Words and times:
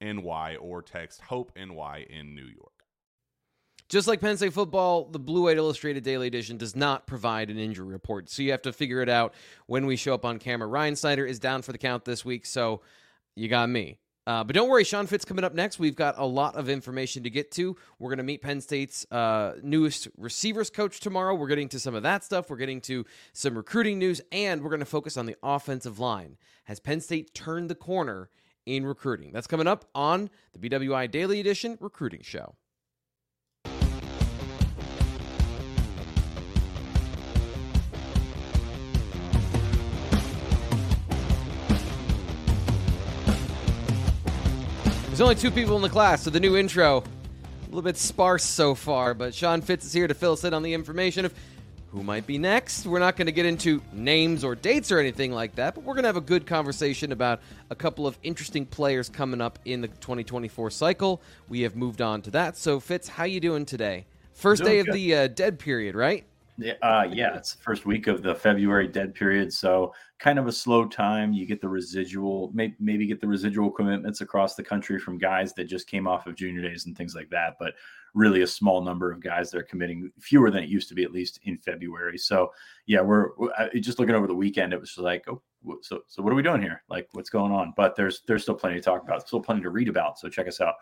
NY 0.00 0.56
or 0.56 0.82
text 0.82 1.20
Hope 1.22 1.52
NY 1.56 2.06
in 2.08 2.34
New 2.34 2.46
York. 2.46 2.72
Just 3.88 4.06
like 4.06 4.20
Penn 4.20 4.36
State 4.36 4.52
football, 4.52 5.06
the 5.06 5.18
Blue 5.18 5.44
White 5.44 5.56
Illustrated 5.56 6.04
Daily 6.04 6.26
Edition 6.26 6.58
does 6.58 6.76
not 6.76 7.06
provide 7.06 7.48
an 7.48 7.58
injury 7.58 7.86
report. 7.86 8.28
So 8.28 8.42
you 8.42 8.50
have 8.50 8.60
to 8.62 8.72
figure 8.72 9.00
it 9.00 9.08
out 9.08 9.32
when 9.66 9.86
we 9.86 9.96
show 9.96 10.12
up 10.12 10.26
on 10.26 10.38
camera. 10.38 10.68
Ryan 10.68 10.94
Snyder 10.94 11.24
is 11.24 11.38
down 11.38 11.62
for 11.62 11.72
the 11.72 11.78
count 11.78 12.04
this 12.04 12.22
week, 12.22 12.44
so 12.44 12.82
you 13.34 13.48
got 13.48 13.70
me. 13.70 13.98
Uh, 14.26 14.44
but 14.44 14.54
don't 14.54 14.68
worry, 14.68 14.84
Sean 14.84 15.06
Fitz 15.06 15.24
coming 15.24 15.42
up 15.42 15.54
next. 15.54 15.78
We've 15.78 15.96
got 15.96 16.18
a 16.18 16.26
lot 16.26 16.54
of 16.54 16.68
information 16.68 17.22
to 17.22 17.30
get 17.30 17.50
to. 17.52 17.74
We're 17.98 18.10
going 18.10 18.18
to 18.18 18.24
meet 18.24 18.42
Penn 18.42 18.60
State's 18.60 19.10
uh, 19.10 19.54
newest 19.62 20.06
receivers 20.18 20.68
coach 20.68 21.00
tomorrow. 21.00 21.34
We're 21.34 21.48
getting 21.48 21.70
to 21.70 21.80
some 21.80 21.94
of 21.94 22.02
that 22.02 22.24
stuff. 22.24 22.50
We're 22.50 22.58
getting 22.58 22.82
to 22.82 23.06
some 23.32 23.56
recruiting 23.56 23.98
news, 23.98 24.20
and 24.30 24.62
we're 24.62 24.68
going 24.68 24.80
to 24.80 24.84
focus 24.84 25.16
on 25.16 25.24
the 25.24 25.36
offensive 25.42 25.98
line. 25.98 26.36
Has 26.64 26.78
Penn 26.78 27.00
State 27.00 27.32
turned 27.32 27.70
the 27.70 27.74
corner 27.74 28.28
in 28.68 28.84
recruiting. 28.84 29.32
That's 29.32 29.46
coming 29.46 29.66
up 29.66 29.86
on 29.94 30.28
the 30.52 30.68
BWI 30.68 31.10
Daily 31.10 31.40
Edition 31.40 31.78
Recruiting 31.80 32.20
Show. 32.22 32.54
There's 45.06 45.20
only 45.22 45.34
two 45.34 45.50
people 45.50 45.74
in 45.74 45.82
the 45.82 45.88
class, 45.88 46.22
so 46.22 46.30
the 46.30 46.38
new 46.38 46.56
intro, 46.56 46.98
a 46.98 47.64
little 47.64 47.82
bit 47.82 47.96
sparse 47.96 48.44
so 48.44 48.74
far, 48.76 49.14
but 49.14 49.34
Sean 49.34 49.62
Fitz 49.62 49.86
is 49.86 49.92
here 49.92 50.06
to 50.06 50.14
fill 50.14 50.34
us 50.34 50.44
in 50.44 50.52
on 50.54 50.62
the 50.62 50.74
information 50.74 51.24
of 51.24 51.34
who 51.90 52.02
might 52.02 52.26
be 52.26 52.38
next. 52.38 52.86
We're 52.86 52.98
not 52.98 53.16
going 53.16 53.26
to 53.26 53.32
get 53.32 53.46
into 53.46 53.82
names 53.92 54.44
or 54.44 54.54
dates 54.54 54.92
or 54.92 54.98
anything 54.98 55.32
like 55.32 55.54
that, 55.56 55.74
but 55.74 55.84
we're 55.84 55.94
going 55.94 56.04
to 56.04 56.08
have 56.08 56.16
a 56.16 56.20
good 56.20 56.46
conversation 56.46 57.12
about 57.12 57.40
a 57.70 57.74
couple 57.74 58.06
of 58.06 58.18
interesting 58.22 58.66
players 58.66 59.08
coming 59.08 59.40
up 59.40 59.58
in 59.64 59.80
the 59.80 59.88
2024 59.88 60.70
cycle. 60.70 61.22
We 61.48 61.62
have 61.62 61.76
moved 61.76 62.02
on 62.02 62.22
to 62.22 62.30
that. 62.32 62.56
So, 62.56 62.78
Fitz, 62.80 63.08
how 63.08 63.24
you 63.24 63.40
doing 63.40 63.64
today? 63.64 64.06
First 64.34 64.62
day 64.62 64.78
of 64.78 64.86
good. 64.86 64.94
the 64.94 65.14
uh, 65.14 65.26
dead 65.28 65.58
period, 65.58 65.94
right? 65.94 66.24
Yeah, 66.58 66.74
uh, 66.82 67.08
yeah, 67.10 67.36
it's 67.36 67.54
the 67.54 67.62
first 67.62 67.86
week 67.86 68.08
of 68.08 68.22
the 68.22 68.34
February 68.34 68.88
dead 68.88 69.14
period, 69.14 69.52
so 69.52 69.94
kind 70.18 70.40
of 70.40 70.48
a 70.48 70.52
slow 70.52 70.86
time. 70.86 71.32
You 71.32 71.46
get 71.46 71.60
the 71.60 71.68
residual, 71.68 72.50
maybe, 72.52 72.74
maybe 72.80 73.06
get 73.06 73.20
the 73.20 73.28
residual 73.28 73.70
commitments 73.70 74.20
across 74.22 74.56
the 74.56 74.64
country 74.64 74.98
from 74.98 75.18
guys 75.18 75.52
that 75.54 75.64
just 75.64 75.86
came 75.86 76.08
off 76.08 76.26
of 76.26 76.34
junior 76.34 76.60
days 76.60 76.86
and 76.86 76.96
things 76.96 77.14
like 77.14 77.30
that. 77.30 77.56
But 77.60 77.74
really, 78.18 78.42
a 78.42 78.46
small 78.46 78.82
number 78.82 79.10
of 79.12 79.22
guys 79.22 79.50
that 79.50 79.58
are 79.58 79.64
committing, 79.64 80.10
fewer 80.18 80.50
than 80.50 80.64
it 80.64 80.68
used 80.68 80.88
to 80.88 80.94
be, 80.94 81.04
at 81.04 81.12
least 81.12 81.40
in 81.44 81.56
February. 81.58 82.18
So 82.18 82.50
yeah, 82.86 83.00
we're, 83.00 83.30
we're 83.36 83.52
just 83.80 83.98
looking 83.98 84.14
over 84.14 84.26
the 84.26 84.34
weekend. 84.34 84.72
It 84.72 84.80
was 84.80 84.98
like, 84.98 85.24
oh, 85.28 85.40
so 85.82 86.02
so 86.06 86.22
what 86.22 86.32
are 86.32 86.36
we 86.36 86.42
doing 86.42 86.62
here? 86.62 86.82
Like, 86.88 87.08
what's 87.12 87.30
going 87.30 87.52
on? 87.52 87.74
But 87.76 87.96
there's 87.96 88.22
there's 88.26 88.42
still 88.42 88.54
plenty 88.54 88.76
to 88.76 88.82
talk 88.82 89.02
about, 89.02 89.26
still 89.26 89.40
plenty 89.40 89.62
to 89.62 89.70
read 89.70 89.88
about. 89.88 90.18
So 90.18 90.28
check 90.28 90.48
us 90.48 90.60
out 90.60 90.74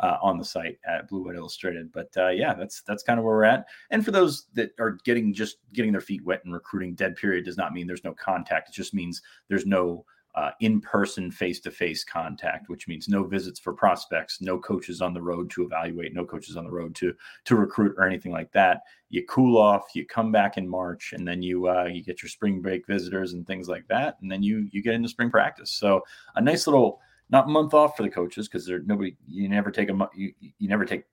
uh, 0.00 0.16
on 0.22 0.38
the 0.38 0.44
site 0.44 0.78
at 0.86 1.08
Blue 1.08 1.24
White 1.24 1.36
Illustrated. 1.36 1.92
But 1.92 2.10
uh, 2.16 2.28
yeah, 2.30 2.54
that's 2.54 2.82
that's 2.82 3.02
kind 3.02 3.18
of 3.18 3.24
where 3.24 3.36
we're 3.36 3.44
at. 3.44 3.66
And 3.90 4.04
for 4.04 4.10
those 4.10 4.46
that 4.54 4.70
are 4.78 4.98
getting 5.04 5.32
just 5.32 5.58
getting 5.72 5.92
their 5.92 6.00
feet 6.00 6.24
wet 6.24 6.42
and 6.44 6.52
recruiting, 6.52 6.94
dead 6.94 7.16
period 7.16 7.44
does 7.44 7.56
not 7.56 7.72
mean 7.72 7.86
there's 7.86 8.04
no 8.04 8.14
contact. 8.14 8.68
It 8.68 8.74
just 8.74 8.94
means 8.94 9.22
there's 9.48 9.66
no 9.66 10.04
uh, 10.34 10.50
in-person 10.60 11.30
face-to-face 11.30 12.02
contact 12.04 12.68
which 12.68 12.88
means 12.88 13.08
no 13.08 13.22
visits 13.22 13.60
for 13.60 13.72
prospects 13.72 14.40
no 14.40 14.58
coaches 14.58 15.00
on 15.00 15.14
the 15.14 15.22
road 15.22 15.48
to 15.48 15.62
evaluate 15.64 16.12
no 16.12 16.24
coaches 16.24 16.56
on 16.56 16.64
the 16.64 16.70
road 16.70 16.94
to 16.94 17.14
to 17.44 17.56
recruit 17.56 17.94
or 17.96 18.04
anything 18.04 18.32
like 18.32 18.50
that. 18.52 18.82
You 19.10 19.24
cool 19.26 19.56
off 19.56 19.94
you 19.94 20.04
come 20.06 20.32
back 20.32 20.56
in 20.56 20.68
march 20.68 21.12
and 21.12 21.26
then 21.26 21.42
you 21.42 21.68
uh, 21.68 21.84
you 21.84 22.02
get 22.02 22.22
your 22.22 22.28
spring 22.28 22.60
break 22.60 22.86
visitors 22.86 23.32
and 23.32 23.46
things 23.46 23.68
like 23.68 23.86
that 23.88 24.16
and 24.20 24.30
then 24.30 24.42
you 24.42 24.68
you 24.72 24.82
get 24.82 24.94
into 24.94 25.08
spring 25.08 25.30
practice. 25.30 25.70
So 25.70 26.02
a 26.34 26.40
nice 26.40 26.66
little 26.66 27.00
not 27.30 27.48
month 27.48 27.74
off 27.74 27.96
for 27.96 28.02
the 28.02 28.10
coaches 28.10 28.48
because 28.48 28.66
they're 28.66 28.80
nobody 28.80 29.16
you 29.26 29.48
never 29.48 29.70
take 29.70 29.90
a 29.90 30.08
you, 30.14 30.32
you 30.40 30.68
never 30.68 30.84
take 30.84 31.04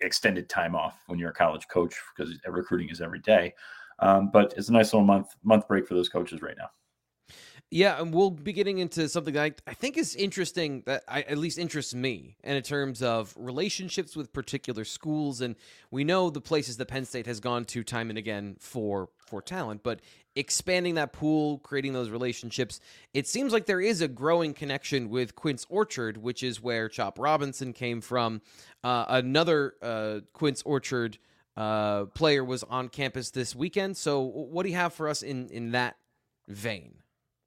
extended 0.00 0.48
time 0.48 0.76
off 0.76 1.02
when 1.08 1.18
you're 1.18 1.30
a 1.30 1.34
college 1.34 1.66
coach 1.68 1.96
because 2.16 2.38
recruiting 2.46 2.88
is 2.88 3.00
every 3.00 3.20
day. 3.20 3.52
Um, 3.98 4.30
but 4.32 4.54
it's 4.56 4.68
a 4.68 4.72
nice 4.72 4.92
little 4.92 5.06
month 5.06 5.34
month 5.42 5.66
break 5.68 5.86
for 5.86 5.94
those 5.94 6.08
coaches 6.08 6.42
right 6.42 6.56
now 6.56 6.70
yeah, 7.74 8.00
and 8.00 8.14
we'll 8.14 8.30
be 8.30 8.52
getting 8.52 8.78
into 8.78 9.08
something 9.08 9.34
that 9.34 9.42
I, 9.42 9.70
I 9.70 9.74
think 9.74 9.98
is 9.98 10.14
interesting 10.14 10.84
that 10.86 11.02
I, 11.08 11.22
at 11.22 11.38
least 11.38 11.58
interests 11.58 11.92
me, 11.92 12.36
and 12.44 12.56
in 12.56 12.62
terms 12.62 13.02
of 13.02 13.34
relationships 13.36 14.14
with 14.14 14.32
particular 14.32 14.84
schools. 14.84 15.40
And 15.40 15.56
we 15.90 16.04
know 16.04 16.30
the 16.30 16.40
places 16.40 16.76
that 16.76 16.86
Penn 16.86 17.04
State 17.04 17.26
has 17.26 17.40
gone 17.40 17.64
to 17.64 17.82
time 17.82 18.10
and 18.10 18.18
again 18.18 18.54
for 18.60 19.08
for 19.18 19.42
talent, 19.42 19.82
but 19.82 19.98
expanding 20.36 20.94
that 20.94 21.12
pool, 21.12 21.58
creating 21.58 21.94
those 21.94 22.10
relationships, 22.10 22.78
it 23.12 23.26
seems 23.26 23.52
like 23.52 23.66
there 23.66 23.80
is 23.80 24.00
a 24.00 24.06
growing 24.06 24.54
connection 24.54 25.08
with 25.08 25.34
Quince 25.34 25.66
Orchard, 25.68 26.16
which 26.18 26.44
is 26.44 26.62
where 26.62 26.88
Chop 26.88 27.18
Robinson 27.18 27.72
came 27.72 28.00
from. 28.00 28.40
Uh, 28.84 29.04
another 29.08 29.74
uh, 29.82 30.20
Quince 30.32 30.62
Orchard 30.64 31.18
uh, 31.56 32.04
player 32.04 32.44
was 32.44 32.62
on 32.62 32.88
campus 32.88 33.30
this 33.30 33.52
weekend. 33.52 33.96
So, 33.96 34.20
what 34.20 34.62
do 34.62 34.68
you 34.68 34.76
have 34.76 34.94
for 34.94 35.08
us 35.08 35.24
in 35.24 35.48
in 35.48 35.72
that 35.72 35.96
vein? 36.46 37.00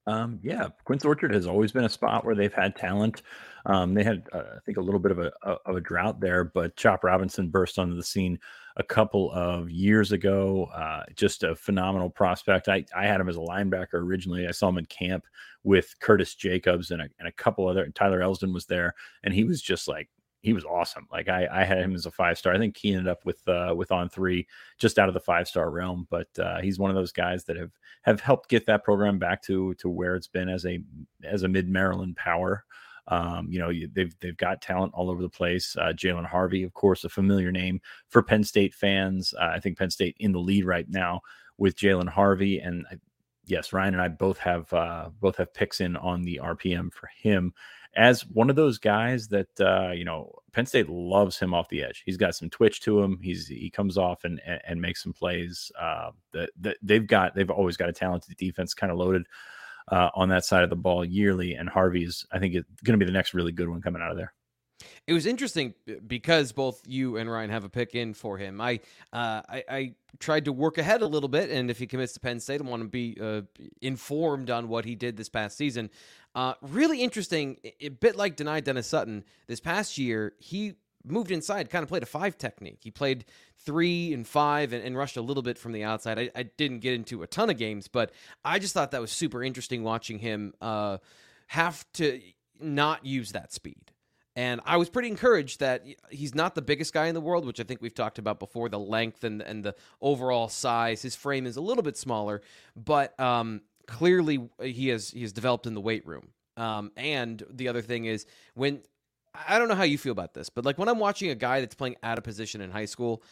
Um, 0.07 0.39
yeah, 0.41 0.69
Quince 0.85 1.03
Orchard 1.03 1.33
has 1.33 1.45
always 1.45 1.73
been 1.73 1.83
a 1.83 1.89
spot 1.89 2.25
where 2.25 2.33
they've 2.33 2.53
had 2.53 2.77
talent. 2.77 3.23
Um, 3.65 3.93
they 3.93 4.03
had, 4.03 4.23
uh, 4.31 4.43
I 4.55 4.59
think, 4.65 4.77
a 4.77 4.81
little 4.81 5.01
bit 5.01 5.11
of 5.11 5.19
a, 5.19 5.31
of 5.43 5.75
a 5.75 5.81
drought 5.81 6.21
there, 6.21 6.45
but 6.45 6.77
Chop 6.77 7.03
Robinson 7.03 7.49
burst 7.49 7.77
onto 7.77 7.95
the 7.95 8.03
scene 8.03 8.39
a 8.77 8.83
couple 8.83 9.31
of 9.33 9.69
years 9.69 10.13
ago. 10.13 10.69
Uh, 10.73 11.03
just 11.15 11.43
a 11.43 11.55
phenomenal 11.55 12.09
prospect. 12.09 12.69
I, 12.69 12.85
I 12.95 13.05
had 13.05 13.19
him 13.19 13.27
as 13.27 13.35
a 13.35 13.41
linebacker 13.41 13.95
originally. 13.95 14.47
I 14.47 14.51
saw 14.51 14.69
him 14.69 14.77
in 14.77 14.85
camp 14.85 15.25
with 15.63 15.93
Curtis 15.99 16.35
Jacobs 16.35 16.91
and 16.91 17.01
a, 17.01 17.09
and 17.19 17.27
a 17.27 17.33
couple 17.33 17.67
other. 17.67 17.85
Tyler 17.89 18.21
Elsdon 18.21 18.53
was 18.53 18.65
there, 18.65 18.95
and 19.23 19.33
he 19.33 19.43
was 19.43 19.61
just 19.61 19.89
like 19.89 20.07
he 20.41 20.53
was 20.53 20.65
awesome. 20.65 21.07
Like 21.11 21.29
I, 21.29 21.47
I 21.51 21.63
had 21.63 21.79
him 21.79 21.95
as 21.95 22.05
a 22.05 22.11
five 22.11 22.37
star. 22.37 22.53
I 22.53 22.57
think 22.57 22.77
he 22.77 22.93
ended 22.93 23.07
up 23.07 23.25
with 23.25 23.45
uh, 23.47 23.73
with 23.75 23.91
on 23.91 24.09
three, 24.09 24.47
just 24.77 24.99
out 24.99 25.07
of 25.07 25.13
the 25.13 25.19
five 25.19 25.47
star 25.47 25.69
realm. 25.69 26.07
But 26.09 26.27
uh, 26.39 26.61
he's 26.61 26.79
one 26.79 26.89
of 26.89 26.95
those 26.95 27.11
guys 27.11 27.43
that 27.45 27.57
have 27.57 27.71
have 28.03 28.21
helped 28.21 28.49
get 28.49 28.65
that 28.67 28.83
program 28.83 29.19
back 29.19 29.41
to 29.43 29.73
to 29.75 29.89
where 29.89 30.15
it's 30.15 30.27
been 30.27 30.49
as 30.49 30.65
a 30.65 30.79
as 31.23 31.43
a 31.43 31.47
mid 31.47 31.67
Maryland 31.67 32.15
power. 32.15 32.65
Um, 33.09 33.47
you 33.49 33.59
know, 33.59 33.71
they've 33.93 34.13
they've 34.19 34.37
got 34.37 34.61
talent 34.61 34.93
all 34.93 35.09
over 35.09 35.21
the 35.21 35.29
place. 35.29 35.75
Uh, 35.75 35.93
Jalen 35.93 36.25
Harvey, 36.25 36.63
of 36.63 36.73
course, 36.73 37.03
a 37.03 37.09
familiar 37.09 37.51
name 37.51 37.81
for 38.09 38.21
Penn 38.21 38.43
State 38.43 38.73
fans. 38.73 39.33
Uh, 39.39 39.51
I 39.55 39.59
think 39.59 39.77
Penn 39.77 39.89
State 39.89 40.17
in 40.19 40.33
the 40.33 40.39
lead 40.39 40.65
right 40.65 40.87
now 40.89 41.21
with 41.57 41.77
Jalen 41.77 42.09
Harvey, 42.09 42.59
and 42.59 42.85
yes, 43.45 43.73
Ryan 43.73 43.95
and 43.95 44.03
I 44.03 44.09
both 44.09 44.37
have 44.39 44.71
uh, 44.73 45.09
both 45.19 45.37
have 45.37 45.53
picks 45.53 45.81
in 45.81 45.95
on 45.95 46.21
the 46.23 46.39
RPM 46.43 46.93
for 46.93 47.09
him 47.21 47.53
as 47.97 48.21
one 48.27 48.49
of 48.49 48.55
those 48.55 48.77
guys 48.77 49.27
that 49.29 49.59
uh, 49.59 49.91
you 49.91 50.05
know 50.05 50.31
Penn 50.53 50.67
State 50.67 50.87
loves 50.87 51.37
him 51.37 51.53
off 51.53 51.67
the 51.67 51.83
edge. 51.83 52.03
He's 52.05 52.15
got 52.15 52.35
some 52.35 52.49
twitch 52.49 52.79
to 52.81 53.01
him. 53.01 53.19
He's 53.21 53.47
he 53.47 53.69
comes 53.69 53.97
off 53.97 54.23
and 54.23 54.39
and, 54.45 54.61
and 54.65 54.81
makes 54.81 55.03
some 55.03 55.13
plays. 55.13 55.71
Uh, 55.79 56.11
that, 56.31 56.77
they've 56.81 57.05
got 57.05 57.35
they've 57.35 57.49
always 57.49 57.75
got 57.75 57.89
a 57.89 57.93
talented 57.93 58.37
defense, 58.37 58.73
kind 58.73 58.91
of 58.91 58.99
loaded 58.99 59.23
uh, 59.91 60.09
on 60.15 60.29
that 60.29 60.45
side 60.45 60.63
of 60.63 60.69
the 60.69 60.75
ball 60.75 61.03
yearly. 61.03 61.55
And 61.55 61.67
Harvey's 61.67 62.25
I 62.31 62.39
think 62.39 62.55
it's 62.55 62.81
going 62.83 62.97
to 62.97 63.03
be 63.03 63.09
the 63.09 63.17
next 63.17 63.33
really 63.33 63.51
good 63.51 63.67
one 63.67 63.81
coming 63.81 64.01
out 64.01 64.11
of 64.11 64.17
there. 64.17 64.33
It 65.07 65.13
was 65.13 65.25
interesting 65.25 65.73
because 66.05 66.51
both 66.51 66.81
you 66.85 67.15
and 67.15 67.31
Ryan 67.31 67.49
have 67.49 67.63
a 67.63 67.69
pick 67.69 67.95
in 67.95 68.13
for 68.13 68.37
him. 68.37 68.59
I, 68.59 68.81
uh, 69.13 69.41
I, 69.47 69.63
I 69.69 69.93
tried 70.19 70.45
to 70.45 70.51
work 70.51 70.77
ahead 70.77 71.01
a 71.01 71.07
little 71.07 71.29
bit, 71.29 71.49
and 71.49 71.71
if 71.71 71.79
he 71.79 71.87
commits 71.87 72.11
to 72.13 72.19
Penn 72.19 72.41
State, 72.41 72.59
I 72.59 72.65
want 72.65 72.83
to 72.83 72.89
be 72.89 73.17
uh, 73.21 73.43
informed 73.81 74.49
on 74.49 74.67
what 74.67 74.83
he 74.83 74.95
did 74.95 75.15
this 75.15 75.29
past 75.29 75.55
season. 75.55 75.89
Uh, 76.35 76.55
really 76.61 77.01
interesting, 77.01 77.57
a 77.79 77.87
bit 77.87 78.17
like 78.17 78.35
Dani 78.35 78.61
Dennis 78.61 78.87
Sutton 78.87 79.23
this 79.47 79.61
past 79.61 79.97
year. 79.97 80.33
He 80.39 80.73
moved 81.05 81.31
inside, 81.31 81.69
kind 81.69 81.83
of 81.83 81.89
played 81.89 82.03
a 82.03 82.07
five 82.07 82.37
technique. 82.37 82.79
He 82.81 82.91
played 82.91 83.23
three 83.59 84.13
and 84.13 84.27
five 84.27 84.73
and, 84.73 84.83
and 84.83 84.97
rushed 84.97 85.15
a 85.15 85.21
little 85.21 85.43
bit 85.43 85.57
from 85.57 85.71
the 85.71 85.85
outside. 85.85 86.19
I, 86.19 86.29
I, 86.35 86.43
didn't 86.43 86.79
get 86.79 86.93
into 86.93 87.23
a 87.23 87.27
ton 87.27 87.49
of 87.49 87.57
games, 87.57 87.87
but 87.87 88.11
I 88.43 88.59
just 88.59 88.73
thought 88.73 88.91
that 88.91 89.01
was 89.01 89.11
super 89.11 89.41
interesting 89.41 89.83
watching 89.83 90.19
him 90.19 90.53
uh, 90.59 90.97
have 91.47 91.85
to 91.93 92.21
not 92.59 93.05
use 93.05 93.31
that 93.31 93.53
speed. 93.53 93.91
And 94.37 94.61
I 94.65 94.77
was 94.77 94.87
pretty 94.87 95.07
encouraged 95.07 95.61
that 95.61 95.83
he's 96.11 96.35
not 96.35 96.53
the 96.53 96.61
biggest 96.61 96.93
guy 96.93 97.07
in 97.07 97.15
the 97.15 97.21
world, 97.21 97.43
which 97.43 97.59
I 97.59 97.63
think 97.63 97.81
we've 97.81 97.95
talked 97.95 98.19
about 98.19 98.37
before. 98.37 98.69
The 98.69 98.77
length 98.77 99.23
and 99.23 99.41
and 99.41 99.65
the 99.65 99.75
overall 99.99 100.47
size, 100.47 101.01
his 101.01 101.15
frame 101.15 101.47
is 101.47 101.57
a 101.57 101.61
little 101.61 101.81
bit 101.81 101.97
smaller, 101.97 102.43
but 102.75 103.19
um, 103.19 103.61
clearly 103.87 104.47
he 104.61 104.89
has 104.89 105.09
he 105.09 105.23
has 105.23 105.33
developed 105.33 105.65
in 105.65 105.73
the 105.73 105.81
weight 105.81 106.05
room. 106.05 106.27
Um, 106.55 106.91
and 106.95 107.43
the 107.49 107.67
other 107.67 107.81
thing 107.81 108.05
is 108.05 108.27
when 108.53 108.83
I 109.47 109.57
don't 109.57 109.69
know 109.69 109.75
how 109.75 109.83
you 109.83 109.97
feel 109.97 110.11
about 110.11 110.35
this, 110.35 110.49
but 110.49 110.65
like 110.65 110.77
when 110.77 110.87
I'm 110.87 110.99
watching 110.99 111.31
a 111.31 111.35
guy 111.35 111.59
that's 111.59 111.75
playing 111.75 111.95
out 112.03 112.19
of 112.19 112.23
position 112.23 112.61
in 112.61 112.69
high 112.69 112.85
school, 112.85 113.23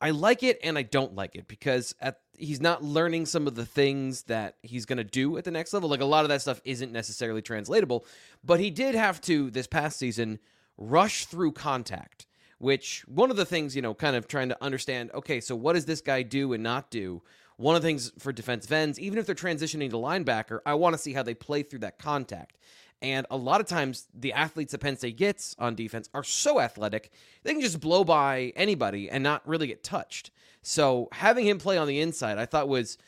I 0.00 0.10
like 0.10 0.42
it 0.42 0.58
and 0.62 0.78
I 0.78 0.82
don't 0.82 1.14
like 1.14 1.36
it 1.36 1.46
because 1.46 1.94
at 2.00 2.20
he's 2.40 2.60
not 2.60 2.82
learning 2.82 3.26
some 3.26 3.46
of 3.46 3.54
the 3.54 3.66
things 3.66 4.22
that 4.22 4.56
he's 4.62 4.86
going 4.86 4.96
to 4.96 5.04
do 5.04 5.36
at 5.36 5.44
the 5.44 5.50
next 5.50 5.72
level. 5.72 5.88
Like 5.88 6.00
a 6.00 6.06
lot 6.06 6.24
of 6.24 6.30
that 6.30 6.40
stuff 6.40 6.60
isn't 6.64 6.90
necessarily 6.90 7.42
translatable, 7.42 8.06
but 8.42 8.60
he 8.60 8.70
did 8.70 8.94
have 8.94 9.20
to 9.22 9.50
this 9.50 9.66
past 9.66 9.98
season 9.98 10.38
rush 10.78 11.26
through 11.26 11.52
contact, 11.52 12.26
which 12.58 13.04
one 13.06 13.30
of 13.30 13.36
the 13.36 13.44
things, 13.44 13.76
you 13.76 13.82
know, 13.82 13.94
kind 13.94 14.16
of 14.16 14.26
trying 14.26 14.48
to 14.48 14.64
understand, 14.64 15.10
okay, 15.12 15.40
so 15.40 15.54
what 15.54 15.74
does 15.74 15.84
this 15.84 16.00
guy 16.00 16.22
do 16.22 16.52
and 16.54 16.62
not 16.62 16.90
do? 16.90 17.22
One 17.58 17.76
of 17.76 17.82
the 17.82 17.88
things 17.88 18.10
for 18.18 18.32
defensive 18.32 18.72
ends, 18.72 18.98
even 18.98 19.18
if 19.18 19.26
they're 19.26 19.34
transitioning 19.34 19.90
to 19.90 19.96
linebacker, 19.96 20.60
I 20.64 20.74
want 20.74 20.94
to 20.94 20.98
see 20.98 21.12
how 21.12 21.22
they 21.22 21.34
play 21.34 21.62
through 21.62 21.80
that 21.80 21.98
contact. 21.98 22.56
And 23.02 23.26
a 23.30 23.36
lot 23.36 23.60
of 23.60 23.66
times, 23.66 24.08
the 24.14 24.32
athletes 24.32 24.72
that 24.72 24.80
Penn 24.80 24.96
State 24.96 25.16
gets 25.16 25.56
on 25.58 25.74
defense 25.74 26.10
are 26.12 26.24
so 26.24 26.60
athletic, 26.60 27.10
they 27.42 27.52
can 27.52 27.62
just 27.62 27.80
blow 27.80 28.04
by 28.04 28.52
anybody 28.56 29.08
and 29.08 29.22
not 29.22 29.46
really 29.48 29.66
get 29.66 29.82
touched. 29.82 30.30
So 30.62 31.08
having 31.12 31.46
him 31.46 31.58
play 31.58 31.78
on 31.78 31.88
the 31.88 32.00
inside, 32.00 32.36
I 32.38 32.44
thought 32.44 32.68
was 32.68 32.98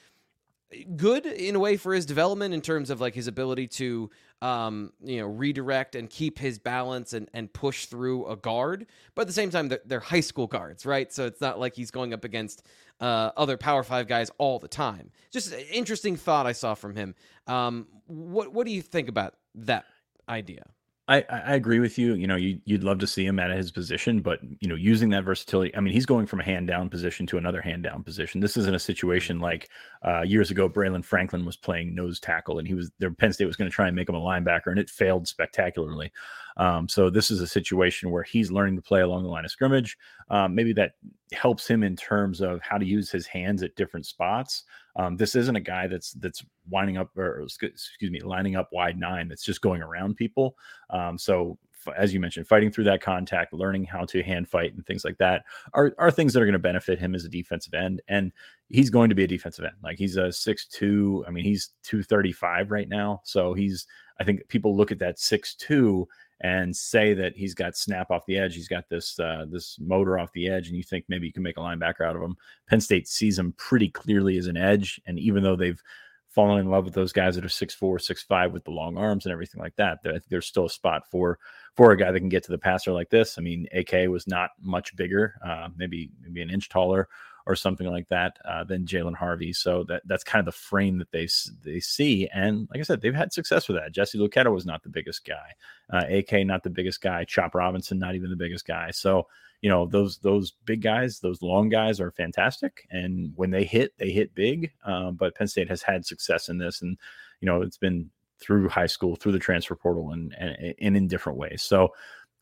good 0.96 1.26
in 1.26 1.54
a 1.56 1.58
way 1.58 1.76
for 1.76 1.94
his 1.94 2.06
development 2.06 2.54
in 2.54 2.60
terms 2.60 2.90
of 2.90 3.00
like 3.00 3.14
his 3.14 3.26
ability 3.26 3.66
to 3.68 4.10
um, 4.40 4.92
you 5.02 5.18
know 5.18 5.26
redirect 5.26 5.94
and 5.94 6.10
keep 6.10 6.38
his 6.38 6.58
balance 6.58 7.12
and, 7.12 7.28
and 7.34 7.52
push 7.52 7.86
through 7.86 8.26
a 8.26 8.36
guard. 8.36 8.86
But 9.14 9.22
at 9.22 9.26
the 9.28 9.32
same 9.32 9.50
time 9.50 9.68
they're, 9.68 9.80
they're 9.84 10.00
high 10.00 10.20
school 10.20 10.46
guards 10.46 10.84
right? 10.86 11.12
So 11.12 11.26
it's 11.26 11.40
not 11.40 11.58
like 11.58 11.74
he's 11.74 11.90
going 11.90 12.12
up 12.12 12.24
against 12.24 12.66
uh, 13.00 13.30
other 13.36 13.56
power 13.56 13.82
five 13.82 14.06
guys 14.06 14.30
all 14.38 14.58
the 14.58 14.68
time. 14.68 15.10
Just 15.30 15.52
interesting 15.70 16.16
thought 16.16 16.46
i 16.46 16.52
saw 16.52 16.74
from 16.74 16.94
him. 16.94 17.14
Um, 17.46 17.86
what, 18.06 18.52
what 18.52 18.66
do 18.66 18.72
you 18.72 18.82
think 18.82 19.08
about 19.08 19.34
that 19.54 19.84
idea 20.28 20.64
I, 21.12 21.24
I 21.28 21.54
agree 21.56 21.78
with 21.78 21.98
you. 21.98 22.14
You 22.14 22.26
know, 22.26 22.36
you, 22.36 22.58
would 22.68 22.84
love 22.84 22.98
to 23.00 23.06
see 23.06 23.26
him 23.26 23.38
at 23.38 23.50
his 23.50 23.70
position, 23.70 24.22
but 24.22 24.38
you 24.60 24.68
know, 24.68 24.74
using 24.74 25.10
that 25.10 25.24
versatility. 25.24 25.74
I 25.76 25.80
mean, 25.80 25.92
he's 25.92 26.06
going 26.06 26.24
from 26.24 26.40
a 26.40 26.44
hand 26.44 26.68
down 26.68 26.88
position 26.88 27.26
to 27.26 27.36
another 27.36 27.60
hand 27.60 27.82
down 27.82 28.02
position. 28.02 28.40
This 28.40 28.56
isn't 28.56 28.74
a 28.74 28.78
situation 28.78 29.38
like 29.38 29.68
uh, 30.02 30.22
years 30.22 30.50
ago. 30.50 30.70
Braylon 30.70 31.04
Franklin 31.04 31.44
was 31.44 31.56
playing 31.56 31.94
nose 31.94 32.18
tackle, 32.18 32.58
and 32.58 32.66
he 32.66 32.72
was 32.72 32.90
there. 32.98 33.10
Penn 33.10 33.34
State 33.34 33.44
was 33.44 33.56
going 33.56 33.70
to 33.70 33.74
try 33.74 33.88
and 33.88 33.94
make 33.94 34.08
him 34.08 34.14
a 34.14 34.20
linebacker, 34.20 34.68
and 34.68 34.78
it 34.78 34.88
failed 34.88 35.28
spectacularly. 35.28 36.10
Um, 36.56 36.88
so 36.88 37.10
this 37.10 37.30
is 37.30 37.40
a 37.42 37.46
situation 37.46 38.10
where 38.10 38.22
he's 38.22 38.50
learning 38.50 38.76
to 38.76 38.82
play 38.82 39.02
along 39.02 39.24
the 39.24 39.28
line 39.28 39.44
of 39.44 39.50
scrimmage. 39.50 39.98
Um, 40.30 40.54
maybe 40.54 40.72
that 40.74 40.92
helps 41.32 41.68
him 41.68 41.82
in 41.82 41.94
terms 41.94 42.40
of 42.40 42.62
how 42.62 42.78
to 42.78 42.86
use 42.86 43.10
his 43.10 43.26
hands 43.26 43.62
at 43.62 43.76
different 43.76 44.06
spots. 44.06 44.64
Um, 44.96 45.16
this 45.16 45.34
isn't 45.34 45.56
a 45.56 45.60
guy 45.60 45.86
that's 45.86 46.12
that's 46.12 46.44
winding 46.68 46.98
up 46.98 47.16
or 47.16 47.42
excuse 47.42 48.10
me, 48.10 48.20
lining 48.20 48.56
up 48.56 48.68
wide 48.72 48.98
nine. 48.98 49.28
That's 49.28 49.44
just 49.44 49.60
going 49.60 49.82
around 49.82 50.16
people. 50.16 50.56
Um, 50.90 51.18
so 51.18 51.58
as 51.96 52.12
you 52.14 52.20
mentioned, 52.20 52.46
fighting 52.46 52.70
through 52.70 52.84
that 52.84 53.02
contact, 53.02 53.52
learning 53.52 53.84
how 53.84 54.04
to 54.04 54.22
hand 54.22 54.48
fight 54.48 54.74
and 54.74 54.86
things 54.86 55.04
like 55.04 55.18
that 55.18 55.44
are, 55.74 55.94
are 55.98 56.10
things 56.10 56.32
that 56.32 56.42
are 56.42 56.46
going 56.46 56.52
to 56.52 56.58
benefit 56.58 56.98
him 56.98 57.14
as 57.14 57.24
a 57.24 57.28
defensive 57.28 57.74
end. 57.74 58.00
And 58.08 58.32
he's 58.68 58.90
going 58.90 59.08
to 59.08 59.14
be 59.14 59.24
a 59.24 59.28
defensive 59.28 59.64
end. 59.64 59.74
Like 59.82 59.98
he's 59.98 60.16
a 60.16 60.32
six 60.32 60.66
two. 60.66 61.24
I 61.26 61.30
mean, 61.30 61.44
he's 61.44 61.70
235 61.84 62.70
right 62.70 62.88
now. 62.88 63.20
So 63.24 63.54
he's, 63.54 63.86
I 64.20 64.24
think 64.24 64.46
people 64.48 64.76
look 64.76 64.92
at 64.92 64.98
that 65.00 65.18
six 65.18 65.54
two 65.54 66.06
and 66.42 66.76
say 66.76 67.14
that 67.14 67.36
he's 67.36 67.54
got 67.54 67.76
snap 67.76 68.10
off 68.10 68.26
the 68.26 68.36
edge, 68.36 68.54
he's 68.54 68.68
got 68.68 68.88
this 68.88 69.18
uh, 69.18 69.46
this 69.48 69.78
motor 69.80 70.18
off 70.18 70.32
the 70.32 70.48
edge, 70.48 70.68
and 70.68 70.76
you 70.76 70.82
think 70.82 71.04
maybe 71.08 71.26
you 71.26 71.32
can 71.32 71.42
make 71.42 71.56
a 71.56 71.60
linebacker 71.60 72.04
out 72.04 72.16
of 72.16 72.22
him. 72.22 72.36
Penn 72.68 72.80
State 72.80 73.08
sees 73.08 73.38
him 73.38 73.54
pretty 73.56 73.88
clearly 73.88 74.36
as 74.36 74.48
an 74.48 74.56
edge, 74.56 75.00
and 75.06 75.18
even 75.18 75.42
though 75.42 75.56
they've 75.56 75.80
fallen 76.28 76.60
in 76.60 76.70
love 76.70 76.84
with 76.84 76.94
those 76.94 77.12
guys 77.12 77.34
that 77.34 77.44
are 77.44 77.48
six 77.48 77.74
four, 77.74 77.98
six 77.98 78.22
five 78.22 78.52
with 78.52 78.64
the 78.64 78.70
long 78.70 78.96
arms 78.96 79.24
and 79.24 79.32
everything 79.32 79.60
like 79.60 79.76
that, 79.76 79.98
there's 80.28 80.46
still 80.46 80.66
a 80.66 80.70
spot 80.70 81.04
for 81.10 81.38
for 81.76 81.92
a 81.92 81.96
guy 81.96 82.10
that 82.10 82.20
can 82.20 82.28
get 82.28 82.42
to 82.44 82.52
the 82.52 82.58
passer 82.58 82.92
like 82.92 83.08
this. 83.08 83.38
I 83.38 83.40
mean, 83.40 83.66
AK 83.72 84.08
was 84.08 84.26
not 84.26 84.50
much 84.60 84.96
bigger, 84.96 85.34
uh, 85.46 85.68
maybe 85.76 86.10
maybe 86.20 86.42
an 86.42 86.50
inch 86.50 86.68
taller 86.68 87.08
or 87.46 87.56
something 87.56 87.86
like 87.86 88.08
that 88.08 88.36
uh, 88.44 88.64
than 88.64 88.86
Jalen 88.86 89.14
Harvey. 89.14 89.52
So 89.52 89.84
that 89.84 90.02
that's 90.06 90.24
kind 90.24 90.40
of 90.40 90.46
the 90.46 90.58
frame 90.58 90.98
that 90.98 91.10
they 91.10 91.28
they 91.64 91.80
see. 91.80 92.28
And 92.32 92.68
like 92.70 92.80
I 92.80 92.84
said, 92.84 93.00
they've 93.00 93.14
had 93.14 93.32
success 93.32 93.68
with 93.68 93.76
that. 93.76 93.92
Jesse 93.92 94.18
Luketa 94.18 94.52
was 94.52 94.66
not 94.66 94.82
the 94.82 94.88
biggest 94.88 95.24
guy. 95.24 95.52
Uh, 95.92 96.04
AK 96.10 96.46
not 96.46 96.62
the 96.62 96.70
biggest 96.70 97.00
guy. 97.00 97.24
Chop 97.24 97.54
Robinson 97.54 97.98
not 97.98 98.14
even 98.14 98.30
the 98.30 98.36
biggest 98.36 98.66
guy. 98.66 98.90
So 98.90 99.26
you 99.62 99.70
know 99.70 99.86
those 99.86 100.18
those 100.18 100.52
big 100.64 100.82
guys, 100.82 101.20
those 101.20 101.40
long 101.40 101.68
guys 101.68 102.00
are 102.00 102.10
fantastic. 102.10 102.86
And 102.90 103.32
when 103.36 103.50
they 103.50 103.64
hit, 103.64 103.96
they 103.96 104.10
hit 104.10 104.34
big. 104.34 104.72
Uh, 104.84 105.12
but 105.12 105.36
Penn 105.36 105.46
State 105.46 105.68
has 105.68 105.82
had 105.82 106.04
success 106.04 106.48
in 106.48 106.58
this, 106.58 106.82
and 106.82 106.98
you 107.40 107.46
know 107.46 107.62
it's 107.62 107.78
been 107.78 108.10
through 108.40 108.68
high 108.68 108.86
school, 108.86 109.14
through 109.14 109.32
the 109.32 109.38
transfer 109.38 109.76
portal, 109.76 110.10
and 110.10 110.34
and, 110.36 110.74
and 110.80 110.96
in 110.96 111.06
different 111.06 111.38
ways. 111.38 111.62
So 111.62 111.94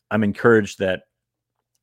I'm 0.09 0.23
encouraged 0.23 0.79
that 0.79 1.03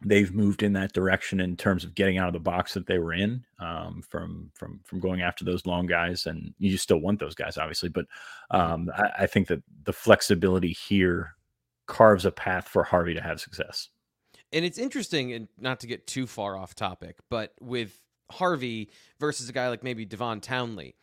they've 0.05 0.33
moved 0.33 0.62
in 0.62 0.73
that 0.75 0.93
direction 0.93 1.40
in 1.40 1.57
terms 1.57 1.83
of 1.83 1.95
getting 1.95 2.19
out 2.19 2.28
of 2.28 2.33
the 2.33 2.38
box 2.38 2.75
that 2.75 2.87
they 2.87 2.99
were 2.99 3.12
in 3.12 3.45
um, 3.59 4.02
from 4.09 4.50
from 4.55 4.81
from 4.85 5.00
going 5.00 5.23
after 5.23 5.45
those 5.45 5.67
long 5.67 5.87
guys 5.87 6.26
and 6.26 6.55
you 6.59 6.76
still 6.76 6.99
want 6.99 7.19
those 7.19 7.35
guys 7.35 7.59
obviously 7.59 7.88
but 7.88 8.07
um, 8.50 8.90
I, 8.97 9.11
I, 9.21 9.26
think 9.26 9.49
that 9.49 9.62
the 9.85 9.93
flexibility 9.93 10.73
here 10.73 11.35
carves 11.87 12.25
a 12.25 12.31
path 12.31 12.69
for 12.69 12.85
harvey 12.85 13.14
to 13.14 13.21
have 13.21 13.40
success. 13.40 13.88
And 14.52 14.64
it's 14.64 14.78
interesting 14.78 15.33
and 15.33 15.49
not 15.59 15.81
to 15.81 15.87
get 15.87 16.07
too 16.07 16.26
far 16.26 16.57
off 16.57 16.75
topic 16.75 17.17
but 17.28 17.52
with 17.61 17.99
harvey 18.31 18.90
versus 19.19 19.49
a 19.49 19.52
guy 19.52 19.69
like 19.69 19.83
maybe 19.83 20.05
devon 20.05 20.40
townley 20.40 20.95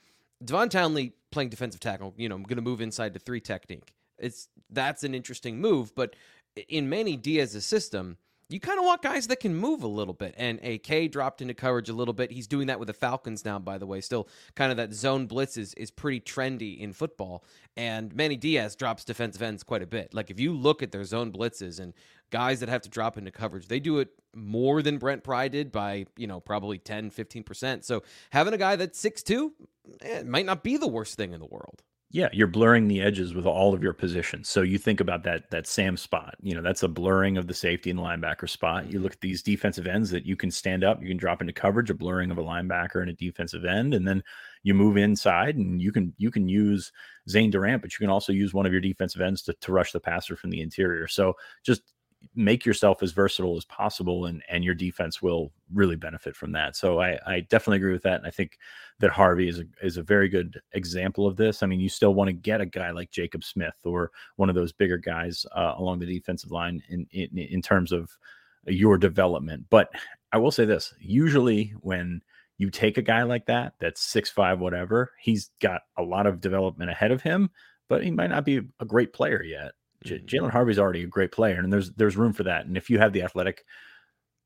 devon 0.43 0.69
townley 0.69 1.13
playing 1.31 1.49
defensive 1.49 1.81
tackle 1.81 2.13
you 2.17 2.29
know 2.29 2.35
i'm 2.35 2.43
going 2.43 2.55
to 2.55 2.61
move 2.61 2.81
inside 2.81 3.13
to 3.13 3.19
three 3.19 3.41
technique. 3.41 3.93
It's 4.17 4.47
that's 4.69 5.03
an 5.03 5.13
interesting 5.13 5.59
move 5.59 5.93
but 5.95 6.15
in 6.69 6.87
manny 6.87 7.17
diaz's 7.17 7.65
system 7.65 8.17
you 8.47 8.59
kind 8.59 8.77
of 8.77 8.85
want 8.85 9.01
guys 9.01 9.27
that 9.27 9.39
can 9.39 9.55
move 9.55 9.81
a 9.81 9.87
little 9.87 10.13
bit. 10.13 10.35
And 10.37 10.59
AK 10.63 11.11
dropped 11.11 11.41
into 11.41 11.53
coverage 11.53 11.89
a 11.89 11.93
little 11.93 12.13
bit. 12.13 12.31
He's 12.31 12.47
doing 12.47 12.67
that 12.67 12.79
with 12.79 12.87
the 12.87 12.93
Falcons 12.93 13.43
now, 13.43 13.57
by 13.57 13.77
the 13.77 13.87
way. 13.87 14.01
Still, 14.01 14.27
kind 14.55 14.71
of 14.71 14.77
that 14.77 14.93
zone 14.93 15.25
blitz 15.25 15.57
is, 15.57 15.73
is 15.73 15.89
pretty 15.89 16.19
trendy 16.19 16.77
in 16.79 16.93
football. 16.93 17.43
And 17.75 18.15
Manny 18.15 18.35
Diaz 18.35 18.75
drops 18.75 19.03
defensive 19.03 19.41
ends 19.41 19.63
quite 19.63 19.81
a 19.81 19.87
bit. 19.87 20.13
Like 20.13 20.29
if 20.29 20.39
you 20.39 20.53
look 20.53 20.83
at 20.83 20.91
their 20.91 21.03
zone 21.03 21.31
blitzes 21.31 21.79
and 21.79 21.93
guys 22.29 22.59
that 22.59 22.69
have 22.69 22.81
to 22.81 22.89
drop 22.89 23.17
into 23.17 23.31
coverage, 23.31 23.67
they 23.67 23.79
do 23.79 23.97
it 23.97 24.09
more 24.35 24.81
than 24.81 24.99
Brent 24.99 25.23
Pry 25.23 25.47
did 25.47 25.71
by, 25.71 26.05
you 26.15 26.27
know, 26.27 26.39
probably 26.39 26.77
10, 26.77 27.09
15%. 27.09 27.83
So 27.83 28.03
having 28.31 28.53
a 28.53 28.57
guy 28.57 28.75
that's 28.75 29.01
6'2 29.01 29.51
eh, 30.01 30.23
might 30.23 30.45
not 30.45 30.63
be 30.63 30.77
the 30.77 30.87
worst 30.87 31.15
thing 31.15 31.33
in 31.33 31.39
the 31.39 31.47
world. 31.47 31.81
Yeah, 32.15 32.29
you're 32.31 32.47
blurring 32.47 32.87
the 32.87 33.01
edges 33.01 33.33
with 33.33 33.45
all 33.45 33.73
of 33.73 33.83
your 33.83 33.91
positions. 33.91 34.47
So 34.47 34.61
you 34.61 34.77
think 34.77 35.01
about 35.01 35.23
that 35.23 35.51
that 35.51 35.67
Sam 35.67 35.97
spot. 35.97 36.35
You 36.41 36.55
know, 36.55 36.61
that's 36.61 36.81
a 36.81 36.87
blurring 36.87 37.35
of 37.35 37.47
the 37.47 37.53
safety 37.53 37.89
and 37.89 37.99
linebacker 37.99 38.49
spot. 38.49 38.89
You 38.89 38.99
look 38.99 39.11
at 39.11 39.19
these 39.19 39.43
defensive 39.43 39.85
ends 39.85 40.11
that 40.11 40.25
you 40.25 40.37
can 40.37 40.49
stand 40.49 40.85
up, 40.85 41.01
you 41.01 41.09
can 41.09 41.17
drop 41.17 41.41
into 41.41 41.51
coverage, 41.51 41.89
a 41.89 41.93
blurring 41.93 42.31
of 42.31 42.37
a 42.37 42.41
linebacker 42.41 43.01
and 43.01 43.09
a 43.09 43.13
defensive 43.15 43.65
end, 43.65 43.93
and 43.93 44.07
then 44.07 44.23
you 44.63 44.73
move 44.73 44.95
inside 44.95 45.57
and 45.57 45.81
you 45.81 45.91
can 45.91 46.13
you 46.17 46.31
can 46.31 46.47
use 46.47 46.89
Zane 47.27 47.51
Durant, 47.51 47.81
but 47.81 47.91
you 47.91 47.99
can 47.99 48.09
also 48.09 48.31
use 48.31 48.53
one 48.53 48.65
of 48.65 48.71
your 48.71 48.79
defensive 48.79 49.19
ends 49.19 49.41
to, 49.41 49.53
to 49.53 49.73
rush 49.73 49.91
the 49.91 49.99
passer 49.99 50.37
from 50.37 50.51
the 50.51 50.61
interior. 50.61 51.09
So 51.09 51.33
just 51.65 51.81
make 52.33 52.65
yourself 52.65 53.03
as 53.03 53.11
versatile 53.11 53.57
as 53.57 53.65
possible 53.65 54.27
and 54.27 54.41
and 54.47 54.63
your 54.63 54.73
defense 54.73 55.21
will 55.21 55.51
really 55.73 55.95
benefit 55.95 56.35
from 56.35 56.51
that 56.51 56.75
so 56.75 56.99
i 56.99 57.17
i 57.25 57.39
definitely 57.41 57.77
agree 57.77 57.93
with 57.93 58.03
that 58.03 58.17
and 58.17 58.27
i 58.27 58.29
think 58.29 58.57
that 58.99 59.09
harvey 59.09 59.47
is 59.47 59.59
a 59.59 59.63
is 59.81 59.97
a 59.97 60.03
very 60.03 60.29
good 60.29 60.59
example 60.73 61.25
of 61.25 61.35
this 61.35 61.63
i 61.63 61.65
mean 61.65 61.79
you 61.79 61.89
still 61.89 62.13
want 62.13 62.27
to 62.27 62.33
get 62.33 62.61
a 62.61 62.65
guy 62.65 62.91
like 62.91 63.09
jacob 63.11 63.43
smith 63.43 63.75
or 63.83 64.11
one 64.35 64.49
of 64.49 64.55
those 64.55 64.71
bigger 64.71 64.97
guys 64.97 65.45
uh, 65.55 65.73
along 65.77 65.99
the 65.99 66.05
defensive 66.05 66.51
line 66.51 66.81
in, 66.89 67.05
in 67.11 67.37
in 67.37 67.61
terms 67.61 67.91
of 67.91 68.09
your 68.67 68.97
development 68.97 69.65
but 69.69 69.89
i 70.31 70.37
will 70.37 70.51
say 70.51 70.65
this 70.65 70.93
usually 70.99 71.73
when 71.81 72.21
you 72.57 72.69
take 72.69 72.97
a 72.97 73.01
guy 73.01 73.23
like 73.23 73.45
that 73.45 73.73
that's 73.79 74.01
six 74.01 74.29
five 74.29 74.59
whatever 74.59 75.11
he's 75.19 75.51
got 75.59 75.81
a 75.97 76.03
lot 76.03 76.27
of 76.27 76.41
development 76.41 76.89
ahead 76.89 77.11
of 77.11 77.21
him 77.21 77.49
but 77.89 78.03
he 78.03 78.11
might 78.11 78.29
not 78.29 78.45
be 78.45 78.61
a 78.79 78.85
great 78.85 79.13
player 79.13 79.43
yet 79.43 79.71
J- 80.05 80.19
mm-hmm. 80.19 80.45
Jalen 80.45 80.51
Harvey's 80.51 80.79
already 80.79 81.03
a 81.03 81.07
great 81.07 81.31
player, 81.31 81.59
and 81.59 81.73
there's 81.73 81.91
there's 81.93 82.17
room 82.17 82.33
for 82.33 82.43
that. 82.43 82.65
And 82.65 82.77
if 82.77 82.89
you 82.89 82.99
have 82.99 83.11
the 83.11 83.23
athletic 83.23 83.65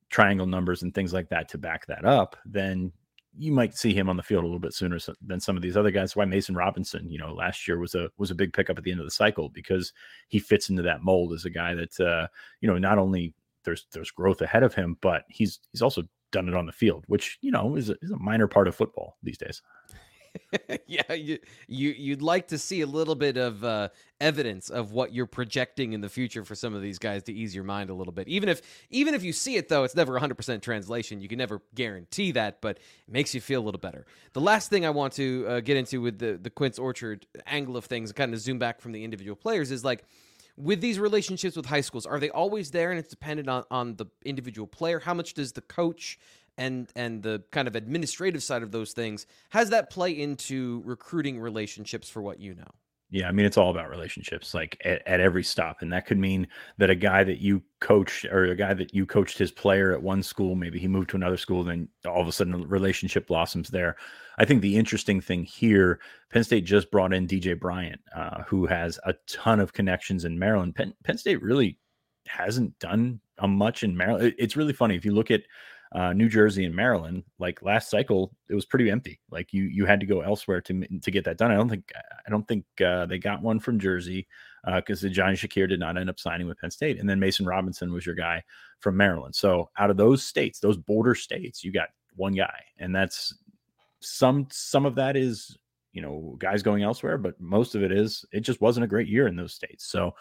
triangle 0.09 0.47
numbers 0.47 0.83
and 0.83 0.93
things 0.93 1.13
like 1.13 1.29
that 1.29 1.49
to 1.49 1.57
back 1.57 1.85
that 1.87 2.05
up, 2.05 2.35
then 2.45 2.91
you 3.37 3.51
might 3.51 3.77
see 3.77 3.93
him 3.93 4.09
on 4.09 4.17
the 4.17 4.23
field 4.23 4.43
a 4.43 4.47
little 4.47 4.59
bit 4.59 4.73
sooner 4.73 4.97
than 5.25 5.39
some 5.39 5.55
of 5.55 5.61
these 5.61 5.77
other 5.77 5.91
guys. 5.91 6.15
Why 6.15 6.25
Mason 6.25 6.55
Robinson, 6.55 7.09
you 7.09 7.19
know, 7.19 7.33
last 7.33 7.67
year 7.67 7.79
was 7.79 7.95
a 7.95 8.09
was 8.17 8.31
a 8.31 8.35
big 8.35 8.53
pickup 8.53 8.77
at 8.77 8.83
the 8.83 8.91
end 8.91 8.99
of 8.99 9.05
the 9.05 9.11
cycle 9.11 9.49
because 9.49 9.93
he 10.27 10.39
fits 10.39 10.69
into 10.69 10.81
that 10.83 11.03
mold 11.03 11.33
as 11.33 11.45
a 11.45 11.49
guy 11.49 11.75
that 11.75 11.99
uh, 11.99 12.27
you 12.61 12.67
know 12.67 12.77
not 12.77 12.97
only 12.97 13.33
there's 13.63 13.85
there's 13.93 14.11
growth 14.11 14.41
ahead 14.41 14.63
of 14.63 14.73
him, 14.73 14.97
but 15.01 15.23
he's 15.29 15.59
he's 15.71 15.81
also 15.81 16.03
done 16.31 16.47
it 16.47 16.55
on 16.55 16.65
the 16.65 16.71
field, 16.71 17.03
which 17.07 17.37
you 17.41 17.51
know 17.51 17.75
is 17.75 17.89
a, 17.89 17.95
is 18.01 18.11
a 18.11 18.17
minor 18.17 18.47
part 18.47 18.67
of 18.67 18.75
football 18.75 19.17
these 19.23 19.37
days. 19.37 19.61
yeah, 20.87 21.13
you, 21.13 21.39
you 21.67 21.89
you'd 21.91 22.21
like 22.21 22.47
to 22.49 22.57
see 22.57 22.81
a 22.81 22.85
little 22.85 23.15
bit 23.15 23.37
of 23.37 23.63
uh, 23.63 23.89
evidence 24.19 24.69
of 24.69 24.91
what 24.91 25.13
you're 25.13 25.25
projecting 25.25 25.93
in 25.93 26.01
the 26.01 26.09
future 26.09 26.43
for 26.43 26.55
some 26.55 26.73
of 26.73 26.81
these 26.81 26.99
guys 26.99 27.23
to 27.23 27.33
ease 27.33 27.53
your 27.53 27.63
mind 27.63 27.89
a 27.89 27.93
little 27.93 28.13
bit. 28.13 28.27
Even 28.27 28.49
if 28.49 28.61
even 28.89 29.13
if 29.13 29.23
you 29.23 29.33
see 29.33 29.55
it 29.55 29.69
though, 29.69 29.83
it's 29.83 29.95
never 29.95 30.19
100% 30.19 30.61
translation. 30.61 31.21
You 31.21 31.27
can 31.27 31.37
never 31.37 31.61
guarantee 31.75 32.31
that, 32.33 32.61
but 32.61 32.77
it 32.77 33.11
makes 33.13 33.33
you 33.33 33.41
feel 33.41 33.61
a 33.61 33.65
little 33.65 33.79
better. 33.79 34.05
The 34.33 34.41
last 34.41 34.69
thing 34.69 34.85
I 34.85 34.89
want 34.89 35.13
to 35.13 35.45
uh, 35.47 35.59
get 35.61 35.77
into 35.77 36.01
with 36.01 36.19
the 36.19 36.39
the 36.41 36.49
Quince 36.49 36.79
Orchard 36.79 37.25
angle 37.45 37.77
of 37.77 37.85
things, 37.85 38.11
kind 38.11 38.33
of 38.33 38.39
zoom 38.39 38.59
back 38.59 38.81
from 38.81 38.91
the 38.91 39.03
individual 39.03 39.35
players, 39.35 39.71
is 39.71 39.83
like 39.83 40.03
with 40.59 40.81
these 40.81 40.99
relationships 40.99 41.55
with 41.55 41.65
high 41.65 41.81
schools, 41.81 42.05
are 42.05 42.19
they 42.19 42.29
always 42.29 42.71
there 42.71 42.91
and 42.91 42.99
it's 42.99 43.07
dependent 43.09 43.47
on, 43.47 43.63
on 43.71 43.95
the 43.95 44.05
individual 44.25 44.67
player? 44.67 44.99
How 44.99 45.13
much 45.13 45.33
does 45.33 45.53
the 45.53 45.61
coach 45.61 46.19
and 46.59 46.89
and 46.95 47.23
the 47.23 47.41
kind 47.51 47.67
of 47.67 47.75
administrative 47.75 48.43
side 48.43 48.61
of 48.61 48.71
those 48.71 48.91
things 48.91 49.25
has 49.49 49.71
that 49.71 49.89
play 49.89 50.11
into 50.11 50.83
recruiting 50.85 51.39
relationships 51.39 52.09
for 52.09 52.21
what 52.21 52.39
you 52.39 52.53
know? 52.53 52.67
Yeah 53.09 53.27
i 53.27 53.31
mean 53.31 53.47
it's 53.47 53.57
all 53.57 53.71
about 53.71 53.89
relationships 53.89 54.53
like 54.53 54.79
at, 54.85 55.01
at, 55.07 55.19
every 55.19 55.43
stop 55.43 55.81
and 55.81 55.91
that 55.91 56.05
could 56.05 56.19
mean 56.19 56.47
that 56.77 56.91
a 56.91 56.95
guy 56.95 57.23
that 57.23 57.39
you 57.39 57.63
coached 57.79 58.25
or 58.25 58.43
a 58.43 58.55
guy 58.55 58.75
that 58.75 58.93
you 58.93 59.07
coached 59.07 59.39
his 59.39 59.51
player 59.51 59.93
at 59.93 60.03
one 60.03 60.21
school 60.21 60.53
maybe 60.53 60.77
he 60.77 60.87
moved 60.87 61.09
to 61.09 61.15
another 61.15 61.37
school 61.37 61.63
then 61.63 61.87
all 62.05 62.21
of 62.21 62.27
a 62.27 62.31
sudden 62.31 62.53
a 62.53 62.57
relationship 62.57 63.25
blossoms 63.25 63.69
there. 63.69 63.95
I 64.37 64.45
think 64.45 64.61
the 64.61 64.77
interesting 64.77 65.21
thing 65.21 65.43
here 65.43 65.99
penn 66.31 66.43
state 66.43 66.65
just 66.65 66.91
brought 66.91 67.13
in 67.13 67.27
dj 67.27 67.59
bryant 67.59 68.01
uh, 68.15 68.43
who 68.43 68.67
has 68.67 68.99
a 69.05 69.15
ton 69.27 69.59
of 69.59 69.73
connections 69.73 70.25
in 70.25 70.37
maryland. 70.37 70.75
Penn, 70.75 70.93
penn 71.03 71.17
state 71.17 71.41
really 71.41 71.79
hasn't 72.27 72.77
done 72.77 73.21
a 73.39 73.47
much 73.47 73.81
in 73.81 73.97
maryland. 73.97 74.35
It's 74.37 74.55
really 74.55 74.73
funny 74.73 74.95
if 74.95 75.03
you 75.03 75.15
look 75.15 75.31
at 75.31 75.41
uh, 75.91 76.13
New 76.13 76.29
Jersey 76.29 76.65
and 76.65 76.75
Maryland, 76.75 77.23
like 77.39 77.63
last 77.63 77.89
cycle, 77.89 78.31
it 78.47 78.53
was 78.53 78.65
pretty 78.65 78.91
empty. 78.91 79.19
Like 79.31 79.53
you 79.53 79.63
you 79.63 79.85
had 79.85 79.99
to 79.99 80.05
go 80.05 80.21
elsewhere 80.21 80.61
to 80.61 80.99
to 80.99 81.11
get 81.11 81.25
that 81.25 81.37
done. 81.37 81.51
I 81.51 81.55
don't 81.55 81.69
think 81.69 81.91
I 81.95 82.29
don't 82.29 82.47
think 82.47 82.65
uh, 82.85 83.07
they 83.07 83.17
got 83.17 83.41
one 83.41 83.59
from 83.59 83.79
Jersey 83.79 84.27
because 84.75 85.03
uh, 85.03 85.07
the 85.07 85.09
Johnny 85.09 85.35
Shakir 85.35 85.67
did 85.67 85.79
not 85.79 85.97
end 85.97 86.09
up 86.09 86.19
signing 86.19 86.47
with 86.47 86.59
Penn 86.59 86.69
State, 86.69 86.99
and 86.99 87.09
then 87.09 87.19
Mason 87.19 87.45
Robinson 87.45 87.91
was 87.91 88.05
your 88.05 88.15
guy 88.15 88.43
from 88.79 88.97
Maryland. 88.97 89.35
So 89.35 89.69
out 89.79 89.89
of 89.89 89.97
those 89.97 90.23
states, 90.23 90.59
those 90.59 90.77
border 90.77 91.15
states, 91.15 91.63
you 91.63 91.71
got 91.71 91.89
one 92.15 92.33
guy, 92.33 92.63
and 92.77 92.95
that's 92.95 93.33
some 93.99 94.47
some 94.51 94.85
of 94.85 94.93
that 94.95 95.17
is 95.17 95.57
you 95.93 96.03
know 96.03 96.35
guys 96.37 96.61
going 96.61 96.83
elsewhere, 96.83 97.17
but 97.17 97.39
most 97.41 97.73
of 97.73 97.81
it 97.81 97.91
is 97.91 98.23
it 98.31 98.41
just 98.41 98.61
wasn't 98.61 98.83
a 98.83 98.87
great 98.87 99.07
year 99.07 99.27
in 99.27 99.35
those 99.35 99.55
states. 99.55 99.85
So 99.89 100.13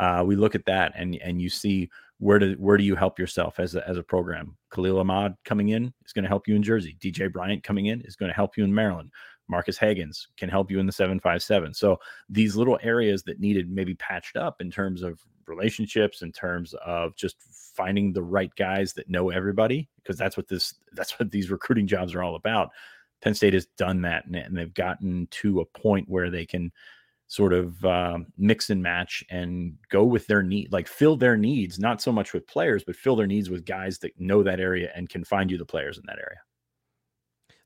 uh, 0.00 0.24
we 0.26 0.36
look 0.36 0.54
at 0.54 0.64
that 0.64 0.92
and 0.96 1.16
and 1.16 1.42
you 1.42 1.50
see 1.50 1.90
where 2.22 2.38
do 2.38 2.52
where 2.52 2.76
do 2.76 2.84
you 2.84 2.94
help 2.94 3.18
yourself 3.18 3.58
as 3.58 3.74
a, 3.74 3.86
as 3.88 3.98
a 3.98 4.02
program? 4.02 4.56
Khalil 4.72 5.00
Ahmad 5.00 5.34
coming 5.44 5.70
in 5.70 5.92
is 6.06 6.12
going 6.12 6.22
to 6.22 6.28
help 6.28 6.46
you 6.46 6.54
in 6.54 6.62
Jersey. 6.62 6.96
DJ 7.00 7.30
Bryant 7.30 7.64
coming 7.64 7.86
in 7.86 8.00
is 8.02 8.14
going 8.14 8.28
to 8.28 8.34
help 8.34 8.56
you 8.56 8.62
in 8.62 8.72
Maryland. 8.72 9.10
Marcus 9.48 9.76
Hagans 9.76 10.28
can 10.36 10.48
help 10.48 10.70
you 10.70 10.78
in 10.78 10.86
the 10.86 10.92
757. 10.92 11.74
So 11.74 11.98
these 12.28 12.54
little 12.54 12.78
areas 12.80 13.24
that 13.24 13.40
needed 13.40 13.68
maybe 13.68 13.94
patched 13.96 14.36
up 14.36 14.60
in 14.60 14.70
terms 14.70 15.02
of 15.02 15.20
relationships, 15.46 16.22
in 16.22 16.30
terms 16.30 16.74
of 16.86 17.16
just 17.16 17.42
finding 17.74 18.12
the 18.12 18.22
right 18.22 18.54
guys 18.54 18.92
that 18.92 19.10
know 19.10 19.30
everybody, 19.30 19.88
because 19.96 20.16
that's 20.16 20.36
what 20.36 20.46
this 20.46 20.74
that's 20.92 21.18
what 21.18 21.32
these 21.32 21.50
recruiting 21.50 21.88
jobs 21.88 22.14
are 22.14 22.22
all 22.22 22.36
about. 22.36 22.70
Penn 23.20 23.34
State 23.34 23.54
has 23.54 23.66
done 23.76 24.00
that 24.02 24.26
and, 24.26 24.36
and 24.36 24.56
they've 24.56 24.74
gotten 24.74 25.26
to 25.32 25.60
a 25.60 25.64
point 25.64 26.08
where 26.08 26.30
they 26.30 26.46
can 26.46 26.70
sort 27.32 27.54
of 27.54 27.82
um, 27.86 28.26
mix 28.36 28.68
and 28.68 28.82
match 28.82 29.24
and 29.30 29.74
go 29.88 30.04
with 30.04 30.26
their 30.26 30.42
need, 30.42 30.70
like 30.70 30.86
fill 30.86 31.16
their 31.16 31.34
needs, 31.34 31.78
not 31.78 32.02
so 32.02 32.12
much 32.12 32.34
with 32.34 32.46
players, 32.46 32.84
but 32.84 32.94
fill 32.94 33.16
their 33.16 33.26
needs 33.26 33.48
with 33.48 33.64
guys 33.64 33.98
that 34.00 34.12
know 34.20 34.42
that 34.42 34.60
area 34.60 34.92
and 34.94 35.08
can 35.08 35.24
find 35.24 35.50
you 35.50 35.56
the 35.56 35.64
players 35.64 35.96
in 35.96 36.04
that 36.06 36.18
area. 36.18 36.40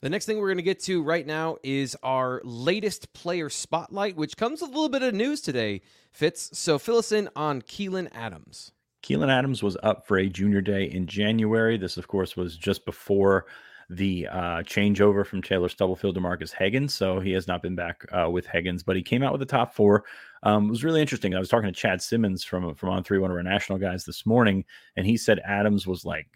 The 0.02 0.08
next 0.08 0.24
thing 0.26 0.38
we're 0.38 0.46
going 0.46 0.58
to 0.58 0.62
get 0.62 0.78
to 0.84 1.02
right 1.02 1.26
now 1.26 1.56
is 1.64 1.96
our 2.04 2.40
latest 2.44 3.12
player 3.12 3.50
spotlight, 3.50 4.14
which 4.14 4.36
comes 4.36 4.60
with 4.60 4.70
a 4.70 4.72
little 4.72 4.88
bit 4.88 5.02
of 5.02 5.14
news 5.14 5.40
today, 5.40 5.82
Fitz. 6.12 6.56
So 6.56 6.78
fill 6.78 6.98
us 6.98 7.10
in 7.10 7.28
on 7.34 7.60
Keylen 7.60 8.08
Adams. 8.14 8.70
Keylen 9.02 9.30
Adams 9.30 9.64
was 9.64 9.76
up 9.82 10.06
for 10.06 10.16
a 10.16 10.28
junior 10.28 10.60
day 10.60 10.84
in 10.84 11.08
January. 11.08 11.76
This, 11.76 11.96
of 11.96 12.06
course, 12.06 12.36
was 12.36 12.56
just 12.56 12.84
before 12.84 13.46
the 13.88 14.26
uh, 14.28 14.62
changeover 14.62 15.24
from 15.24 15.42
Taylor 15.42 15.68
Stubblefield 15.68 16.14
to 16.16 16.20
Marcus 16.20 16.52
Hagans. 16.52 16.90
So 16.90 17.20
he 17.20 17.30
has 17.32 17.46
not 17.46 17.62
been 17.62 17.76
back 17.76 18.04
uh, 18.12 18.28
with 18.30 18.46
Hagans, 18.46 18.84
but 18.84 18.96
he 18.96 19.02
came 19.02 19.22
out 19.22 19.32
with 19.32 19.40
the 19.40 19.46
top 19.46 19.74
four. 19.74 20.04
Um, 20.42 20.66
it 20.66 20.70
was 20.70 20.84
really 20.84 21.00
interesting. 21.00 21.34
I 21.34 21.38
was 21.38 21.48
talking 21.48 21.72
to 21.72 21.78
Chad 21.78 22.02
Simmons 22.02 22.42
from 22.42 22.74
from 22.74 22.90
on 22.90 23.04
three, 23.04 23.18
one 23.18 23.30
of 23.30 23.36
our 23.36 23.42
national 23.42 23.78
guys 23.78 24.04
this 24.04 24.26
morning, 24.26 24.64
and 24.96 25.06
he 25.06 25.16
said 25.16 25.40
Adams 25.44 25.86
was 25.86 26.04
like 26.04 26.28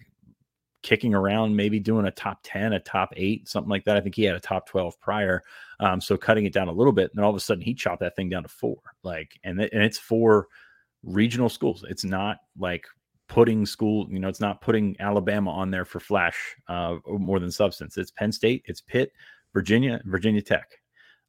kicking 0.83 1.14
around, 1.14 1.54
maybe 1.54 1.78
doing 1.78 2.07
a 2.07 2.11
top 2.11 2.38
10, 2.42 2.73
a 2.73 2.80
top 2.80 3.12
eight, 3.16 3.49
something 3.49 3.69
like 3.69 3.85
that. 3.85 3.97
I 3.97 4.00
think 4.00 4.14
he 4.14 4.25
had 4.25 4.37
a 4.37 4.40
top 4.40 4.66
12 4.66 4.99
prior. 5.00 5.42
Um, 5.78 6.00
so 6.00 6.16
cutting 6.16 6.47
it 6.47 6.52
down 6.52 6.69
a 6.69 6.73
little 6.73 6.92
bit. 6.92 7.11
And 7.11 7.19
then 7.19 7.25
all 7.25 7.30
of 7.30 7.37
a 7.37 7.40
sudden 7.40 7.62
he 7.62 7.75
chopped 7.75 8.00
that 8.00 8.16
thing 8.16 8.28
down 8.28 8.45
to 8.45 8.49
four. 8.49 8.78
Like, 9.02 9.38
and, 9.45 9.59
th- 9.59 9.71
and 9.73 9.83
it's 9.83 9.99
for 9.99 10.49
regional 11.02 11.49
schools. 11.49 11.85
It's 11.88 12.04
not 12.04 12.38
like 12.59 12.87
putting 13.31 13.65
school, 13.65 14.09
you 14.11 14.19
know, 14.19 14.29
it's 14.29 14.41
not 14.41 14.61
putting 14.61 14.97
Alabama 14.99 15.53
on 15.53 15.71
there 15.71 15.85
for 15.85 16.01
flash 16.01 16.57
uh, 16.67 16.97
more 17.07 17.39
than 17.39 17.51
substance. 17.51 17.97
It's 17.97 18.11
Penn 18.11 18.33
State, 18.33 18.65
it's 18.67 18.81
Pitt, 18.81 19.13
Virginia, 19.55 20.01
Virginia 20.05 20.43
Tech. 20.43 20.69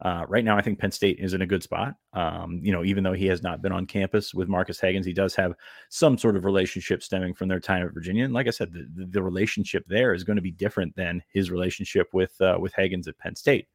Uh, 0.03 0.25
right 0.27 0.43
now, 0.43 0.57
I 0.57 0.63
think 0.63 0.79
Penn 0.79 0.91
State 0.91 1.19
is 1.19 1.35
in 1.35 1.43
a 1.43 1.45
good 1.45 1.61
spot. 1.61 1.93
Um, 2.13 2.59
you 2.63 2.71
know, 2.71 2.83
even 2.83 3.03
though 3.03 3.13
he 3.13 3.27
has 3.27 3.43
not 3.43 3.61
been 3.61 3.71
on 3.71 3.85
campus 3.85 4.33
with 4.33 4.49
Marcus 4.49 4.81
Hagans, 4.81 5.05
he 5.05 5.13
does 5.13 5.35
have 5.35 5.53
some 5.89 6.17
sort 6.17 6.35
of 6.35 6.43
relationship 6.43 7.03
stemming 7.03 7.35
from 7.35 7.47
their 7.47 7.59
time 7.59 7.85
at 7.85 7.93
Virginia. 7.93 8.25
And 8.25 8.33
like 8.33 8.47
I 8.47 8.49
said, 8.49 8.73
the, 8.73 9.05
the 9.05 9.21
relationship 9.21 9.85
there 9.87 10.15
is 10.15 10.23
going 10.23 10.37
to 10.37 10.41
be 10.41 10.49
different 10.51 10.95
than 10.95 11.21
his 11.31 11.51
relationship 11.51 12.07
with 12.13 12.33
uh, 12.41 12.57
with 12.59 12.73
Hagans 12.73 13.07
at 13.07 13.19
Penn 13.19 13.35
State. 13.35 13.67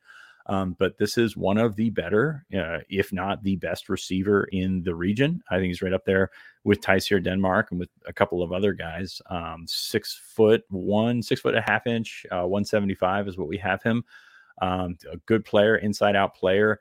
Um, 0.49 0.77
but 0.79 0.97
this 0.99 1.19
is 1.19 1.37
one 1.37 1.59
of 1.59 1.75
the 1.77 1.91
better, 1.91 2.45
uh, 2.57 2.79
if 2.89 3.13
not 3.13 3.43
the 3.43 3.57
best 3.57 3.89
receiver 3.89 4.45
in 4.53 4.83
the 4.85 4.95
region. 4.95 5.43
I 5.51 5.57
think 5.57 5.67
he's 5.67 5.83
right 5.83 5.93
up 5.93 6.05
there 6.05 6.31
with 6.63 6.81
Tyseer 6.81 7.23
Denmark 7.23 7.73
and 7.73 7.81
with 7.81 7.89
a 8.07 8.13
couple 8.13 8.43
of 8.43 8.53
other 8.53 8.73
guys. 8.73 9.21
Um, 9.29 9.65
six 9.67 10.21
foot 10.35 10.63
one, 10.71 11.23
six 11.23 11.41
foot 11.41 11.55
and 11.55 11.65
a 11.65 11.71
half 11.71 11.87
inch, 11.87 12.25
uh, 12.31 12.47
175 12.47 13.27
is 13.29 13.37
what 13.37 13.49
we 13.49 13.59
have 13.59 13.83
him. 13.83 14.05
Um, 14.63 14.97
a 15.13 15.17
good 15.27 15.45
player, 15.45 15.77
inside 15.77 16.17
out 16.17 16.35
player. 16.35 16.81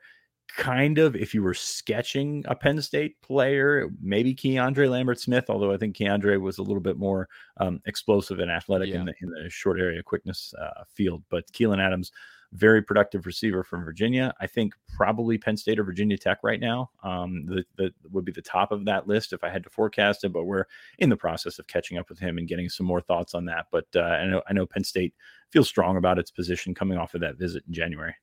kind 0.56 0.98
of 0.98 1.16
if 1.16 1.34
you 1.34 1.42
were 1.42 1.52
sketching 1.54 2.44
a 2.46 2.54
Penn 2.54 2.80
State 2.80 3.20
player, 3.20 3.88
maybe 4.00 4.32
Keandre 4.32 4.88
Lambert 4.88 5.18
Smith, 5.18 5.46
although 5.50 5.72
I 5.72 5.76
think 5.76 5.96
Keandre 5.96 6.40
was 6.40 6.58
a 6.58 6.62
little 6.62 6.80
bit 6.80 6.96
more 6.96 7.28
um, 7.58 7.80
explosive 7.86 8.38
and 8.38 8.50
athletic 8.50 8.90
Yeah. 8.90 9.00
in 9.00 9.06
the 9.06 9.14
in 9.20 9.30
the 9.30 9.50
short 9.50 9.80
area 9.80 10.02
quickness 10.04 10.54
uh, 10.60 10.84
field. 10.88 11.24
But 11.30 11.50
Keylen 11.52 11.80
Adams, 11.84 12.12
very 12.52 12.82
productive 12.82 13.26
receiver 13.26 13.62
from 13.62 13.84
Virginia. 13.84 14.34
I 14.40 14.46
think 14.46 14.74
probably 14.96 15.38
Penn 15.38 15.56
State 15.56 15.78
or 15.78 15.84
Virginia 15.84 16.16
Tech 16.16 16.38
right 16.42 16.60
now. 16.60 16.90
Um, 17.02 17.46
the, 17.46 17.64
the 17.76 17.92
would 18.10 18.24
be 18.24 18.32
the 18.32 18.42
top 18.42 18.72
of 18.72 18.84
that 18.86 19.06
list 19.06 19.32
if 19.32 19.44
I 19.44 19.50
had 19.50 19.64
to 19.64 19.70
forecast 19.70 20.24
it. 20.24 20.32
But 20.32 20.44
we're 20.44 20.64
in 20.98 21.08
the 21.08 21.16
process 21.16 21.58
of 21.58 21.66
catching 21.66 21.98
up 21.98 22.08
with 22.08 22.18
him 22.18 22.38
and 22.38 22.48
getting 22.48 22.68
some 22.68 22.86
more 22.86 23.00
thoughts 23.00 23.34
on 23.34 23.44
that. 23.46 23.66
But 23.70 23.86
uh, 23.94 24.00
I 24.00 24.26
know 24.26 24.42
I 24.48 24.52
know 24.52 24.66
Penn 24.66 24.84
State 24.84 25.14
feels 25.50 25.68
strong 25.68 25.96
about 25.96 26.18
its 26.18 26.30
position 26.30 26.74
coming 26.74 26.98
off 26.98 27.14
of 27.14 27.20
that 27.20 27.36
visit 27.36 27.64
in 27.66 27.72
January. 27.72 28.14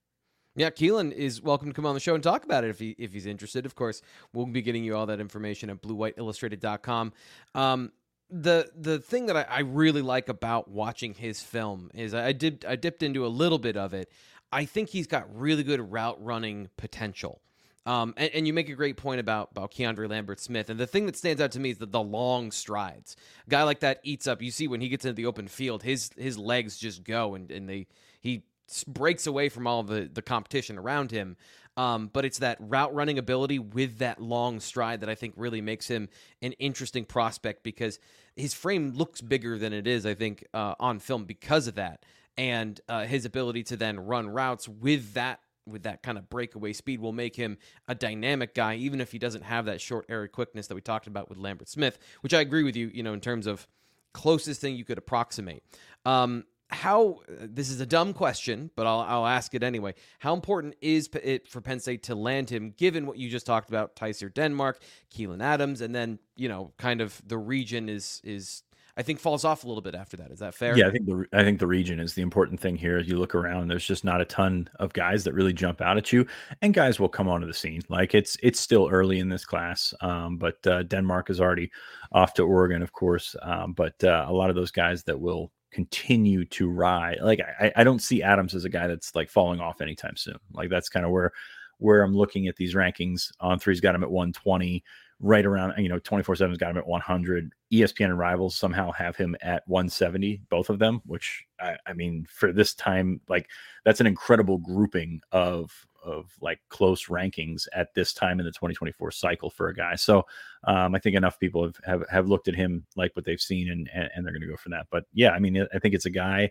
Yeah, 0.55 0.69
Keylen 0.69 1.11
is 1.11 1.41
welcome 1.41 1.69
to 1.69 1.73
come 1.73 1.87
on 1.87 1.95
the 1.95 1.99
show 1.99 2.13
and 2.13 2.23
talk 2.23 2.45
about 2.45 2.63
it 2.63 2.69
if 2.69 2.77
he 2.77 2.95
if 2.99 3.11
he's 3.11 3.25
interested. 3.25 3.65
Of 3.65 3.73
course, 3.73 4.01
we'll 4.33 4.45
be 4.45 4.61
getting 4.61 4.83
you 4.83 4.95
all 4.95 5.07
that 5.07 5.19
information 5.19 5.71
at 5.71 5.81
bluewhiteillustrated.com. 5.81 7.13
Um, 7.55 7.91
the 8.33 8.71
the 8.75 8.97
thing 8.97 9.27
that 9.27 9.37
I, 9.37 9.45
I 9.47 9.59
really 9.59 10.01
like 10.01 10.27
about 10.27 10.67
watching 10.67 11.13
his 11.13 11.41
film 11.43 11.91
is 11.93 12.15
I 12.15 12.31
did 12.31 12.65
I 12.67 12.75
dipped 12.75 13.03
into 13.03 13.25
a 13.25 13.29
little 13.29 13.59
bit 13.59 13.77
of 13.77 13.93
it. 13.93 14.11
I 14.51 14.65
think 14.65 14.89
he's 14.89 15.07
got 15.07 15.33
really 15.35 15.63
good 15.63 15.79
route 15.91 16.23
running 16.23 16.69
potential. 16.75 17.41
Um, 17.85 18.13
and, 18.17 18.31
and 18.33 18.47
you 18.47 18.53
make 18.53 18.69
a 18.69 18.75
great 18.75 18.97
point 18.97 19.19
about 19.19 19.51
about 19.51 19.71
Keandre 19.71 20.09
Lambert 20.09 20.39
Smith, 20.39 20.69
and 20.69 20.79
the 20.79 20.87
thing 20.87 21.05
that 21.05 21.15
stands 21.15 21.41
out 21.41 21.51
to 21.51 21.59
me 21.59 21.69
is 21.69 21.77
the, 21.77 21.85
the 21.85 22.01
long 22.01 22.51
strides. 22.51 23.15
A 23.45 23.49
guy 23.51 23.63
like 23.63 23.81
that 23.81 23.99
eats 24.03 24.25
up. 24.25 24.41
You 24.41 24.51
see 24.51 24.67
when 24.67 24.81
he 24.81 24.89
gets 24.89 25.05
into 25.05 25.15
the 25.15 25.27
open 25.27 25.47
field, 25.47 25.83
his 25.83 26.09
his 26.17 26.37
legs 26.37 26.77
just 26.77 27.03
go, 27.03 27.35
and 27.35 27.51
and 27.51 27.69
they 27.69 27.87
he 28.19 28.43
breaks 28.87 29.27
away 29.27 29.49
from 29.49 29.67
all 29.67 29.83
the 29.83 30.09
the 30.11 30.21
competition 30.23 30.79
around 30.79 31.11
him. 31.11 31.37
Um, 31.75 32.09
but 32.13 32.23
it's 32.23 32.39
that 32.39 32.57
route 32.59 32.93
running 32.93 33.17
ability 33.17 33.57
with 33.57 33.97
that 33.97 34.21
long 34.21 34.59
stride 34.59 35.01
that 35.01 35.09
I 35.09 35.15
think 35.15 35.33
really 35.37 35.61
makes 35.61 35.87
him 35.87 36.07
an 36.41 36.51
interesting 36.53 37.03
prospect 37.03 37.63
because 37.63 37.99
his 38.35 38.53
frame 38.53 38.91
looks 38.91 39.21
bigger 39.21 39.57
than 39.57 39.73
it 39.73 39.87
is. 39.87 40.05
I 40.05 40.13
think 40.13 40.45
uh, 40.53 40.75
on 40.79 40.99
film 40.99 41.25
because 41.25 41.67
of 41.67 41.75
that, 41.75 42.03
and 42.37 42.79
uh, 42.87 43.05
his 43.05 43.25
ability 43.25 43.63
to 43.63 43.77
then 43.77 43.99
run 43.99 44.29
routes 44.29 44.67
with 44.67 45.13
that 45.13 45.39
with 45.65 45.83
that 45.83 46.03
kind 46.03 46.17
of 46.17 46.29
breakaway 46.29 46.73
speed 46.73 46.99
will 46.99 47.13
make 47.13 47.37
him 47.37 47.57
a 47.87 47.95
dynamic 47.95 48.53
guy, 48.53 48.75
even 48.75 48.99
if 48.99 49.13
he 49.13 49.19
doesn't 49.19 49.43
have 49.43 49.65
that 49.65 49.79
short 49.79 50.05
area 50.09 50.27
quickness 50.27 50.67
that 50.67 50.75
we 50.75 50.81
talked 50.81 51.07
about 51.07 51.29
with 51.29 51.37
Lambert 51.37 51.69
Smith, 51.69 51.97
which 52.21 52.33
I 52.33 52.41
agree 52.41 52.63
with 52.63 52.75
you, 52.75 52.91
you 52.93 53.01
know, 53.01 53.13
in 53.13 53.21
terms 53.21 53.47
of 53.47 53.65
closest 54.13 54.61
thing 54.61 54.75
you 54.75 54.83
could 54.85 54.97
approximate. 54.97 55.63
Um, 56.05 56.43
how 56.73 57.19
this 57.27 57.69
is 57.69 57.79
a 57.79 57.85
dumb 57.85 58.13
question, 58.13 58.71
but 58.75 58.87
I'll, 58.87 59.01
I'll 59.01 59.27
ask 59.27 59.53
it 59.53 59.63
anyway. 59.63 59.93
How 60.19 60.33
important 60.33 60.75
is 60.81 61.09
it 61.23 61.47
for 61.47 61.61
Penn 61.61 61.79
State 61.79 62.03
to 62.03 62.15
land 62.15 62.49
him, 62.49 62.73
given 62.77 63.05
what 63.05 63.17
you 63.17 63.29
just 63.29 63.45
talked 63.45 63.69
about, 63.69 63.95
Tyseer 63.95 64.33
Denmark, 64.33 64.81
Keylen 65.13 65.41
Adams, 65.41 65.81
and 65.81 65.93
then 65.93 66.19
you 66.35 66.49
know, 66.49 66.73
kind 66.77 67.01
of 67.01 67.21
the 67.25 67.37
region 67.37 67.89
is 67.89 68.21
is 68.23 68.63
I 68.95 69.01
think 69.01 69.19
falls 69.19 69.43
off 69.43 69.63
a 69.63 69.67
little 69.67 69.81
bit 69.81 69.95
after 69.95 70.17
that. 70.17 70.31
Is 70.31 70.39
that 70.39 70.53
fair? 70.53 70.77
Yeah, 70.77 70.87
I 70.87 70.91
think 70.91 71.05
the 71.05 71.25
I 71.33 71.43
think 71.43 71.59
the 71.59 71.67
region 71.67 71.99
is 71.99 72.13
the 72.13 72.21
important 72.21 72.59
thing 72.59 72.75
here. 72.75 72.97
As 72.97 73.07
you 73.07 73.17
look 73.17 73.33
around, 73.33 73.67
there's 73.67 73.85
just 73.85 74.03
not 74.03 74.21
a 74.21 74.25
ton 74.25 74.69
of 74.79 74.93
guys 74.93 75.23
that 75.23 75.33
really 75.33 75.53
jump 75.53 75.81
out 75.81 75.97
at 75.97 76.13
you, 76.13 76.27
and 76.61 76.73
guys 76.73 76.99
will 76.99 77.09
come 77.09 77.27
onto 77.27 77.47
the 77.47 77.53
scene. 77.53 77.81
Like 77.89 78.13
it's 78.13 78.37
it's 78.43 78.59
still 78.59 78.89
early 78.91 79.19
in 79.19 79.29
this 79.29 79.45
class, 79.45 79.93
um, 80.01 80.37
but 80.37 80.65
uh, 80.67 80.83
Denmark 80.83 81.29
is 81.29 81.41
already 81.41 81.71
off 82.11 82.35
to 82.35 82.43
Oregon, 82.43 82.83
of 82.83 82.93
course. 82.93 83.35
Um, 83.41 83.73
but 83.73 84.03
uh, 84.03 84.25
a 84.27 84.33
lot 84.33 84.49
of 84.49 84.55
those 84.55 84.71
guys 84.71 85.03
that 85.05 85.19
will 85.19 85.51
continue 85.73 86.45
to 86.45 86.69
ride. 86.69 87.17
Like 87.21 87.41
I, 87.59 87.71
I 87.75 87.83
don't 87.83 88.01
see 88.01 88.23
Adams 88.23 88.55
as 88.55 88.65
a 88.65 88.69
guy 88.69 88.87
that's 88.87 89.15
like 89.15 89.29
falling 89.29 89.59
off 89.59 89.81
anytime 89.81 90.15
soon. 90.15 90.37
Like 90.53 90.69
that's 90.69 90.89
kind 90.89 91.05
of 91.05 91.11
where 91.11 91.31
where 91.79 92.03
I'm 92.03 92.15
looking 92.15 92.47
at 92.47 92.55
these 92.55 92.75
rankings. 92.75 93.31
On 93.39 93.59
three's 93.59 93.81
got 93.81 93.95
him 93.95 94.03
at 94.03 94.11
120 94.11 94.83
right 95.19 95.45
around 95.45 95.73
you 95.77 95.87
know 95.87 95.99
24 95.99 96.35
7's 96.35 96.57
got 96.57 96.71
him 96.71 96.77
at 96.77 96.85
100 96.85 97.53
espn 97.71 98.05
and 98.05 98.19
rivals 98.19 98.57
somehow 98.57 98.91
have 98.91 99.15
him 99.15 99.35
at 99.41 99.63
170 99.67 100.41
both 100.49 100.69
of 100.69 100.79
them 100.79 101.01
which 101.05 101.45
I, 101.61 101.77
I 101.87 101.93
mean 101.93 102.25
for 102.29 102.51
this 102.51 102.73
time 102.73 103.21
like 103.29 103.47
that's 103.85 104.01
an 104.01 104.07
incredible 104.07 104.57
grouping 104.57 105.21
of 105.31 105.71
of 106.03 106.31
like 106.41 106.59
close 106.69 107.07
rankings 107.07 107.67
at 107.73 107.93
this 107.93 108.13
time 108.13 108.39
in 108.39 108.45
the 108.45 108.51
2024 108.51 109.11
cycle 109.11 109.49
for 109.49 109.69
a 109.69 109.75
guy 109.75 109.95
so 109.95 110.25
um, 110.65 110.93
i 110.95 110.99
think 110.99 111.15
enough 111.15 111.39
people 111.39 111.63
have, 111.63 111.75
have 111.85 112.03
have 112.09 112.27
looked 112.27 112.47
at 112.47 112.55
him 112.55 112.85
like 112.95 113.15
what 113.15 113.25
they've 113.25 113.41
seen 113.41 113.69
and 113.69 113.89
and, 113.93 114.25
they're 114.25 114.33
going 114.33 114.41
to 114.41 114.47
go 114.47 114.57
for 114.57 114.69
that 114.69 114.87
but 114.91 115.05
yeah 115.13 115.31
i 115.31 115.39
mean 115.39 115.65
i 115.73 115.79
think 115.79 115.93
it's 115.93 116.05
a 116.05 116.09
guy 116.09 116.49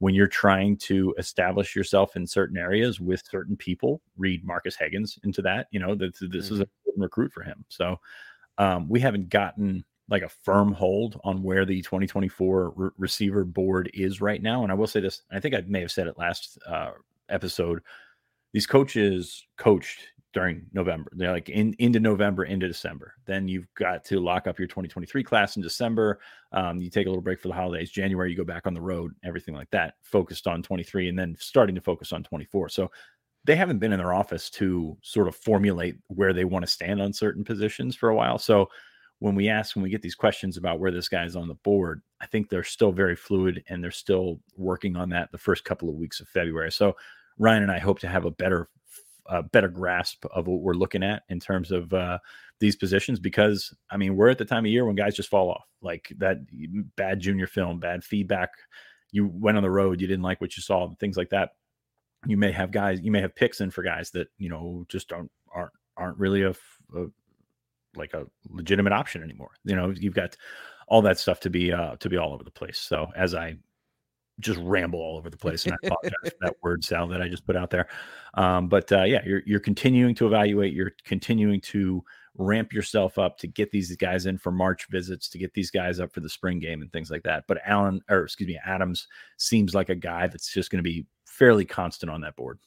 when 0.00 0.14
you're 0.14 0.26
trying 0.26 0.78
to 0.78 1.14
establish 1.18 1.76
yourself 1.76 2.16
in 2.16 2.26
certain 2.26 2.56
areas 2.56 3.00
with 3.00 3.22
certain 3.30 3.54
people, 3.54 4.00
read 4.16 4.42
Marcus 4.42 4.74
Hagans 4.74 5.22
into 5.24 5.42
that. 5.42 5.66
You 5.72 5.78
know, 5.78 5.94
that 5.94 6.14
this 6.18 6.50
is 6.50 6.60
a 6.60 6.66
important 6.90 7.02
recruit 7.02 7.32
for 7.32 7.42
him. 7.42 7.64
So 7.68 7.98
um, 8.58 8.88
we 8.88 9.00
haven't 9.00 9.28
gotten 9.28 9.84
like 10.08 10.22
a 10.22 10.28
firm 10.28 10.72
hold 10.72 11.20
on 11.22 11.42
where 11.42 11.64
the 11.64 11.82
2024 11.82 12.72
re- 12.74 12.90
receiver 12.98 13.44
board 13.44 13.90
is 13.94 14.20
right 14.20 14.42
now. 14.42 14.62
And 14.62 14.72
I 14.72 14.74
will 14.74 14.86
say 14.86 15.00
this, 15.00 15.22
I 15.30 15.38
think 15.38 15.54
I 15.54 15.62
may 15.66 15.80
have 15.80 15.92
said 15.92 16.08
it 16.08 16.18
last 16.18 16.58
uh, 16.66 16.92
episode. 17.28 17.80
These 18.52 18.66
coaches 18.66 19.44
coached 19.56 20.00
during 20.32 20.66
November. 20.72 21.10
They're 21.14 21.32
like 21.32 21.48
in 21.48 21.74
into 21.78 21.98
November, 21.98 22.44
into 22.44 22.68
December. 22.68 23.14
Then 23.26 23.48
you've 23.48 23.66
got 23.74 24.04
to 24.06 24.20
lock 24.20 24.46
up 24.46 24.58
your 24.58 24.68
2023 24.68 25.24
class 25.24 25.56
in 25.56 25.62
December. 25.62 26.20
Um, 26.52 26.78
you 26.78 26.90
take 26.90 27.06
a 27.06 27.10
little 27.10 27.22
break 27.22 27.40
for 27.40 27.48
the 27.48 27.54
holidays. 27.54 27.90
January, 27.90 28.30
you 28.30 28.36
go 28.36 28.44
back 28.44 28.66
on 28.66 28.74
the 28.74 28.80
road, 28.80 29.14
everything 29.24 29.54
like 29.54 29.70
that, 29.70 29.94
focused 30.02 30.46
on 30.46 30.62
23 30.62 31.08
and 31.08 31.18
then 31.18 31.36
starting 31.38 31.74
to 31.74 31.80
focus 31.80 32.12
on 32.12 32.22
24. 32.22 32.68
So 32.68 32.90
they 33.44 33.56
haven't 33.56 33.78
been 33.78 33.92
in 33.92 33.98
their 33.98 34.14
office 34.14 34.50
to 34.50 34.96
sort 35.02 35.26
of 35.26 35.34
formulate 35.34 35.96
where 36.08 36.32
they 36.32 36.44
want 36.44 36.64
to 36.64 36.70
stand 36.70 37.00
on 37.00 37.12
certain 37.12 37.42
positions 37.42 37.96
for 37.96 38.10
a 38.10 38.14
while. 38.14 38.38
So 38.38 38.68
when 39.18 39.34
we 39.34 39.48
ask, 39.48 39.74
when 39.74 39.82
we 39.82 39.90
get 39.90 40.02
these 40.02 40.14
questions 40.14 40.56
about 40.56 40.78
where 40.78 40.90
this 40.90 41.08
guy 41.08 41.24
is 41.24 41.36
on 41.36 41.48
the 41.48 41.54
board, 41.54 42.02
I 42.20 42.26
think 42.26 42.48
they're 42.48 42.62
still 42.62 42.92
very 42.92 43.16
fluid 43.16 43.64
and 43.68 43.82
they're 43.82 43.90
still 43.90 44.40
working 44.56 44.96
on 44.96 45.08
that 45.10 45.32
the 45.32 45.38
first 45.38 45.64
couple 45.64 45.88
of 45.88 45.96
weeks 45.96 46.20
of 46.20 46.28
February. 46.28 46.72
So 46.72 46.96
Ryan 47.40 47.64
and 47.64 47.72
I 47.72 47.78
hope 47.78 47.98
to 48.00 48.08
have 48.08 48.26
a 48.26 48.30
better 48.30 48.68
a 49.26 49.42
better 49.42 49.68
grasp 49.68 50.24
of 50.32 50.46
what 50.46 50.60
we're 50.60 50.74
looking 50.74 51.02
at 51.02 51.22
in 51.28 51.38
terms 51.38 51.70
of 51.70 51.92
uh, 51.92 52.18
these 52.58 52.76
positions 52.76 53.18
because 53.18 53.74
I 53.90 53.96
mean 53.96 54.14
we're 54.14 54.28
at 54.28 54.38
the 54.38 54.44
time 54.44 54.64
of 54.64 54.70
year 54.70 54.84
when 54.84 54.94
guys 54.94 55.16
just 55.16 55.30
fall 55.30 55.50
off 55.50 55.64
like 55.80 56.12
that 56.18 56.38
bad 56.96 57.20
junior 57.20 57.46
film, 57.46 57.80
bad 57.80 58.04
feedback. 58.04 58.50
You 59.10 59.26
went 59.26 59.56
on 59.56 59.62
the 59.62 59.70
road, 59.70 60.00
you 60.00 60.06
didn't 60.06 60.22
like 60.22 60.40
what 60.40 60.56
you 60.56 60.62
saw, 60.62 60.88
things 61.00 61.16
like 61.16 61.30
that. 61.30 61.50
You 62.26 62.36
may 62.36 62.52
have 62.52 62.70
guys, 62.70 63.00
you 63.00 63.10
may 63.10 63.22
have 63.22 63.34
picks 63.34 63.60
in 63.60 63.70
for 63.70 63.82
guys 63.82 64.10
that 64.10 64.28
you 64.36 64.50
know 64.50 64.84
just 64.88 65.08
don't 65.08 65.30
aren't 65.52 65.72
aren't 65.96 66.18
really 66.18 66.42
a, 66.42 66.50
a 66.94 67.06
like 67.96 68.12
a 68.12 68.26
legitimate 68.50 68.92
option 68.92 69.22
anymore. 69.22 69.52
You 69.64 69.76
know, 69.76 69.90
you've 69.90 70.14
got 70.14 70.36
all 70.88 71.02
that 71.02 71.18
stuff 71.18 71.40
to 71.40 71.50
be 71.50 71.72
uh, 71.72 71.96
to 71.96 72.10
be 72.10 72.18
all 72.18 72.34
over 72.34 72.44
the 72.44 72.50
place. 72.50 72.78
So 72.78 73.10
as 73.16 73.34
I 73.34 73.56
just 74.40 74.58
ramble 74.62 75.00
all 75.00 75.16
over 75.16 75.30
the 75.30 75.36
place. 75.38 75.64
And 75.64 75.74
I 75.74 75.86
apologize 75.86 76.32
for 76.32 76.38
that 76.40 76.56
word 76.62 76.84
salad 76.84 77.12
that 77.12 77.22
I 77.22 77.28
just 77.28 77.46
put 77.46 77.56
out 77.56 77.70
there. 77.70 77.88
Um, 78.34 78.68
but 78.68 78.90
uh, 78.92 79.04
yeah, 79.04 79.22
you're 79.24 79.42
you're 79.46 79.60
continuing 79.60 80.14
to 80.16 80.26
evaluate. 80.26 80.72
You're 80.72 80.92
continuing 81.04 81.60
to 81.62 82.04
ramp 82.36 82.72
yourself 82.72 83.18
up 83.18 83.38
to 83.38 83.46
get 83.46 83.70
these 83.70 83.94
guys 83.96 84.26
in 84.26 84.38
for 84.38 84.52
March 84.52 84.86
visits, 84.88 85.28
to 85.28 85.38
get 85.38 85.52
these 85.52 85.70
guys 85.70 86.00
up 86.00 86.12
for 86.12 86.20
the 86.20 86.28
spring 86.28 86.58
game 86.58 86.80
and 86.80 86.92
things 86.92 87.10
like 87.10 87.22
that. 87.24 87.44
But 87.46 87.58
Allen, 87.64 88.00
or 88.08 88.24
excuse 88.24 88.48
me, 88.48 88.58
Adams 88.64 89.08
seems 89.36 89.74
like 89.74 89.88
a 89.88 89.94
guy 89.94 90.26
that's 90.26 90.52
just 90.52 90.70
going 90.70 90.78
to 90.78 90.88
be 90.88 91.06
fairly 91.26 91.64
constant 91.64 92.10
on 92.10 92.20
that 92.22 92.36
board. 92.36 92.58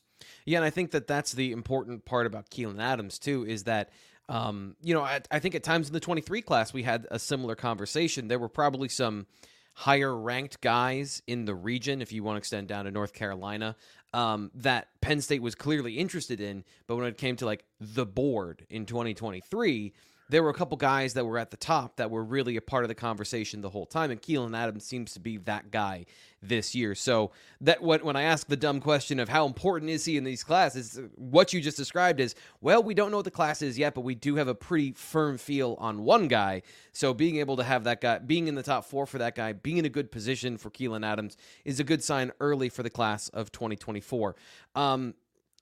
Yeah, 0.46 0.60
and 0.60 0.66
I 0.66 0.70
think 0.70 0.92
that 0.92 1.08
that's 1.08 1.34
the 1.34 1.52
important 1.52 2.06
part 2.06 2.26
about 2.26 2.50
Keylen 2.50 2.82
Adams 2.82 3.20
too 3.20 3.46
is 3.46 3.64
that 3.64 3.90
um, 4.30 4.76
you 4.82 4.94
know 4.94 5.02
I, 5.02 5.22
I 5.32 5.40
think 5.40 5.56
at 5.56 5.64
times 5.64 5.88
in 5.88 5.94
the 5.94 6.00
23 6.00 6.42
class 6.42 6.74
we 6.74 6.84
had 6.84 7.08
a 7.12 7.20
similar 7.20 7.56
conversation. 7.56 8.28
There 8.28 8.40
were 8.40 8.50
probably 8.50 8.90
some 8.90 9.28
higher 9.74 10.16
ranked 10.16 10.62
guys 10.62 11.22
in 11.28 11.46
the 11.46 11.56
region, 11.56 12.02
if 12.02 12.12
you 12.12 12.24
want 12.24 12.36
to 12.36 12.40
extend 12.40 12.68
down 12.68 12.86
to 12.86 12.92
North 12.92 13.14
Carolina, 13.14 13.76
um, 14.14 14.52
that 14.56 14.88
Penn 15.02 15.22
State 15.22 15.42
was 15.42 15.56
clearly 15.56 15.98
interested 15.98 16.40
in. 16.40 16.64
But 16.88 16.96
when 16.96 17.06
it 17.06 17.18
came 17.18 17.36
to 17.38 17.46
like 17.46 17.66
the 17.80 18.06
board 18.06 18.66
in 18.70 18.86
2023, 18.86 19.94
there 20.30 20.42
were 20.44 20.50
a 20.50 20.54
couple 20.54 20.78
guys 20.78 21.14
that 21.14 21.26
were 21.26 21.38
at 21.38 21.52
the 21.52 21.58
top 21.58 21.98
that 21.98 22.10
were 22.10 22.24
really 22.24 22.56
a 22.58 22.62
part 22.62 22.84
of 22.84 22.88
the 22.88 22.96
conversation 22.96 23.62
the 23.62 23.70
whole 23.70 23.86
time, 23.86 24.12
and 24.12 24.22
Keylen 24.22 24.58
Adams 24.58 24.86
seems 24.86 25.14
to 25.14 25.20
be 25.20 25.38
that 25.38 25.72
guy 25.72 26.06
this 26.42 26.76
year. 26.76 26.96
So 26.96 27.32
that 27.62 27.82
when 27.82 28.04
when 28.04 28.16
I 28.16 28.24
ask 28.24 28.48
the 28.48 28.58
dumb 28.58 28.80
question 28.80 29.20
of 29.20 29.30
how 29.30 29.46
important 29.46 29.92
is 29.92 30.06
he 30.06 30.18
in 30.18 30.24
these 30.24 30.44
classes, 30.44 31.00
what 31.16 31.54
you 31.54 31.62
just 31.62 31.78
described 31.78 32.20
is 32.20 32.36
well, 32.62 32.82
we 32.82 32.94
don't 32.94 33.12
know 33.12 33.18
what 33.18 33.26
the 33.26 33.32
class 33.32 33.62
is 33.62 33.78
yet, 33.78 33.94
but 33.94 34.02
we 34.02 34.16
do 34.16 34.36
have 34.36 34.48
a 34.48 34.56
pretty 34.56 34.92
firm 34.94 35.38
feel 35.38 35.76
on 35.80 36.04
one 36.04 36.28
guy. 36.28 36.62
So 36.92 37.14
being 37.14 37.38
able 37.38 37.58
to 37.58 37.64
have 37.64 37.84
that 37.86 38.02
guy 38.02 38.20
being 38.20 38.48
in 38.48 38.56
the 38.56 38.64
top 38.64 38.86
four 38.86 39.06
for 39.06 39.18
that 39.18 39.36
guy, 39.36 39.54
being 39.54 39.78
in 39.78 39.86
a 39.86 39.90
good 39.90 40.12
position 40.12 40.58
for 40.58 40.70
Keylen 40.70 41.06
Adams 41.06 41.38
is 41.66 41.80
a 41.80 41.84
good 41.84 42.04
sign 42.04 42.32
early 42.40 42.70
for 42.70 42.84
the 42.84 42.90
class 42.90 43.30
of 43.30 43.52
2024. 43.52 44.36
Um, 44.76 45.16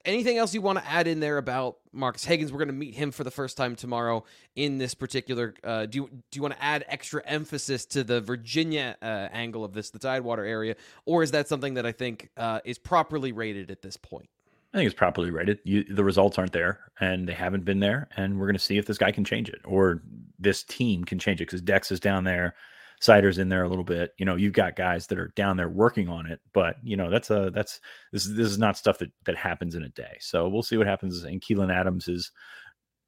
anything 0.06 0.38
else 0.38 0.54
you 0.54 0.62
want 0.62 0.80
to 0.80 0.88
add 0.88 1.08
in 1.08 1.20
there 1.20 1.38
about 1.38 1.78
Marcus 1.92 2.26
Hagans? 2.26 2.52
We're 2.52 2.58
going 2.58 2.68
to 2.68 2.74
meet 2.74 2.96
him 2.96 3.12
for 3.12 3.24
the 3.24 3.32
first 3.32 3.58
time 3.58 3.76
tomorrow 3.76 4.24
in 4.56 4.78
this 4.78 4.94
particular. 4.94 5.54
Uh, 5.64 5.86
do 5.86 6.00
you, 6.00 6.10
do 6.10 6.38
you 6.38 6.42
want 6.42 6.56
to 6.56 6.64
add 6.64 6.86
extra 6.88 7.22
emphasis 7.26 7.86
to 7.88 8.04
the 8.04 8.22
Virginia 8.22 8.98
uh, 9.02 9.06
angle 9.32 9.64
of 9.64 9.74
this, 9.74 9.90
the 9.90 10.00
Tidewater 10.00 10.46
area, 10.46 10.76
or 11.06 11.24
is 11.24 11.32
that 11.32 11.48
something 11.48 11.76
that 11.76 11.86
I 11.86 11.92
think 11.92 12.30
uh, 12.38 12.60
is 12.66 12.78
properly 12.78 13.32
rated 13.32 13.72
at 13.72 13.82
this 13.82 13.98
point? 13.98 14.30
I 14.74 14.78
think 14.78 14.86
it's 14.86 14.98
properly 14.98 15.32
rated. 15.32 15.60
You, 15.66 15.84
the 15.84 16.04
results 16.04 16.38
aren't 16.38 16.54
there, 16.54 16.80
and 17.00 17.28
they 17.28 17.34
haven't 17.34 17.66
been 17.66 17.82
there, 17.82 18.08
and 18.16 18.40
we're 18.40 18.46
going 18.46 18.56
to 18.56 18.60
see 18.60 18.78
if 18.78 18.86
this 18.86 18.98
guy 18.98 19.12
can 19.12 19.26
change 19.26 19.50
it 19.50 19.60
or 19.66 20.02
this 20.40 20.64
team 20.64 21.04
can 21.04 21.20
change 21.20 21.42
it 21.42 21.48
because 21.48 21.62
Dex 21.62 21.92
is 21.92 22.00
down 22.00 22.24
there, 22.24 22.56
Seider's 23.02 23.40
in 23.40 23.50
there 23.50 23.64
a 23.64 23.70
little 23.70 23.84
bit. 23.84 24.14
You 24.18 24.26
know, 24.26 24.36
you've 24.36 24.54
got 24.54 24.76
guys 24.76 25.08
that 25.08 25.18
are 25.18 25.34
down 25.36 25.58
there 25.58 25.70
working 25.70 26.08
on 26.08 26.28
it, 26.28 26.40
but 26.54 26.76
you 26.84 26.96
know 26.96 27.10
that's 27.10 27.32
a 27.32 27.52
that's 27.54 27.80
this 28.12 28.26
this 28.26 28.48
is 28.48 28.60
not 28.60 28.78
stuff 28.78 29.00
that 29.00 29.12
that 29.26 29.36
happens 29.36 29.76
in 29.76 29.84
a 29.84 29.90
day. 29.90 30.18
So 30.20 30.48
we'll 30.48 30.64
see 30.64 30.78
what 30.78 30.88
happens. 30.88 31.24
And 31.24 31.42
Keylen 31.42 31.74
Adams 31.74 32.08
is 32.08 32.32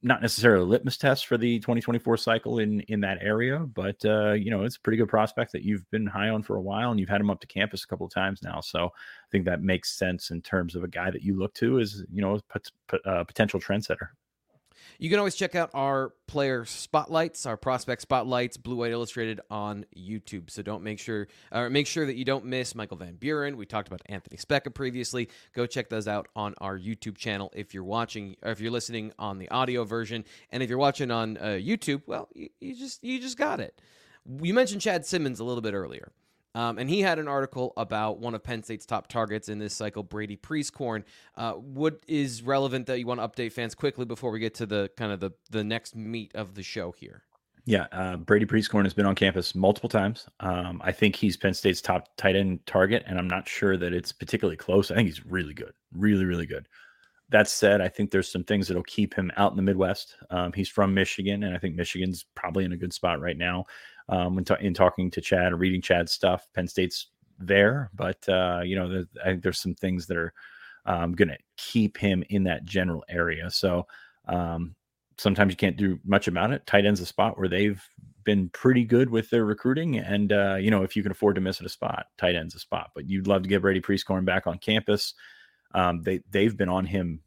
not 0.02 0.22
necessarily 0.22 0.64
a 0.64 0.68
litmus 0.68 0.98
test 0.98 1.28
for 1.28 1.38
the 1.38 1.60
2024 1.60 2.18
cycle 2.18 2.60
in 2.60 2.82
in 2.82 3.00
that 3.02 3.20
area, 3.22 3.60
but 3.60 4.04
uh, 4.04 4.34
you 4.34 4.50
know 4.50 4.64
it's 4.64 4.78
a 4.78 4.82
pretty 4.82 4.98
good 4.98 5.10
prospect 5.10 5.52
that 5.52 5.64
you've 5.64 5.90
been 5.92 6.08
high 6.08 6.30
on 6.30 6.42
for 6.42 6.58
a 6.58 6.62
while, 6.62 6.90
and 6.90 7.00
you've 7.00 7.10
had 7.10 7.22
him 7.22 7.30
up 7.30 7.40
to 7.42 7.48
campus 7.48 7.84
a 7.84 7.88
couple 7.88 8.06
of 8.08 8.14
times 8.14 8.42
now. 8.42 8.62
So 8.62 8.86
I 8.88 9.28
think 9.32 9.46
that 9.46 9.62
makes 9.62 9.98
sense 9.98 10.32
in 10.32 10.42
terms 10.42 10.76
of 10.76 10.84
a 10.84 10.88
guy 10.88 11.12
that 11.12 11.22
you 11.22 11.38
look 11.38 11.54
to 11.56 11.80
as 11.80 12.04
you 12.12 12.22
know 12.22 12.40
a 12.54 13.10
uh, 13.10 13.24
potential 13.24 13.60
trendsetter. 13.60 14.10
You 15.00 15.10
can 15.10 15.20
always 15.20 15.36
check 15.36 15.56
out 15.56 15.70
our 15.74 16.14
player 16.28 16.66
spotlights, 16.66 17.46
our 17.46 17.58
prospect 17.58 18.02
spotlights, 18.02 18.58
Blue 18.58 18.76
White 18.76 18.92
Illustrated 18.92 19.42
on 19.50 19.86
YouTube. 19.96 20.50
So 20.50 20.62
don't 20.62 20.84
make 20.84 21.00
sure 21.00 21.28
uh, 21.52 21.70
make 21.70 21.88
sure 21.88 22.06
that 22.06 22.16
you 22.16 22.26
don't 22.26 22.46
miss 22.46 22.76
Michael 22.76 22.98
Van 22.98 23.16
Buren. 23.16 23.58
We 23.58 23.66
talked 23.66 23.88
about 23.88 24.02
Anthony 24.08 24.38
Speca 24.38 24.74
previously. 24.74 25.30
Go 25.54 25.66
check 25.66 25.90
those 25.90 26.08
out 26.08 26.28
on 26.36 26.56
our 26.60 26.78
YouTube 26.78 27.18
channel 27.18 27.52
if 27.56 27.74
you're 27.74 27.84
watching 27.84 28.36
or 28.42 28.52
if 28.52 28.60
you're 28.60 28.72
listening 28.72 29.12
on 29.20 29.40
the 29.40 29.50
audio 29.50 29.84
version. 29.84 30.26
And 30.52 30.64
if 30.64 30.70
you're 30.70 30.80
watching 30.80 31.12
on 31.12 31.38
uh, 31.38 31.60
YouTube, 31.60 32.04
well, 32.06 32.30
you, 32.34 32.50
you 32.60 32.76
just 32.76 33.04
you 33.04 33.20
just 33.20 33.38
got 33.38 33.60
it. 33.60 33.80
You 34.42 34.54
mentioned 34.54 34.82
Chad 34.82 35.06
Simmons 35.06 35.40
a 35.40 35.44
little 35.44 35.62
bit 35.62 35.74
earlier. 35.74 36.12
Um, 36.56 36.78
and 36.78 36.90
he 36.90 37.02
had 37.02 37.20
an 37.20 37.28
article 37.28 37.74
about 37.78 38.20
one 38.20 38.36
of 38.36 38.44
Penn 38.44 38.62
State's 38.62 38.86
top 38.86 39.08
targets 39.08 39.50
in 39.50 39.58
this 39.58 39.74
cycle, 39.74 40.04
Brady 40.04 40.38
Prieskorn. 40.38 41.04
Uh, 41.36 41.54
what 41.54 42.04
is 42.08 42.44
relevant 42.44 42.86
that 42.88 43.00
you 43.00 43.08
want 43.08 43.20
to 43.20 43.28
update 43.28 43.54
fans 43.54 43.74
quickly 43.74 44.06
before 44.06 44.32
we 44.32 44.40
get 44.40 44.54
to 44.56 44.66
the 44.66 44.92
kind 44.96 45.12
of 45.12 45.20
the, 45.20 45.32
the 45.50 45.64
next 45.64 45.96
meat 45.96 46.32
of 46.36 46.54
the 46.54 46.64
show 46.64 46.92
here? 46.92 47.24
Yeah, 47.66 47.88
uh, 47.92 48.18
Brady 48.18 48.46
Prieskorn 48.46 48.84
has 48.84 48.94
been 48.94 49.06
on 49.06 49.16
campus 49.16 49.56
multiple 49.56 49.90
times. 49.90 50.28
Um, 50.42 50.82
I 50.84 50.92
think 50.92 51.16
he's 51.16 51.38
Penn 51.38 51.54
State's 51.54 51.82
top 51.82 52.10
tight 52.18 52.36
end 52.36 52.66
target, 52.66 53.04
and 53.08 53.18
I'm 53.18 53.28
not 53.28 53.48
sure 53.48 53.78
that 53.78 53.94
it's 53.94 54.12
particularly 54.12 54.58
close. 54.58 54.92
I 54.92 54.96
think 54.96 55.08
he's 55.08 55.26
really 55.26 55.54
good, 55.54 55.72
really, 55.94 56.26
really 56.26 56.46
good. 56.46 56.68
That 57.30 57.48
said, 57.48 57.80
I 57.80 57.88
think 57.88 58.12
there's 58.12 58.30
some 58.30 58.44
things 58.44 58.68
that'll 58.68 58.84
keep 58.84 59.14
him 59.14 59.32
out 59.38 59.52
in 59.52 59.56
the 59.56 59.64
Midwest. 59.64 60.18
Um, 60.30 60.52
he's 60.52 60.68
from 60.68 60.94
Michigan, 60.94 61.44
and 61.44 61.56
I 61.56 61.58
think 61.58 61.76
Michigan's 61.76 62.26
probably 62.36 62.66
in 62.66 62.74
a 62.74 62.78
good 62.78 62.94
spot 62.94 63.22
right 63.22 63.38
now 63.38 63.66
um, 64.10 64.38
in, 64.38 64.46
in 64.60 64.74
talking 64.74 65.10
to 65.12 65.22
Chad 65.22 65.54
or 65.54 65.58
reading 65.58 65.82
Chad's 65.82 66.12
stuff. 66.12 66.48
Penn 66.54 66.68
State's 66.68 67.08
there, 67.40 67.90
but 67.94 68.28
uh, 68.30 68.62
you 68.64 68.76
know, 68.76 69.06
I 69.22 69.26
think 69.26 69.44
there's 69.44 69.62
some 69.62 69.76
things 69.76 70.08
that 70.08 70.18
are 70.18 70.34
um, 70.86 71.14
going 71.14 71.30
to 71.30 71.38
keep 71.58 71.98
him 71.98 72.24
in 72.30 72.44
that 72.44 72.66
general 72.66 73.04
area. 73.10 73.50
So 73.50 73.88
um, 74.28 74.76
sometimes 75.18 75.52
you 75.52 75.58
can't 75.58 75.78
do 75.78 76.00
much 76.06 76.28
about 76.28 76.52
it. 76.52 76.66
Tight 76.66 76.86
end's 76.86 77.00
a 77.02 77.06
spot 77.06 77.38
where 77.38 77.48
they've 77.48 77.82
been 78.24 78.50
pretty 78.50 78.86
good 78.86 79.10
with 79.10 79.30
their 79.30 79.46
recruiting, 79.46 79.98
and 79.98 80.32
uh, 80.32 80.56
you 80.56 80.72
know, 80.72 80.84
if 80.84 80.96
you 80.96 81.04
can 81.04 81.12
afford 81.12 81.36
to 81.36 81.42
miss 81.42 81.60
at 81.60 81.66
a 81.66 81.70
spot, 81.70 82.08
tight 82.18 82.36
end's 82.36 82.56
a 82.56 82.60
spot. 82.60 82.92
But 82.96 83.10
you'd 83.10 83.28
love 83.28 83.44
to 83.44 83.50
get 83.50 83.62
Brady 83.62 83.82
Prieskorn 83.82 84.26
back 84.26 84.48
on 84.48 84.58
campus. 84.58 85.14
Um, 85.74 86.02
they 86.02 86.22
they've 86.30 86.56
been 86.56 86.70
on 86.70 86.86
him 86.86 87.22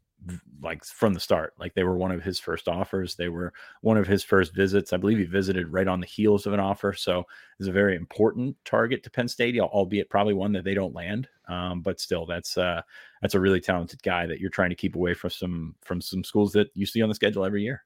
like 0.61 0.83
from 0.83 1.13
the 1.13 1.19
start. 1.19 1.53
Like 1.59 1.73
they 1.73 1.83
were 1.83 1.97
one 1.97 2.11
of 2.11 2.23
his 2.23 2.39
first 2.39 2.67
offers. 2.67 3.15
They 3.15 3.29
were 3.29 3.53
one 3.81 3.97
of 3.97 4.07
his 4.07 4.23
first 4.23 4.53
visits. 4.53 4.93
I 4.93 4.97
believe 4.97 5.17
he 5.17 5.25
visited 5.25 5.71
right 5.71 5.87
on 5.87 5.99
the 5.99 6.07
heels 6.07 6.45
of 6.45 6.53
an 6.53 6.59
offer. 6.59 6.93
So 6.93 7.23
it's 7.59 7.69
a 7.69 7.73
very 7.73 7.95
important 7.95 8.55
target 8.65 9.03
to 9.03 9.11
Penn 9.11 9.27
State, 9.27 9.59
albeit 9.59 10.09
probably 10.09 10.33
one 10.33 10.53
that 10.53 10.63
they 10.63 10.73
don't 10.73 10.95
land. 10.95 11.27
Um, 11.47 11.81
but 11.81 11.99
still, 11.99 12.25
that's 12.25 12.57
uh, 12.57 12.81
that's 13.21 13.35
a 13.35 13.39
really 13.39 13.61
talented 13.61 14.01
guy 14.03 14.25
that 14.25 14.39
you're 14.39 14.49
trying 14.49 14.69
to 14.69 14.75
keep 14.75 14.95
away 14.95 15.13
from 15.13 15.29
some 15.29 15.75
from 15.81 16.01
some 16.01 16.23
schools 16.23 16.53
that 16.53 16.69
you 16.73 16.85
see 16.85 17.01
on 17.01 17.09
the 17.09 17.15
schedule 17.15 17.45
every 17.45 17.63
year. 17.63 17.83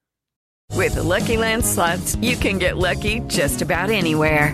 With 0.74 0.96
the 0.96 1.04
Lucky 1.04 1.38
Land 1.38 1.66
slots, 1.66 2.16
you 2.16 2.36
can 2.36 2.58
get 2.58 2.78
lucky 2.78 3.20
just 3.28 3.62
about 3.62 3.90
anywhere. 3.90 4.54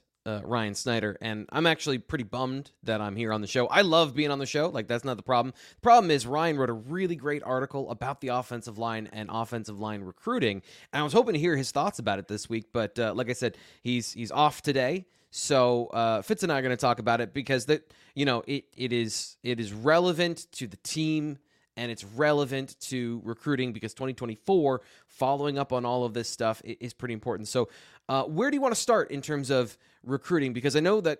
uh, 0.25 0.41
Ryan 0.43 0.75
Snyder, 0.75 1.17
and 1.21 1.47
I'm 1.51 1.65
actually 1.65 1.97
pretty 1.97 2.23
bummed 2.23 2.71
that 2.83 3.01
I'm 3.01 3.15
here 3.15 3.33
on 3.33 3.41
the 3.41 3.47
show. 3.47 3.67
I 3.67 3.81
love 3.81 4.15
being 4.15 4.31
on 4.31 4.39
the 4.39 4.45
show; 4.45 4.69
like 4.69 4.87
that's 4.87 5.03
not 5.03 5.17
the 5.17 5.23
problem. 5.23 5.53
The 5.75 5.81
problem 5.81 6.11
is 6.11 6.27
Ryan 6.27 6.57
wrote 6.57 6.69
a 6.69 6.73
really 6.73 7.15
great 7.15 7.43
article 7.43 7.89
about 7.89 8.21
the 8.21 8.29
offensive 8.29 8.77
line 8.77 9.09
and 9.11 9.29
offensive 9.31 9.79
line 9.79 10.01
recruiting, 10.01 10.61
and 10.93 11.01
I 11.01 11.03
was 11.03 11.13
hoping 11.13 11.33
to 11.33 11.39
hear 11.39 11.55
his 11.55 11.71
thoughts 11.71 11.99
about 11.99 12.19
it 12.19 12.27
this 12.27 12.49
week. 12.49 12.67
But 12.71 12.99
uh, 12.99 13.13
like 13.15 13.29
I 13.29 13.33
said, 13.33 13.57
he's 13.81 14.13
he's 14.13 14.31
off 14.31 14.61
today, 14.61 15.05
so 15.31 15.87
uh, 15.87 16.21
Fitz 16.21 16.43
and 16.43 16.51
I 16.51 16.59
are 16.59 16.61
going 16.61 16.71
to 16.71 16.77
talk 16.77 16.99
about 16.99 17.21
it 17.21 17.33
because 17.33 17.65
that 17.65 17.91
you 18.13 18.25
know 18.25 18.43
it 18.45 18.65
it 18.77 18.93
is 18.93 19.37
it 19.43 19.59
is 19.59 19.73
relevant 19.73 20.51
to 20.53 20.67
the 20.67 20.77
team 20.77 21.39
and 21.77 21.91
it's 21.91 22.03
relevant 22.03 22.79
to 22.79 23.21
recruiting 23.23 23.71
because 23.73 23.93
2024, 23.93 24.81
following 25.07 25.57
up 25.57 25.71
on 25.71 25.85
all 25.85 26.03
of 26.03 26.13
this 26.13 26.29
stuff, 26.29 26.61
is 26.65 26.93
pretty 26.93 27.13
important. 27.13 27.47
So, 27.47 27.69
uh, 28.11 28.23
where 28.25 28.51
do 28.51 28.57
you 28.57 28.61
want 28.61 28.75
to 28.75 28.81
start 28.81 29.09
in 29.09 29.21
terms 29.21 29.49
of 29.49 29.77
recruiting? 30.03 30.51
Because 30.51 30.75
I 30.75 30.81
know 30.81 30.99
that 30.99 31.19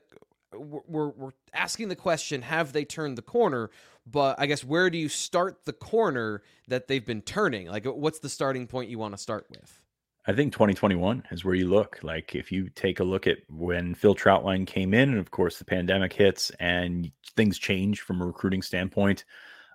we're, 0.53 1.07
we're 1.07 1.31
asking 1.53 1.87
the 1.87 1.95
question, 1.95 2.41
have 2.41 2.73
they 2.73 2.83
turned 2.83 3.17
the 3.17 3.21
corner? 3.21 3.71
But 4.05 4.37
I 4.41 4.45
guess 4.45 4.61
where 4.61 4.89
do 4.89 4.97
you 4.97 5.07
start 5.07 5.63
the 5.63 5.71
corner 5.71 6.43
that 6.67 6.89
they've 6.89 7.05
been 7.05 7.21
turning? 7.21 7.67
Like, 7.67 7.85
what's 7.85 8.19
the 8.19 8.27
starting 8.27 8.67
point 8.67 8.89
you 8.89 8.99
want 8.99 9.13
to 9.13 9.17
start 9.17 9.47
with? 9.49 9.81
I 10.27 10.33
think 10.33 10.51
2021 10.51 11.23
is 11.31 11.45
where 11.45 11.55
you 11.55 11.69
look. 11.69 11.99
Like 12.03 12.35
if 12.35 12.51
you 12.51 12.67
take 12.67 12.99
a 12.99 13.05
look 13.05 13.25
at 13.25 13.37
when 13.49 13.95
Phil 13.95 14.13
Trautwein 14.13 14.67
came 14.67 14.93
in, 14.93 15.11
and 15.11 15.17
of 15.17 15.31
course 15.31 15.59
the 15.59 15.65
pandemic 15.65 16.11
hits 16.11 16.51
and 16.59 17.09
things 17.37 17.57
change 17.57 18.01
from 18.01 18.21
a 18.21 18.25
recruiting 18.25 18.61
standpoint 18.61 19.23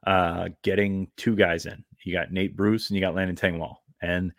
uh, 0.06 0.50
getting 0.62 1.08
two 1.16 1.34
guys 1.34 1.64
in. 1.64 1.82
You 2.04 2.12
got 2.12 2.30
Nate 2.30 2.56
Bruce 2.56 2.90
and 2.90 2.94
you 2.94 3.00
got 3.00 3.14
Landon 3.14 3.36
Tengwall. 3.36 3.76
And 4.02 4.32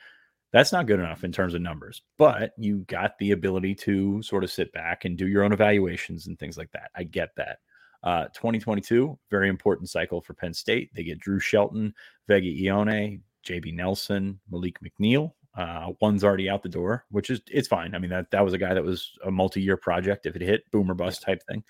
that's 0.52 0.72
not 0.72 0.88
good 0.88 1.00
enough 1.00 1.24
in 1.24 1.32
terms 1.32 1.54
of 1.54 1.62
numbers, 1.62 2.02
but 2.18 2.54
you 2.58 2.80
got 2.88 3.18
the 3.20 3.32
ability 3.32 3.76
to 3.76 4.22
sort 4.22 4.44
of 4.44 4.52
sit 4.52 4.72
back 4.72 5.06
and 5.06 5.18
do 5.18 5.28
your 5.28 5.44
own 5.44 5.54
evaluations 5.54 6.28
and 6.28 6.40
things 6.40 6.58
like 6.58 6.72
that. 6.72 6.92
I 6.96 7.04
get 7.04 7.36
that. 7.36 7.60
Uh, 8.04 8.26
2022, 8.34 9.18
very 9.30 9.50
important 9.50 9.90
cycle 9.90 10.22
for 10.22 10.34
Penn 10.34 10.54
State. 10.54 10.92
They 10.94 11.04
get 11.04 11.20
Drew 11.20 11.40
Shelton, 11.40 11.94
Vega 12.28 12.48
Ioane, 12.48 13.22
JB 13.46 13.74
Nelson, 13.74 14.40
Maleek 14.52 14.76
McNeil. 14.84 15.34
Uh, 15.56 15.94
one's 16.02 16.24
already 16.24 16.48
out 16.48 16.62
the 16.62 16.70
door, 16.70 17.06
which 17.10 17.32
is 17.32 17.42
it's 17.48 17.68
fine. 17.68 17.96
I 17.96 17.98
mean 17.98 18.12
that 18.12 18.30
that 18.30 18.46
was 18.46 18.54
a 18.54 18.60
guy 18.60 18.76
that 18.76 18.84
was 18.84 19.18
a 19.26 19.32
multi-year 19.32 19.76
project. 19.76 20.28
If 20.28 20.36
it 20.36 20.42
hit, 20.44 20.70
boomer 20.72 20.94
bust 20.94 21.24
type 21.24 21.42
thing 21.50 21.64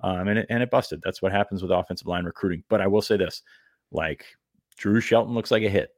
um, 0.00 0.28
and 0.28 0.38
it, 0.40 0.46
and 0.50 0.62
it 0.62 0.70
busted. 0.70 1.00
That's 1.02 1.22
what 1.22 1.32
happens 1.32 1.62
with 1.62 1.70
offensive 1.70 2.06
line 2.06 2.24
recruiting. 2.24 2.62
But 2.68 2.80
I 2.80 2.86
will 2.86 3.02
say 3.02 3.16
this: 3.16 3.42
like 3.90 4.24
Drew 4.76 5.00
Shelton 5.00 5.34
looks 5.34 5.50
like 5.50 5.62
a 5.62 5.70
hit. 5.70 5.90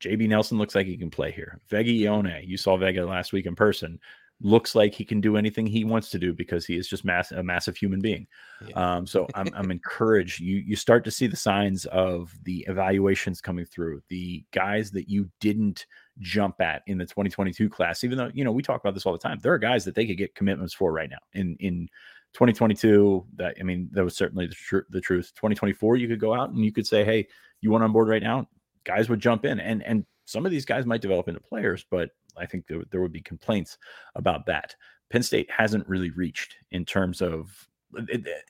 JB 0.00 0.28
Nelson 0.28 0.58
looks 0.58 0.74
like 0.74 0.86
he 0.86 0.96
can 0.96 1.10
play 1.10 1.30
here. 1.30 1.60
Vega 1.68 1.90
Ioane, 1.90 2.46
you 2.46 2.56
saw 2.56 2.76
Vega 2.76 3.04
last 3.04 3.32
week 3.32 3.46
in 3.46 3.54
person, 3.54 3.98
looks 4.40 4.74
like 4.74 4.94
he 4.94 5.04
can 5.04 5.20
do 5.20 5.36
anything 5.36 5.66
he 5.66 5.84
wants 5.84 6.10
to 6.10 6.18
do 6.18 6.32
because 6.32 6.66
he 6.66 6.76
is 6.76 6.88
just 6.88 7.04
mass, 7.04 7.32
a 7.32 7.42
massive 7.42 7.76
human 7.76 8.00
being. 8.00 8.26
Yeah. 8.66 8.96
Um, 8.96 9.06
so 9.06 9.26
I'm, 9.34 9.48
I'm 9.54 9.70
encouraged. 9.70 10.40
You 10.40 10.56
you 10.56 10.76
start 10.76 11.04
to 11.04 11.10
see 11.10 11.26
the 11.26 11.36
signs 11.36 11.86
of 11.86 12.34
the 12.44 12.64
evaluations 12.68 13.40
coming 13.40 13.64
through. 13.64 14.02
The 14.08 14.44
guys 14.52 14.90
that 14.92 15.08
you 15.08 15.30
didn't 15.40 15.86
jump 16.18 16.60
at 16.60 16.82
in 16.86 16.98
the 16.98 17.06
2022 17.06 17.68
class, 17.68 18.04
even 18.04 18.18
though 18.18 18.30
you 18.34 18.44
know 18.44 18.52
we 18.52 18.62
talk 18.62 18.80
about 18.80 18.94
this 18.94 19.06
all 19.06 19.12
the 19.12 19.18
time. 19.18 19.38
There 19.42 19.52
are 19.52 19.58
guys 19.58 19.84
that 19.84 19.94
they 19.94 20.06
could 20.06 20.18
get 20.18 20.34
commitments 20.34 20.74
for 20.74 20.92
right 20.92 21.10
now 21.10 21.18
in 21.32 21.56
in 21.60 21.88
2022 22.34 23.24
that 23.36 23.54
i 23.60 23.62
mean 23.62 23.88
that 23.92 24.02
was 24.02 24.16
certainly 24.16 24.48
the, 24.48 24.54
tr- 24.54 24.78
the 24.90 25.00
truth 25.00 25.30
2024 25.36 25.94
you 25.94 26.08
could 26.08 26.18
go 26.18 26.34
out 26.34 26.50
and 26.50 26.64
you 26.64 26.72
could 26.72 26.84
say 26.84 27.04
hey 27.04 27.24
you 27.60 27.70
want 27.70 27.84
on 27.84 27.92
board 27.92 28.08
right 28.08 28.24
now 28.24 28.44
guys 28.84 29.08
would 29.08 29.20
jump 29.20 29.44
in 29.44 29.60
and 29.60 29.82
and 29.82 30.04
some 30.24 30.46
of 30.46 30.52
these 30.52 30.64
guys 30.64 30.86
might 30.86 31.02
develop 31.02 31.28
into 31.28 31.40
players 31.40 31.84
but 31.90 32.10
i 32.36 32.46
think 32.46 32.66
there, 32.66 32.82
there 32.90 33.00
would 33.00 33.12
be 33.12 33.20
complaints 33.20 33.78
about 34.14 34.46
that 34.46 34.74
penn 35.10 35.22
state 35.22 35.50
hasn't 35.50 35.86
really 35.88 36.10
reached 36.10 36.56
in 36.70 36.84
terms 36.84 37.20
of 37.20 37.68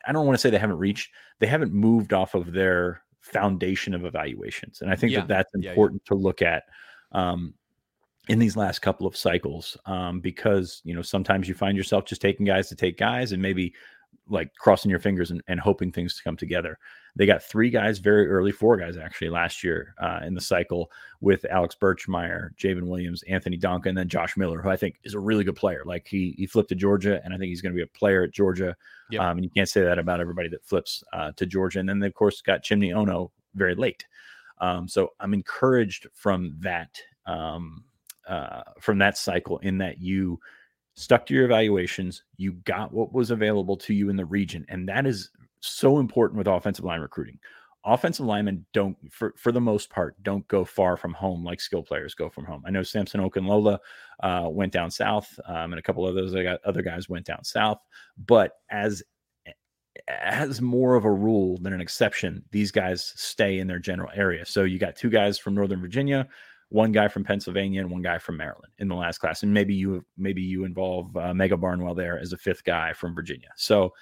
i 0.06 0.12
don't 0.12 0.26
want 0.26 0.34
to 0.34 0.40
say 0.40 0.50
they 0.50 0.58
haven't 0.58 0.78
reached 0.78 1.10
they 1.40 1.46
haven't 1.46 1.72
moved 1.72 2.12
off 2.12 2.34
of 2.34 2.52
their 2.52 3.02
foundation 3.20 3.94
of 3.94 4.04
evaluations 4.04 4.80
and 4.80 4.90
i 4.90 4.96
think 4.96 5.12
yeah. 5.12 5.20
that 5.20 5.28
that's 5.28 5.54
important 5.54 6.02
yeah, 6.04 6.14
yeah. 6.14 6.16
to 6.16 6.22
look 6.22 6.42
at 6.42 6.64
um, 7.12 7.54
in 8.28 8.38
these 8.38 8.56
last 8.56 8.80
couple 8.80 9.06
of 9.06 9.16
cycles 9.16 9.76
um, 9.86 10.20
because 10.20 10.80
you 10.84 10.94
know 10.94 11.02
sometimes 11.02 11.48
you 11.48 11.54
find 11.54 11.76
yourself 11.76 12.04
just 12.04 12.22
taking 12.22 12.46
guys 12.46 12.68
to 12.68 12.74
take 12.74 12.96
guys 12.96 13.32
and 13.32 13.42
maybe 13.42 13.74
like 14.28 14.54
crossing 14.56 14.90
your 14.90 15.00
fingers 15.00 15.30
and, 15.30 15.42
and 15.48 15.60
hoping 15.60 15.92
things 15.92 16.16
to 16.16 16.22
come 16.22 16.36
together. 16.36 16.78
They 17.16 17.26
got 17.26 17.42
three 17.42 17.70
guys 17.70 17.98
very 17.98 18.28
early, 18.28 18.50
four 18.50 18.76
guys 18.76 18.96
actually 18.96 19.30
last 19.30 19.62
year 19.62 19.94
uh, 20.00 20.20
in 20.24 20.34
the 20.34 20.40
cycle 20.40 20.90
with 21.20 21.44
Alex 21.48 21.76
Birchmeier, 21.80 22.50
Javen 22.56 22.88
Williams, 22.88 23.22
Anthony 23.24 23.56
Donkoh, 23.56 23.86
and 23.86 23.96
then 23.96 24.08
Josh 24.08 24.36
Miller, 24.36 24.60
who 24.60 24.68
I 24.68 24.76
think 24.76 24.96
is 25.04 25.14
a 25.14 25.20
really 25.20 25.44
good 25.44 25.56
player. 25.56 25.82
Like 25.84 26.06
he 26.06 26.34
he 26.36 26.46
flipped 26.46 26.70
to 26.70 26.74
Georgia, 26.74 27.20
and 27.24 27.32
I 27.32 27.38
think 27.38 27.50
he's 27.50 27.62
going 27.62 27.72
to 27.72 27.76
be 27.76 27.82
a 27.82 27.98
player 27.98 28.24
at 28.24 28.32
Georgia. 28.32 28.76
Yep. 29.10 29.20
Um, 29.20 29.38
and 29.38 29.44
you 29.44 29.50
can't 29.50 29.68
say 29.68 29.82
that 29.82 29.98
about 29.98 30.20
everybody 30.20 30.48
that 30.48 30.64
flips 30.64 31.04
uh, 31.12 31.32
to 31.36 31.46
Georgia. 31.46 31.78
And 31.78 31.88
then 31.88 31.98
they 31.98 32.08
of 32.08 32.14
course 32.14 32.40
got 32.40 32.64
Chimdy 32.64 32.90
Onoh 32.90 33.30
very 33.54 33.74
late. 33.74 34.04
Um, 34.58 34.88
so 34.88 35.12
I'm 35.20 35.34
encouraged 35.34 36.06
from 36.14 36.56
that 36.60 36.98
um, 37.26 37.84
uh, 38.28 38.62
from 38.80 38.98
that 38.98 39.18
cycle 39.18 39.58
in 39.58 39.78
that 39.78 40.00
you 40.00 40.40
stuck 40.94 41.26
to 41.26 41.34
your 41.34 41.44
evaluations, 41.44 42.22
you 42.36 42.52
got 42.64 42.92
what 42.92 43.12
was 43.12 43.30
available 43.30 43.76
to 43.78 43.94
you 43.94 44.08
in 44.10 44.16
the 44.16 44.24
region, 44.24 44.64
and 44.68 44.88
that 44.88 45.06
is 45.06 45.30
so 45.60 45.98
important 45.98 46.38
with 46.38 46.46
offensive 46.46 46.84
line 46.84 47.00
recruiting. 47.00 47.38
Offensive 47.86 48.24
linemen 48.24 48.64
don't, 48.72 48.96
for, 49.12 49.34
for 49.36 49.52
the 49.52 49.60
most 49.60 49.90
part, 49.90 50.20
don't 50.22 50.46
go 50.48 50.64
far 50.64 50.96
from 50.96 51.12
home 51.12 51.44
like 51.44 51.60
skill 51.60 51.82
players 51.82 52.14
go 52.14 52.30
from 52.30 52.46
home. 52.46 52.62
I 52.66 52.70
know 52.70 52.82
Samson 52.82 53.20
Okunlola 53.20 53.78
uh, 54.22 54.48
went 54.50 54.72
down 54.72 54.90
south, 54.90 55.38
um, 55.46 55.72
and 55.72 55.78
a 55.78 55.82
couple 55.82 56.06
of 56.06 56.14
those 56.14 56.34
other 56.64 56.82
guys 56.82 57.08
went 57.10 57.26
down 57.26 57.44
south. 57.44 57.78
But 58.16 58.52
as 58.70 59.02
as 60.08 60.60
more 60.60 60.96
of 60.96 61.04
a 61.04 61.12
rule 61.12 61.58
than 61.58 61.72
an 61.72 61.80
exception, 61.80 62.44
these 62.50 62.70
guys 62.70 63.12
stay 63.16 63.58
in 63.58 63.66
their 63.66 63.78
general 63.78 64.10
area. 64.14 64.44
So 64.44 64.64
you 64.64 64.78
got 64.78 64.96
two 64.96 65.10
guys 65.10 65.38
from 65.38 65.54
Northern 65.54 65.80
Virginia, 65.80 66.28
one 66.74 66.90
guy 66.90 67.06
from 67.06 67.22
Pennsylvania, 67.22 67.80
and 67.80 67.90
one 67.90 68.02
guy 68.02 68.18
from 68.18 68.36
Maryland 68.36 68.72
in 68.78 68.88
the 68.88 68.96
last 68.96 69.18
class, 69.18 69.44
and 69.44 69.54
maybe 69.54 69.72
you 69.72 70.04
maybe 70.16 70.42
you 70.42 70.64
involve 70.64 71.16
uh, 71.16 71.32
Mega 71.32 71.56
Barnwell 71.56 71.94
there 71.94 72.18
as 72.18 72.32
a 72.32 72.36
fifth 72.36 72.64
guy 72.64 72.92
from 72.92 73.14
Virginia. 73.14 73.50
So 73.54 73.92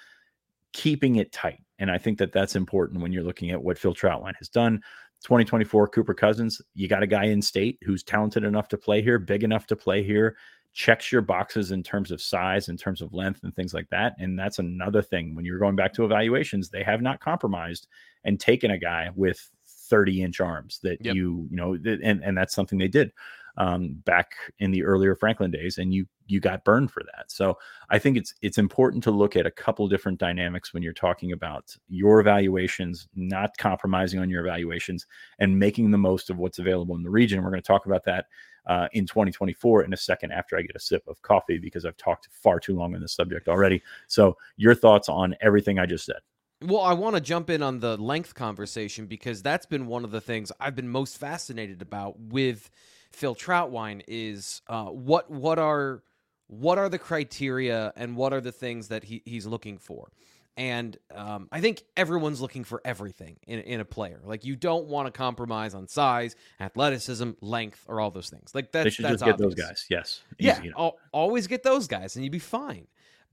keeping 0.73 1.17
it 1.17 1.31
tight, 1.31 1.61
and 1.77 1.91
I 1.91 1.99
think 1.99 2.17
that 2.17 2.33
that's 2.33 2.55
important 2.55 3.01
when 3.01 3.11
you're 3.11 3.23
looking 3.23 3.51
at 3.51 3.61
what 3.61 3.77
Phil 3.77 3.93
Trautwein 3.93 4.35
has 4.39 4.49
done. 4.49 4.81
2024 5.23 5.87
Cooper 5.89 6.15
Cousins, 6.15 6.61
you 6.73 6.87
got 6.87 7.03
a 7.03 7.07
guy 7.07 7.25
in 7.25 7.43
state 7.43 7.77
who's 7.83 8.01
talented 8.03 8.43
enough 8.43 8.67
to 8.69 8.77
play 8.77 9.03
here, 9.03 9.19
big 9.19 9.43
enough 9.43 9.67
to 9.67 9.75
play 9.75 10.03
here, 10.03 10.35
checks 10.73 11.11
your 11.11 11.21
boxes 11.21 11.71
in 11.71 11.83
terms 11.83 12.09
of 12.09 12.21
size, 12.21 12.69
in 12.69 12.75
terms 12.75 13.01
of 13.01 13.13
length, 13.13 13.41
and 13.43 13.55
things 13.55 13.73
like 13.73 13.87
that. 13.91 14.15
And 14.17 14.37
that's 14.37 14.57
another 14.57 15.03
thing 15.03 15.35
when 15.35 15.45
you're 15.45 15.59
going 15.59 15.75
back 15.75 15.93
to 15.93 16.05
evaluations, 16.05 16.69
they 16.69 16.83
have 16.83 17.03
not 17.03 17.21
compromised 17.21 17.87
and 18.23 18.39
taken 18.39 18.71
a 18.71 18.79
guy 18.79 19.11
with 19.15 19.49
30 19.93 20.23
inch 20.23 20.41
arms 20.41 20.79
that 20.81 20.97
yep. 21.05 21.13
you, 21.13 21.47
you 21.51 21.55
know, 21.55 21.73
and, 21.75 22.23
and 22.23 22.35
that's 22.35 22.55
something 22.55 22.79
they 22.79 22.87
did 22.87 23.11
um, 23.57 24.01
back 24.05 24.31
in 24.57 24.71
the 24.71 24.83
earlier 24.83 25.15
Franklin 25.15 25.51
days, 25.51 25.77
and 25.77 25.93
you 25.93 26.07
you 26.25 26.39
got 26.39 26.63
burned 26.63 26.89
for 26.89 27.03
that. 27.03 27.29
So 27.29 27.59
I 27.91 27.99
think 27.99 28.17
it's 28.17 28.33
it's 28.41 28.57
important 28.57 29.03
to 29.03 29.11
look 29.11 29.35
at 29.35 29.45
a 29.45 29.51
couple 29.51 29.87
different 29.87 30.17
dynamics 30.17 30.73
when 30.73 30.81
you're 30.81 30.93
talking 30.93 31.31
about 31.33 31.77
your 31.89 32.19
evaluations, 32.19 33.07
not 33.13 33.55
compromising 33.59 34.19
on 34.19 34.31
your 34.31 34.43
evaluations, 34.43 35.05
and 35.37 35.59
making 35.59 35.91
the 35.91 35.97
most 35.99 36.31
of 36.31 36.39
what's 36.39 36.57
available 36.57 36.95
in 36.95 37.03
the 37.03 37.09
region. 37.11 37.43
We're 37.43 37.51
going 37.51 37.61
to 37.61 37.67
talk 37.67 37.85
about 37.85 38.03
that 38.05 38.25
uh, 38.65 38.87
in 38.93 39.05
2024 39.05 39.83
in 39.83 39.93
a 39.93 39.97
second 39.97 40.31
after 40.31 40.57
I 40.57 40.63
get 40.63 40.75
a 40.75 40.79
sip 40.79 41.03
of 41.07 41.21
coffee 41.21 41.59
because 41.59 41.85
I've 41.85 41.97
talked 41.97 42.29
far 42.31 42.59
too 42.59 42.75
long 42.75 42.95
on 42.95 43.01
this 43.01 43.13
subject 43.13 43.47
already. 43.47 43.83
So, 44.07 44.35
your 44.57 44.73
thoughts 44.73 45.09
on 45.09 45.35
everything 45.41 45.77
I 45.77 45.85
just 45.85 46.05
said? 46.05 46.21
Well, 46.63 46.81
I 46.81 46.93
want 46.93 47.15
to 47.15 47.21
jump 47.21 47.49
in 47.49 47.61
on 47.61 47.79
the 47.79 47.97
length 47.97 48.35
conversation 48.35 49.05
because 49.05 49.41
that's 49.41 49.65
been 49.65 49.87
one 49.87 50.03
of 50.03 50.11
the 50.11 50.21
things 50.21 50.51
I've 50.59 50.75
been 50.75 50.89
most 50.89 51.17
fascinated 51.17 51.81
about 51.81 52.19
with 52.19 52.69
Phil 53.11 53.35
Trautwein 53.35 54.01
is 54.07 54.61
uh, 54.67 54.85
what 54.85 55.29
what 55.29 55.59
are 55.59 56.03
what 56.47 56.77
are 56.77 56.89
the 56.89 56.99
criteria 56.99 57.91
and 57.95 58.15
what 58.15 58.33
are 58.33 58.41
the 58.41 58.51
things 58.51 58.89
that 58.89 59.03
he, 59.03 59.21
he's 59.25 59.45
looking 59.45 59.77
for. 59.77 60.11
And 60.55 60.95
um, 61.13 61.47
I 61.51 61.61
think 61.61 61.81
everyone's 61.97 62.39
looking 62.39 62.63
for 62.63 62.79
everything 62.85 63.37
in, 63.47 63.59
in 63.59 63.79
a 63.79 63.85
player. 63.85 64.21
Like 64.23 64.45
you 64.45 64.55
don't 64.55 64.85
want 64.85 65.07
to 65.07 65.11
compromise 65.11 65.73
on 65.73 65.87
size, 65.87 66.35
athleticism, 66.59 67.31
length, 67.41 67.83
or 67.87 67.99
all 67.99 68.11
those 68.11 68.29
things. 68.29 68.53
Like 68.53 68.71
that's 68.71 68.83
they 68.83 68.89
should 68.91 69.05
that's 69.05 69.13
just 69.13 69.23
obvious. 69.23 69.37
get 69.37 69.43
those 69.43 69.55
guys. 69.55 69.85
Yes, 69.89 70.21
Easy, 70.37 70.71
yeah, 70.75 70.89
always 71.11 71.47
get 71.47 71.63
those 71.63 71.87
guys, 71.87 72.15
and 72.15 72.23
you'd 72.23 72.31
be 72.31 72.39
fine. 72.39 72.87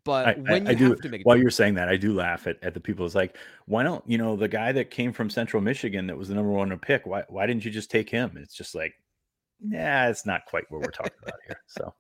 But 0.05 0.27
I, 0.29 0.33
when 0.35 0.67
I, 0.67 0.71
you 0.73 0.87
I 0.87 0.89
have 0.89 0.97
do, 0.97 1.03
to 1.03 1.09
make 1.09 1.23
while 1.25 1.37
you're 1.37 1.51
saying 1.51 1.75
that, 1.75 1.89
I 1.89 1.97
do 1.97 2.15
laugh 2.15 2.47
at, 2.47 2.63
at 2.63 2.75
the 2.75 2.81
people. 2.81 3.05
It's 3.07 3.15
like, 3.15 3.37
why 3.67 3.83
don't 3.83 4.03
you 4.09 4.19
know 4.19 4.37
the 4.37 4.49
guy 4.49 4.73
that 4.73 4.91
came 4.91 5.13
from 5.13 5.31
Central 5.31 5.63
Michigan 5.63 6.07
that 6.07 6.17
was 6.17 6.29
the 6.29 6.35
number 6.35 6.51
one 6.51 6.71
to 6.71 6.77
pick? 6.77 7.07
Why 7.07 7.25
why 7.29 7.47
didn't 7.47 7.65
you 7.65 7.71
just 7.71 7.91
take 7.91 8.09
him? 8.09 8.37
It's 8.37 8.55
just 8.55 8.75
like, 8.75 8.95
yeah, 9.61 10.09
it's 10.09 10.25
not 10.25 10.47
quite 10.47 10.65
what 10.71 10.81
we're 10.81 10.91
talking 10.91 11.13
about 11.23 11.39
here. 11.47 11.61
So 11.67 11.95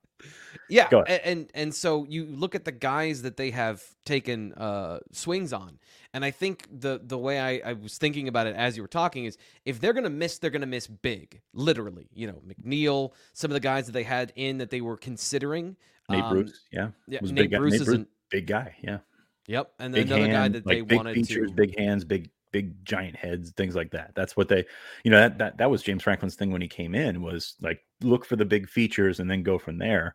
yeah, 0.68 0.88
and, 0.90 1.20
and, 1.24 1.50
and 1.54 1.74
so 1.74 2.06
you 2.08 2.26
look 2.26 2.54
at 2.54 2.64
the 2.64 2.72
guys 2.72 3.22
that 3.22 3.36
they 3.36 3.50
have 3.50 3.82
taken 4.04 4.52
uh, 4.54 5.00
swings 5.12 5.52
on, 5.52 5.78
and 6.14 6.24
I 6.24 6.30
think 6.30 6.66
the 6.70 7.00
the 7.02 7.18
way 7.18 7.40
I, 7.40 7.70
I 7.70 7.72
was 7.74 7.98
thinking 7.98 8.28
about 8.28 8.46
it 8.46 8.56
as 8.56 8.76
you 8.76 8.82
were 8.82 8.88
talking 8.88 9.24
is 9.24 9.36
if 9.64 9.80
they're 9.80 9.92
gonna 9.92 10.10
miss, 10.10 10.38
they're 10.38 10.50
gonna 10.50 10.66
miss 10.66 10.86
big, 10.86 11.40
literally. 11.52 12.08
You 12.12 12.28
know, 12.28 12.42
McNeil, 12.46 13.12
some 13.32 13.50
of 13.50 13.54
the 13.54 13.60
guys 13.60 13.86
that 13.86 13.92
they 13.92 14.02
had 14.02 14.32
in 14.36 14.58
that 14.58 14.70
they 14.70 14.80
were 14.80 14.96
considering. 14.96 15.76
Nate 16.08 16.24
um, 16.24 16.30
Bruce, 16.30 16.60
yeah, 16.72 16.88
yeah. 17.06 17.20
Nate 17.22 17.50
Bruce 17.50 17.72
Nate 17.72 17.82
is 17.82 17.88
a 17.88 18.06
big 18.30 18.46
guy, 18.46 18.74
yeah. 18.82 18.98
Yep, 19.46 19.72
and 19.78 19.94
then 19.94 20.02
big 20.02 20.12
another 20.12 20.22
hand, 20.30 20.54
guy 20.54 20.58
that 20.58 20.66
they 20.66 20.80
big 20.82 20.96
wanted 20.96 21.14
features, 21.14 21.50
to 21.50 21.54
big 21.54 21.78
hands, 21.78 22.04
big 22.04 22.30
big 22.52 22.84
giant 22.84 23.16
heads, 23.16 23.50
things 23.52 23.74
like 23.74 23.90
that. 23.92 24.12
That's 24.14 24.36
what 24.36 24.48
they, 24.48 24.64
you 25.04 25.10
know, 25.10 25.20
that 25.20 25.38
that 25.38 25.58
that 25.58 25.70
was 25.70 25.82
James 25.82 26.02
Franklin's 26.02 26.34
thing 26.34 26.50
when 26.50 26.60
he 26.60 26.68
came 26.68 26.94
in 26.94 27.22
was 27.22 27.54
like 27.60 27.80
look 28.02 28.24
for 28.24 28.36
the 28.36 28.44
big 28.44 28.68
features 28.68 29.20
and 29.20 29.30
then 29.30 29.42
go 29.42 29.58
from 29.58 29.78
there. 29.78 30.14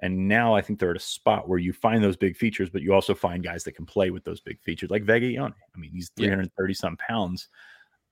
And 0.00 0.28
now 0.28 0.54
I 0.54 0.60
think 0.60 0.78
they're 0.78 0.90
at 0.90 0.96
a 0.96 1.00
spot 1.00 1.48
where 1.48 1.58
you 1.58 1.72
find 1.72 2.02
those 2.02 2.16
big 2.16 2.36
features, 2.36 2.68
but 2.68 2.82
you 2.82 2.92
also 2.92 3.14
find 3.14 3.42
guys 3.42 3.64
that 3.64 3.72
can 3.72 3.86
play 3.86 4.10
with 4.10 4.24
those 4.24 4.40
big 4.40 4.60
features, 4.60 4.90
like 4.90 5.04
Vega. 5.04 5.26
I 5.40 5.78
mean, 5.78 5.90
he's 5.92 6.10
330 6.16 6.72
yeah. 6.72 6.76
some 6.76 6.96
pounds. 6.96 7.48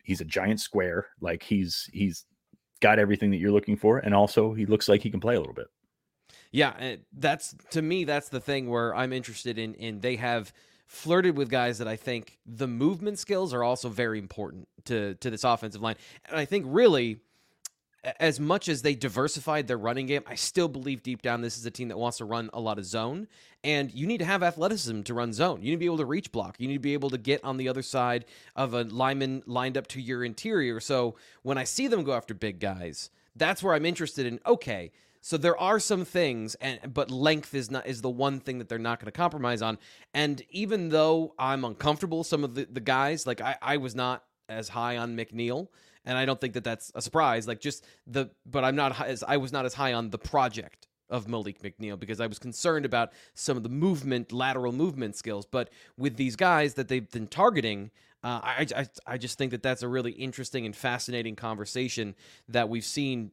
He's 0.03 0.21
a 0.21 0.25
giant 0.25 0.61
square. 0.61 1.09
Like 1.21 1.43
he's 1.43 1.89
he's 1.93 2.25
got 2.81 2.99
everything 2.99 3.31
that 3.31 3.39
you're 3.39 3.53
looking 3.53 3.77
for, 3.77 3.99
and 3.99 4.15
also 4.15 4.53
he 4.55 4.67
looks 4.67 4.89
like 4.89 5.03
he 5.03 5.11
can 5.11 5.21
play 5.21 5.35
a 5.35 5.39
little 5.39 5.55
bit. 5.55 5.67
Yeah, 6.51 6.75
eh, 6.79 6.97
that's 7.13 7.55
to 7.71 7.83
me 7.83 8.05
that's 8.05 8.29
the 8.29 8.41
thing 8.41 8.69
where 8.69 8.95
I'm 8.95 9.13
interested 9.13 9.59
in. 9.59 9.75
In 9.75 10.01
they 10.01 10.17
have 10.17 10.53
flirted 10.87 11.37
with 11.37 11.49
guys 11.49 11.79
that 11.79 11.89
I 11.89 11.97
think 11.97 12.39
the 12.45 12.69
movement 12.69 13.19
skills 13.19 13.55
are 13.55 13.65
also 13.65 13.89
very 13.89 14.19
important 14.19 14.69
to 14.85 15.15
to 15.17 15.31
this 15.31 15.45
offensive 15.45 15.81
line. 15.81 15.97
And 16.27 16.37
I 16.37 16.45
think 16.45 16.67
really 16.69 17.21
as 18.19 18.41
much 18.41 18.69
as 18.69 18.83
they 18.83 18.95
diversified 18.95 19.69
their 19.69 19.79
running 19.79 20.07
game, 20.07 20.23
I 20.27 20.35
still 20.35 20.69
believe 20.69 21.03
deep 21.03 21.23
down 21.23 21.41
this 21.41 21.57
is 21.57 21.67
a 21.67 21.71
team 21.71 21.89
that 21.89 21.99
wants 21.99 22.19
to 22.19 22.25
run 22.25 22.51
a 22.53 22.61
lot 22.61 22.79
of 22.79 22.85
zone. 22.85 23.29
And 23.63 23.93
you 23.95 24.07
need 24.07 24.19
to 24.19 24.25
have 24.25 24.43
athleticism 24.43 25.03
to 25.03 25.15
run 25.15 25.33
zone. 25.33 25.63
You 25.63 25.71
need 25.71 25.77
to 25.77 25.79
be 25.79 25.87
able 25.87 25.99
to 25.99 26.05
reach 26.05 26.33
block. 26.33 26.57
You 26.59 26.67
need 26.67 26.75
to 26.75 26.81
be 26.81 26.95
able 26.95 27.11
to 27.11 27.19
get 27.19 27.45
on 27.45 27.59
the 27.59 27.69
other 27.69 27.83
side 27.83 28.25
of 28.57 28.75
a 28.75 28.83
lineman 28.83 29.45
lined 29.47 29.77
up 29.77 29.87
to 29.89 30.01
your 30.01 30.25
interior. 30.25 30.81
So 30.81 31.15
when 31.43 31.59
I 31.59 31.65
see 31.65 31.87
them 31.87 32.03
go 32.03 32.13
after 32.13 32.35
big 32.35 32.59
guys, 32.59 33.11
that's 33.37 33.63
where 33.63 33.75
I'm 33.75 33.87
interested 33.87 34.27
in. 34.27 34.41
Okay, 34.45 34.91
so 35.21 35.37
there 35.37 35.57
are 35.57 35.79
some 35.79 36.05
things, 36.05 36.57
and 36.57 36.93
but 36.93 37.09
length 37.09 37.55
is 37.55 37.71
not 37.71 37.87
is 37.87 38.03
the 38.03 38.11
one 38.11 38.41
thing 38.41 38.59
that 38.59 38.69
they're 38.69 38.79
not 38.81 38.99
going 38.99 39.07
to 39.07 39.13
compromise 39.13 39.63
on. 39.63 39.79
And 40.13 40.43
even 40.51 40.89
though 40.89 41.35
I'm 41.39 41.65
uncomfortable, 41.65 42.25
some 42.25 42.43
of 42.43 42.57
the, 42.57 42.67
the 42.71 42.81
guys 42.81 43.29
like 43.29 43.41
I, 43.41 43.57
I 43.63 43.77
was 43.77 43.95
not 43.95 44.25
as 44.49 44.69
high 44.69 44.97
on 44.97 45.17
McNeil, 45.17 45.69
and 46.05 46.19
I 46.19 46.25
don't 46.25 46.41
think 46.41 46.55
that 46.55 46.65
that's 46.65 46.91
a 46.95 47.03
surprise. 47.03 47.47
Like 47.47 47.61
just 47.61 47.85
the, 48.07 48.31
but 48.47 48.65
I'm 48.65 48.77
not 48.77 49.01
as 49.01 49.23
I 49.23 49.37
was 49.37 49.53
not 49.53 49.65
as 49.65 49.75
high 49.75 49.93
on 49.93 50.11
the 50.11 50.19
project 50.19 50.89
of 51.11 51.27
Maleek 51.27 51.61
McNeil 51.61 51.99
because 51.99 52.21
I 52.21 52.27
was 52.27 52.39
concerned 52.39 52.87
about 52.87 53.13
some 53.35 53.57
of 53.57 53.63
the 53.63 53.69
movement, 53.69 54.33
lateral 54.33 54.73
movement 54.73 55.15
skills. 55.15 55.45
But 55.47 55.71
with 55.99 56.17
these 56.17 56.37
guys 56.37 56.75
that 56.75 56.89
they've 56.89 57.09
been 57.11 57.27
targeting, 57.27 57.91
uh, 58.25 58.41
I, 58.43 58.67
I 58.77 58.87
I 59.07 59.19
just 59.19 59.37
think 59.39 59.51
that 59.51 59.63
that's 59.63 59.83
a 59.83 59.89
really 59.89 60.13
interesting 60.13 60.65
and 60.65 60.75
fascinating 60.75 61.37
conversation 61.37 62.15
that 62.49 62.69
we've 62.69 62.85
seen 62.85 63.31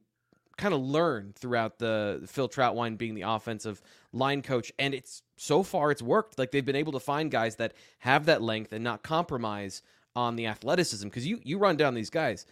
kind 0.58 0.74
of 0.74 0.82
learn 0.82 1.34
throughout 1.38 1.80
the 1.80 2.22
Phil 2.28 2.50
Trautwein 2.50 2.98
being 2.98 3.16
the 3.16 3.22
offensive 3.22 3.82
line 4.12 4.42
coach, 4.42 4.72
and 4.78 4.94
it's 4.94 5.22
so 5.38 5.64
far 5.64 5.90
it's 5.90 6.02
worked. 6.02 6.38
Like 6.38 6.52
they've 6.52 6.66
been 6.66 6.76
able 6.76 6.92
to 6.92 7.00
find 7.00 7.32
guys 7.32 7.56
that 7.56 7.74
have 8.00 8.26
that 8.26 8.42
length 8.42 8.74
and 8.74 8.84
not 8.84 9.02
compromise 9.02 9.82
on 10.16 10.36
the 10.36 10.48
athleticism. 10.48 11.08
Because 11.08 11.26
you 11.26 11.40
you 11.44 11.58
run 11.58 11.78
down 11.78 11.94
these 11.94 12.10
guys, 12.10 12.46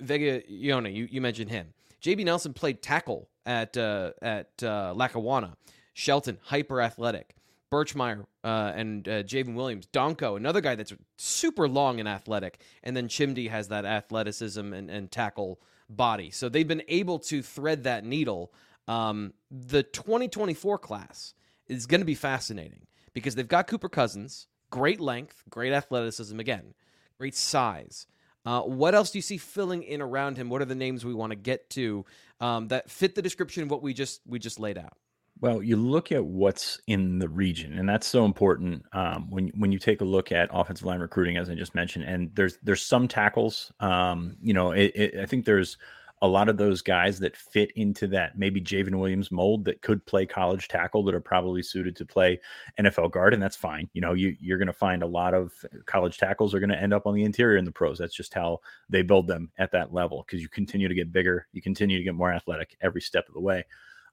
Vega 0.00 0.40
Ioane, 0.42 0.94
you 0.94 1.08
you 1.10 1.20
mentioned 1.20 1.50
him. 1.50 1.74
JB 2.02 2.24
Nelson 2.24 2.52
played 2.52 2.82
tackle 2.82 3.28
at 3.46 3.76
uh, 3.76 4.12
at 4.22 4.50
uh, 4.62 4.92
Lackawanna. 4.94 5.56
Shelton 5.94 6.38
hyper 6.42 6.80
athletic. 6.80 7.34
Birchmeier 7.74 8.26
uh, 8.44 8.72
and 8.76 9.08
uh, 9.08 9.22
Javen 9.24 9.54
Williams, 9.54 9.88
Donkoh, 9.92 10.36
another 10.36 10.60
guy 10.60 10.76
that's 10.76 10.92
super 11.16 11.66
long 11.66 11.98
and 11.98 12.08
athletic, 12.08 12.60
and 12.84 12.96
then 12.96 13.08
Chimdy 13.08 13.50
has 13.50 13.66
that 13.68 13.84
athleticism 13.84 14.72
and, 14.72 14.88
and 14.88 15.10
tackle 15.10 15.60
body. 15.88 16.30
So 16.30 16.48
they've 16.48 16.68
been 16.68 16.84
able 16.86 17.18
to 17.20 17.42
thread 17.42 17.82
that 17.82 18.04
needle. 18.04 18.52
Um, 18.86 19.32
the 19.50 19.82
2024 19.82 20.78
class 20.78 21.34
is 21.66 21.86
going 21.86 22.00
to 22.00 22.04
be 22.04 22.14
fascinating 22.14 22.86
because 23.12 23.34
they've 23.34 23.48
got 23.48 23.66
Cooper 23.66 23.88
Cousins, 23.88 24.46
great 24.70 25.00
length, 25.00 25.42
great 25.50 25.72
athleticism, 25.72 26.38
again, 26.38 26.74
great 27.18 27.34
size. 27.34 28.06
Uh, 28.46 28.62
what 28.62 28.94
else 28.94 29.10
do 29.10 29.18
you 29.18 29.22
see 29.22 29.38
filling 29.38 29.82
in 29.82 30.02
around 30.02 30.36
him? 30.36 30.50
What 30.50 30.60
are 30.60 30.66
the 30.66 30.74
names 30.74 31.04
we 31.04 31.14
want 31.14 31.30
to 31.30 31.36
get 31.36 31.70
to 31.70 32.04
um, 32.40 32.68
that 32.68 32.90
fit 32.90 33.14
the 33.14 33.22
description 33.22 33.62
of 33.62 33.70
what 33.70 33.82
we 33.82 33.94
just 33.94 34.20
we 34.26 34.38
just 34.38 34.60
laid 34.60 34.76
out? 34.76 34.96
Well, 35.40 35.62
you 35.62 35.76
look 35.76 36.12
at 36.12 36.24
what's 36.24 36.80
in 36.86 37.18
the 37.18 37.28
region, 37.28 37.76
and 37.78 37.88
that's 37.88 38.06
so 38.06 38.24
important 38.24 38.84
um, 38.92 39.30
when 39.30 39.48
when 39.56 39.72
you 39.72 39.78
take 39.78 40.00
a 40.00 40.04
look 40.04 40.30
at 40.30 40.48
offensive 40.52 40.86
line 40.86 41.00
recruiting, 41.00 41.36
as 41.36 41.50
I 41.50 41.54
just 41.54 41.74
mentioned. 41.74 42.04
And 42.04 42.30
there's 42.34 42.58
there's 42.62 42.82
some 42.82 43.08
tackles. 43.08 43.72
Um, 43.80 44.36
you 44.42 44.54
know, 44.54 44.72
it, 44.72 44.92
it, 44.94 45.20
I 45.20 45.26
think 45.26 45.44
there's 45.44 45.76
a 46.24 46.26
lot 46.26 46.48
of 46.48 46.56
those 46.56 46.80
guys 46.80 47.18
that 47.18 47.36
fit 47.36 47.70
into 47.72 48.06
that 48.06 48.38
maybe 48.38 48.58
Javen 48.58 48.94
Williams 48.94 49.30
mold 49.30 49.66
that 49.66 49.82
could 49.82 50.04
play 50.06 50.24
college 50.24 50.68
tackle 50.68 51.04
that 51.04 51.14
are 51.14 51.20
probably 51.20 51.62
suited 51.62 51.94
to 51.96 52.06
play 52.06 52.40
NFL 52.80 53.10
guard, 53.10 53.34
and 53.34 53.42
that's 53.42 53.56
fine. 53.56 53.90
You 53.92 54.00
know, 54.00 54.14
you 54.14 54.34
you're 54.40 54.56
going 54.56 54.66
to 54.66 54.72
find 54.72 55.02
a 55.02 55.06
lot 55.06 55.34
of 55.34 55.52
college 55.84 56.16
tackles 56.16 56.54
are 56.54 56.60
going 56.60 56.70
to 56.70 56.80
end 56.80 56.94
up 56.94 57.06
on 57.06 57.14
the 57.14 57.24
interior 57.24 57.58
in 57.58 57.66
the 57.66 57.70
pros. 57.70 57.98
That's 57.98 58.14
just 58.14 58.32
how 58.32 58.60
they 58.88 59.02
build 59.02 59.26
them 59.26 59.50
at 59.58 59.70
that 59.72 59.92
level 59.92 60.24
because 60.26 60.40
you 60.40 60.48
continue 60.48 60.88
to 60.88 60.94
get 60.94 61.12
bigger, 61.12 61.46
you 61.52 61.60
continue 61.60 61.98
to 61.98 62.04
get 62.04 62.14
more 62.14 62.32
athletic 62.32 62.78
every 62.80 63.02
step 63.02 63.28
of 63.28 63.34
the 63.34 63.40
way. 63.40 63.62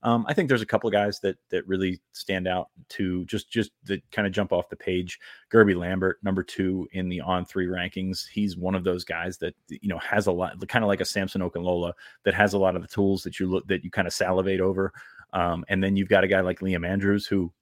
Um, 0.04 0.26
I 0.28 0.34
think 0.34 0.50
there's 0.50 0.64
a 0.64 0.68
couple 0.68 0.88
of 0.88 0.94
guys 0.94 1.20
that 1.20 1.38
that 1.50 1.68
really 1.68 2.00
stand 2.12 2.48
out 2.48 2.70
to 2.90 3.24
just 3.26 3.52
just 3.52 3.72
that 3.84 4.02
kind 4.12 4.28
of 4.28 4.34
jump 4.34 4.52
off 4.52 4.70
the 4.70 4.76
page. 4.76 5.20
Gerby 5.52 5.76
Lambert, 5.76 6.18
number 6.24 6.44
two 6.44 6.88
in 6.94 7.08
the 7.08 7.22
on 7.22 7.46
three 7.46 7.68
rankings. 7.68 8.28
He's 8.28 8.58
one 8.58 8.74
of 8.74 8.84
those 8.84 9.04
guys 9.04 9.38
that 9.38 9.56
you 9.70 9.90
know 9.90 10.00
has 10.00 10.28
a 10.28 10.32
lot, 10.32 10.68
kind 10.68 10.84
of 10.84 10.88
like 10.88 11.02
a 11.02 11.06
Samson 11.06 11.42
Okunlola, 11.42 11.94
that 12.24 12.34
has 12.34 12.54
a 12.54 12.60
lot 12.60 12.76
of 12.76 12.82
the 12.82 12.88
tools 12.88 13.22
that 13.24 13.40
you 13.40 13.48
look 13.48 13.68
that 13.68 13.84
you 13.84 13.92
kind 13.92 14.08
of 14.08 14.14
salivate 14.14 14.60
over. 14.60 14.92
Um, 15.34 15.64
and 15.70 15.84
then 15.84 15.96
you've 15.96 16.10
got 16.10 16.24
a 16.24 16.28
guy 16.28 16.42
like 16.42 16.60
Liam 16.60 16.88
Andrews 16.88 17.26
who 17.26 17.54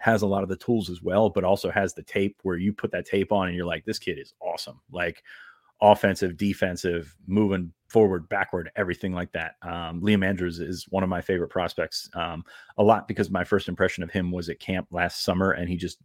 has 0.00 0.22
a 0.22 0.26
lot 0.26 0.42
of 0.42 0.48
the 0.48 0.56
tools 0.56 0.90
as 0.90 1.02
well, 1.02 1.30
but 1.30 1.44
also 1.44 1.70
has 1.70 1.94
the 1.94 2.02
tape 2.02 2.36
where 2.42 2.56
you 2.56 2.72
put 2.72 2.90
that 2.90 3.06
tape 3.06 3.32
on 3.32 3.48
and 3.48 3.56
you're 3.56 3.66
like, 3.66 3.84
this 3.84 3.98
kid 3.98 4.18
is 4.18 4.32
awesome. 4.40 4.80
Like 4.90 5.22
offensive, 5.80 6.36
defensive, 6.36 7.14
moving 7.26 7.72
forward, 7.90 8.28
backward, 8.28 8.70
everything 8.76 9.12
like 9.12 9.32
that. 9.32 9.56
Um, 9.62 10.00
Liam 10.00 10.24
Andrews 10.24 10.60
is 10.60 10.86
one 10.90 11.02
of 11.02 11.08
my 11.08 11.20
favorite 11.20 11.48
prospects. 11.48 12.08
Um, 12.14 12.44
a 12.78 12.82
lot 12.82 13.08
because 13.08 13.30
my 13.30 13.42
first 13.42 13.68
impression 13.68 14.04
of 14.04 14.10
him 14.10 14.30
was 14.30 14.48
at 14.48 14.60
camp 14.60 14.86
last 14.92 15.24
summer, 15.24 15.52
and 15.52 15.68
he 15.68 15.76
just 15.76 15.98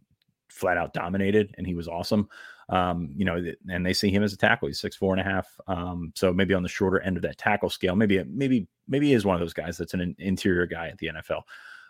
flat 0.48 0.76
out 0.76 0.92
dominated, 0.92 1.54
and 1.58 1.66
he 1.66 1.74
was 1.74 1.86
awesome. 1.86 2.28
Um, 2.68 3.10
you 3.14 3.24
know, 3.24 3.40
and 3.70 3.86
they 3.86 3.92
see 3.92 4.10
him 4.10 4.24
as 4.24 4.32
a 4.32 4.36
tackle. 4.36 4.66
He's 4.66 4.80
six 4.80 4.96
four 4.96 5.14
and 5.14 5.20
a 5.20 5.24
half. 5.24 5.46
Um, 5.68 6.12
so 6.16 6.32
maybe 6.32 6.54
on 6.54 6.64
the 6.64 6.68
shorter 6.68 7.00
end 7.00 7.16
of 7.16 7.22
that 7.22 7.38
tackle 7.38 7.70
scale. 7.70 7.94
Maybe 7.94 8.22
maybe 8.24 8.66
maybe 8.88 9.06
he 9.06 9.14
is 9.14 9.24
one 9.24 9.36
of 9.36 9.40
those 9.40 9.52
guys 9.52 9.78
that's 9.78 9.94
an 9.94 10.16
interior 10.18 10.66
guy 10.66 10.88
at 10.88 10.98
the 10.98 11.08
NFL. 11.08 11.42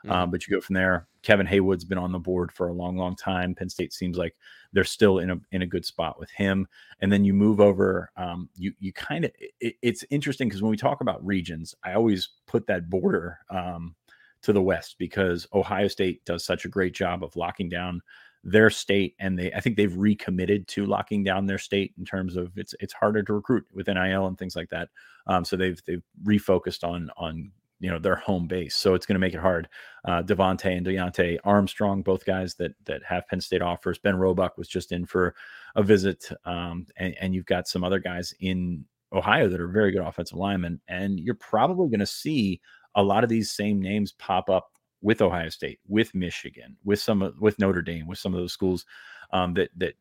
Mm-hmm. 0.06 0.12
Um, 0.12 0.30
but 0.30 0.46
you 0.46 0.54
go 0.54 0.60
from 0.60 0.74
there. 0.74 1.08
Kevin 1.22 1.46
Haywood's 1.46 1.84
been 1.84 1.98
on 1.98 2.12
the 2.12 2.18
board 2.18 2.52
for 2.52 2.68
a 2.68 2.72
long, 2.72 2.96
long 2.96 3.16
time. 3.16 3.54
Penn 3.54 3.68
State 3.68 3.92
seems 3.92 4.16
like 4.16 4.36
they're 4.72 4.84
still 4.84 5.18
in 5.18 5.30
a 5.30 5.40
in 5.50 5.62
a 5.62 5.66
good 5.66 5.84
spot 5.84 6.20
with 6.20 6.30
him. 6.30 6.68
And 7.00 7.10
then 7.10 7.24
you 7.24 7.34
move 7.34 7.60
over. 7.60 8.10
Um, 8.16 8.48
you 8.56 8.72
you 8.78 8.92
kind 8.92 9.24
of 9.24 9.32
it, 9.60 9.74
it's 9.82 10.04
interesting 10.10 10.48
because 10.48 10.62
when 10.62 10.70
we 10.70 10.76
talk 10.76 11.00
about 11.00 11.24
regions, 11.26 11.74
I 11.84 11.94
always 11.94 12.28
put 12.46 12.66
that 12.68 12.88
border 12.88 13.40
um, 13.50 13.96
to 14.42 14.52
the 14.52 14.62
west 14.62 14.96
because 14.98 15.48
Ohio 15.52 15.88
State 15.88 16.24
does 16.24 16.44
such 16.44 16.64
a 16.64 16.68
great 16.68 16.94
job 16.94 17.24
of 17.24 17.34
locking 17.34 17.68
down 17.68 18.00
their 18.44 18.70
state 18.70 19.16
and 19.18 19.36
they 19.36 19.52
I 19.52 19.60
think 19.60 19.76
they've 19.76 19.96
recommitted 19.96 20.68
to 20.68 20.86
locking 20.86 21.24
down 21.24 21.46
their 21.46 21.58
state 21.58 21.92
in 21.98 22.04
terms 22.04 22.36
of 22.36 22.56
it's 22.56 22.76
it's 22.78 22.92
harder 22.92 23.24
to 23.24 23.32
recruit 23.32 23.66
with 23.72 23.88
NIL 23.88 24.28
and 24.28 24.38
things 24.38 24.54
like 24.54 24.70
that. 24.70 24.88
Um, 25.26 25.44
so 25.44 25.56
they've 25.56 25.82
they've 25.84 26.04
refocused 26.24 26.84
on 26.84 27.10
on 27.16 27.50
you 27.80 27.90
know 27.90 27.98
their 27.98 28.16
home 28.16 28.46
base. 28.46 28.74
So 28.74 28.94
it's 28.94 29.06
going 29.06 29.14
to 29.14 29.20
make 29.20 29.34
it 29.34 29.40
hard. 29.40 29.68
Uh, 30.04 30.22
Devontae 30.22 30.76
and 30.76 30.86
Deontay 30.86 31.38
Armstrong, 31.44 32.02
both 32.02 32.24
guys 32.24 32.54
that 32.56 32.72
that 32.84 33.02
have 33.04 33.26
Penn 33.28 33.40
State 33.40 33.62
offers. 33.62 33.98
Ben 33.98 34.16
Roebuck 34.16 34.56
was 34.56 34.68
just 34.68 34.92
in 34.92 35.06
for 35.06 35.34
a 35.74 35.82
visit, 35.82 36.28
um, 36.44 36.86
and, 36.96 37.14
and 37.20 37.34
you've 37.34 37.46
got 37.46 37.68
some 37.68 37.84
other 37.84 37.98
guys 37.98 38.32
in 38.40 38.84
Ohio 39.12 39.48
that 39.48 39.60
are 39.60 39.68
very 39.68 39.92
good 39.92 40.02
offensive 40.02 40.38
linemen, 40.38 40.80
and 40.88 41.20
you're 41.20 41.34
probably 41.34 41.88
going 41.88 42.00
to 42.00 42.06
see 42.06 42.60
a 42.94 43.02
lot 43.02 43.24
of 43.24 43.30
these 43.30 43.50
same 43.50 43.80
names 43.80 44.12
pop 44.12 44.48
up 44.48 44.70
with 45.02 45.20
Ohio 45.20 45.50
State, 45.50 45.78
with 45.86 46.14
Michigan, 46.14 46.76
with 46.84 47.00
some 47.00 47.34
with 47.40 47.58
Notre 47.58 47.82
Dame, 47.82 48.06
with 48.06 48.18
some 48.18 48.34
of 48.34 48.40
those 48.40 48.52
schools 48.52 48.84
um, 49.32 49.54
that 49.54 49.70
that 49.76 49.94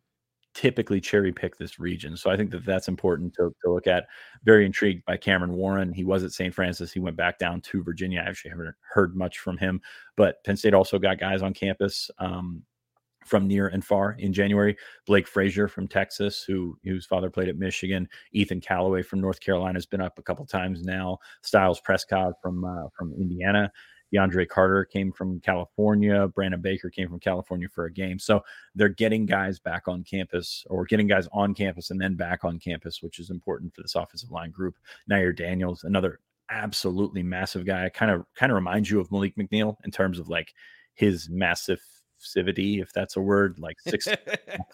typically 0.55 1.01
cherry 1.01 1.31
pick 1.31 1.57
this 1.57 1.79
region. 1.79 2.17
So 2.17 2.31
I 2.31 2.37
think 2.37 2.49
that 2.51 2.65
that's 2.65 2.87
important 2.87 3.33
to, 3.35 3.53
to 3.63 3.71
look 3.71 3.85
at. 3.85 4.07
Very 4.43 4.65
intrigued 4.65 5.05
by 5.05 5.17
Cameron 5.17 5.53
Warren. 5.53 5.93
He 5.93 6.05
was 6.05 6.23
at 6.23 6.31
St. 6.31 6.53
Francis. 6.53 6.91
He 6.91 6.99
went 6.99 7.17
back 7.17 7.37
down 7.37 7.61
to 7.61 7.83
Virginia. 7.83 8.23
I 8.25 8.29
actually 8.29 8.51
haven't 8.51 8.73
heard 8.81 9.15
much 9.15 9.39
from 9.39 9.57
him, 9.57 9.81
but 10.15 10.43
Penn 10.45 10.57
State 10.57 10.73
also 10.73 10.97
got 10.97 11.19
guys 11.19 11.43
on 11.43 11.53
campus. 11.53 12.09
Um, 12.17 12.63
from 13.25 13.47
near 13.47 13.69
and 13.69 13.83
far 13.83 14.15
in 14.19 14.31
January. 14.31 14.77
Blake 15.07 15.27
Frazier 15.27 15.67
from 15.67 15.87
Texas, 15.87 16.43
who 16.43 16.77
whose 16.83 17.07
father 17.07 17.29
played 17.29 17.49
at 17.49 17.57
Michigan. 17.57 18.07
Ethan 18.33 18.61
Calloway 18.61 19.01
from 19.01 19.19
North 19.19 19.39
Carolina 19.39 19.77
has 19.77 19.87
been 19.87 19.99
up 19.99 20.19
a 20.19 20.21
couple 20.21 20.45
times 20.45 20.83
now. 20.83 21.17
Styles 21.41 21.81
Prescott 21.81 22.33
from 22.39 22.63
uh, 22.63 22.87
from 22.95 23.13
Indiana, 23.13 23.71
DeAndre 24.13 24.47
Carter 24.47 24.85
came 24.85 25.11
from 25.11 25.39
California. 25.39 26.27
Brandon 26.27 26.61
Baker 26.61 26.89
came 26.89 27.09
from 27.09 27.19
California 27.19 27.67
for 27.69 27.85
a 27.85 27.91
game. 27.91 28.19
So 28.19 28.43
they're 28.75 28.89
getting 28.89 29.25
guys 29.25 29.59
back 29.59 29.87
on 29.87 30.03
campus 30.03 30.63
or 30.69 30.85
getting 30.85 31.07
guys 31.07 31.27
on 31.31 31.53
campus 31.53 31.91
and 31.91 31.99
then 31.99 32.15
back 32.15 32.43
on 32.43 32.59
campus, 32.59 33.01
which 33.01 33.19
is 33.19 33.29
important 33.29 33.73
for 33.75 33.81
this 33.81 33.95
offensive 33.95 34.31
line 34.31 34.51
group. 34.51 34.75
Nair 35.07 35.33
Daniels, 35.33 35.83
another 35.83 36.19
absolutely 36.49 37.23
massive 37.23 37.65
guy. 37.65 37.89
Kind 37.89 38.11
of 38.11 38.25
kind 38.35 38.51
of 38.51 38.55
reminds 38.55 38.89
you 38.89 38.99
of 38.99 39.09
Maleek 39.09 39.35
McNeil 39.35 39.75
in 39.83 39.91
terms 39.91 40.19
of 40.19 40.29
like 40.29 40.53
his 40.93 41.29
massive 41.29 41.81
massivity, 42.25 42.81
if 42.81 42.93
that's 42.93 43.15
a 43.15 43.21
word, 43.21 43.59
like 43.59 43.79
six 43.87 44.07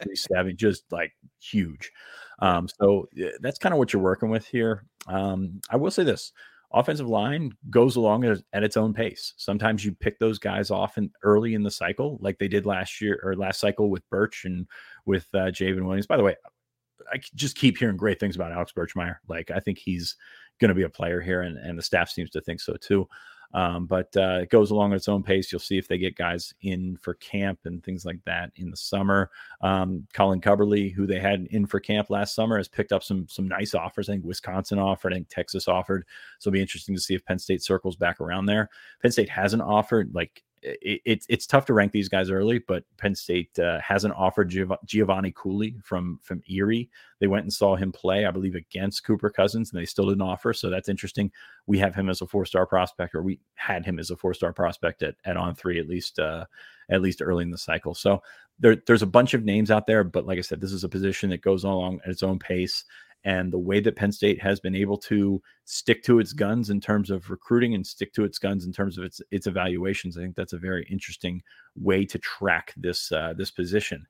three 0.04 0.16
seven, 0.16 0.56
just 0.56 0.84
like 0.92 1.14
huge. 1.40 1.92
Um, 2.40 2.68
so 2.68 3.08
that's 3.40 3.60
kind 3.60 3.74
of 3.74 3.80
what 3.80 3.94
you're 3.94 4.02
working 4.02 4.30
with 4.30 4.46
here. 4.46 4.86
Um, 5.08 5.62
I 5.70 5.78
will 5.78 5.92
say 5.92 6.04
this 6.04 6.32
offensive 6.74 7.10
line 7.10 7.52
goes 7.70 7.96
along 7.96 8.26
at, 8.26 8.64
its 8.64 8.78
own 8.78 8.94
pace. 8.94 9.34
Sometimes 9.38 9.84
you 9.84 9.92
pick 9.94 10.20
those 10.20 10.40
guys 10.40 10.72
off 10.72 10.98
and 10.98 11.10
early 11.24 11.54
in 11.54 11.64
the 11.64 11.72
cycle, 11.72 12.18
like 12.22 12.38
they 12.38 12.48
did 12.48 12.66
last 12.66 13.02
year 13.02 13.20
or 13.24 13.36
last 13.36 13.60
cycle 13.60 13.90
with 13.90 14.10
Birch 14.10 14.46
and 14.46 14.68
with 15.06 15.28
uh, 15.34 15.52
J'ven 15.52 15.86
Williams. 15.86 16.08
By 16.08 16.18
the 16.18 16.24
way, 16.24 16.36
I 17.12 17.20
just 17.36 17.58
keep 17.58 17.78
hearing 17.78 17.98
great 17.98 18.20
things 18.20 18.36
about 18.36 18.52
Alex 18.52 18.72
Birchmeier. 18.72 19.18
Like 19.28 19.52
I 19.52 19.60
think 19.60 19.78
he's 19.78 20.16
going 20.60 20.70
to 20.70 20.76
be 20.76 20.84
a 20.84 20.90
player 20.90 21.20
here, 21.20 21.42
and, 21.42 21.58
and 21.58 21.78
the 21.78 21.84
staff 21.84 22.10
seems 22.10 22.30
to 22.32 22.42
think 22.42 22.62
so 22.62 22.76
too. 22.80 23.08
Um, 23.54 23.86
but 23.86 24.16
uh, 24.16 24.40
it 24.42 24.50
goes 24.50 24.72
along 24.72 24.94
at 24.94 24.98
its 24.98 25.08
own 25.08 25.24
pace. 25.24 25.52
You'll 25.52 25.60
see 25.60 25.78
if 25.78 25.88
they 25.88 25.98
get 25.98 26.16
guys 26.16 26.54
in 26.62 26.98
for 26.98 27.16
camp 27.16 27.60
and 27.66 27.84
things 27.84 28.06
like 28.06 28.20
that 28.26 28.52
in 28.56 28.70
the 28.72 28.78
summer. 28.78 29.30
Um, 29.62 30.08
Colin 30.14 30.42
Cubberly, 30.42 30.94
who 30.94 31.06
they 31.06 31.20
had 31.20 31.48
in 31.52 31.66
for 31.66 31.80
camp 31.80 32.10
last 32.10 32.36
summer, 32.36 32.58
has 32.58 32.68
picked 32.68 32.92
up 32.92 33.04
some 33.04 33.28
some 33.28 33.48
nice 33.48 33.76
offers. 33.76 34.10
I 34.10 34.14
think 34.14 34.26
Wisconsin 34.26 34.80
offered, 34.80 35.14
I 35.14 35.18
think 35.18 35.30
Texas 35.30 35.68
offered. 35.68 36.06
So 36.40 36.50
it'll 36.50 36.56
be 36.56 36.62
interesting 36.62 36.96
to 36.96 37.02
see 37.02 37.16
if 37.16 37.26
Penn 37.26 37.40
State 37.40 37.64
circles 37.64 37.96
back 37.96 38.22
around 38.22 38.46
there. 38.46 38.70
Penn 39.02 39.12
State 39.12 39.30
hasn't 39.30 39.62
offered 39.62 40.12
like 40.14 40.44
it, 40.62 41.02
it, 41.06 41.26
it's 41.28 41.48
tough 41.48 41.66
to 41.66 41.74
rank 41.74 41.92
these 41.92 42.10
guys 42.10 42.30
early, 42.30 42.60
but 42.60 42.84
Penn 42.98 43.16
State 43.16 43.58
uh, 43.60 43.80
hasn't 43.80 44.14
offered 44.16 44.50
Giov- 44.50 44.78
Giovanni 44.86 45.34
Cooley 45.36 45.76
from 45.84 46.20
from 46.22 46.42
Erie. 46.50 46.90
They 47.20 47.28
went 47.28 47.44
and 47.44 47.54
saw 47.54 47.76
him 47.76 47.92
play, 47.92 48.26
I 48.26 48.32
believe, 48.32 48.56
against 48.56 49.04
Cooper 49.04 49.30
Cousins, 49.30 49.72
and 49.72 49.82
they 49.82 49.86
still 49.86 50.08
didn't 50.08 50.22
offer. 50.22 50.54
So 50.54 50.70
that's 50.70 50.90
interesting. 50.90 51.32
We 51.66 51.80
have 51.80 51.96
him 51.96 52.10
as 52.10 52.22
a 52.22 52.28
four 52.28 52.46
star 52.46 52.66
prospect, 52.66 53.16
or 53.16 53.24
we 53.24 53.40
had 53.56 53.86
him 53.86 54.00
as 54.00 54.12
a 54.12 54.16
four 54.16 54.34
star 54.34 54.54
prospect 54.54 55.04
at, 55.04 55.16
at 55.26 55.38
on 55.38 55.56
three 55.56 55.80
at 55.80 55.88
least 55.88 56.20
uh, 56.20 56.46
at 56.90 57.02
least 57.02 57.22
early 57.22 57.44
in 57.44 57.52
the 57.52 57.58
cycle. 57.58 57.96
So 57.96 58.22
there, 58.60 58.78
there's 58.86 59.02
a 59.02 59.08
bunch 59.08 59.34
of 59.34 59.44
names 59.44 59.72
out 59.72 59.88
there, 59.88 60.04
but 60.04 60.28
like 60.28 60.38
I 60.38 60.42
said, 60.42 60.62
this 60.62 60.74
is 60.74 60.84
a 60.84 60.90
position 60.90 61.32
that 61.32 61.42
goes 61.42 61.64
along 61.64 62.02
at 62.06 62.12
its 62.12 62.24
own 62.24 62.38
pace 62.38 62.84
and 63.24 63.52
the 63.52 63.60
way 63.60 63.80
that 63.80 63.96
Penn 63.96 64.12
State 64.12 64.42
has 64.42 64.60
been 64.60 64.76
able 64.76 64.98
to 64.98 65.42
stick 65.66 66.04
to 66.04 66.20
its 66.20 66.34
guns 66.34 66.70
in 66.70 66.82
terms 66.82 67.10
of 67.10 67.30
recruiting 67.30 67.76
and 67.76 67.86
stick 67.86 68.14
to 68.14 68.24
its 68.24 68.40
guns 68.40 68.66
in 68.66 68.72
terms 68.72 68.98
of 68.98 69.04
its 69.04 69.22
its 69.32 69.48
evaluations, 69.48 70.18
I 70.18 70.22
think 70.22 70.36
that's 70.36 70.54
a 70.54 70.58
very 70.60 70.88
interesting 70.90 71.42
way 71.76 72.06
to 72.06 72.18
track 72.20 72.74
this 72.78 73.12
uh, 73.12 73.34
this 73.38 73.52
position 73.52 74.06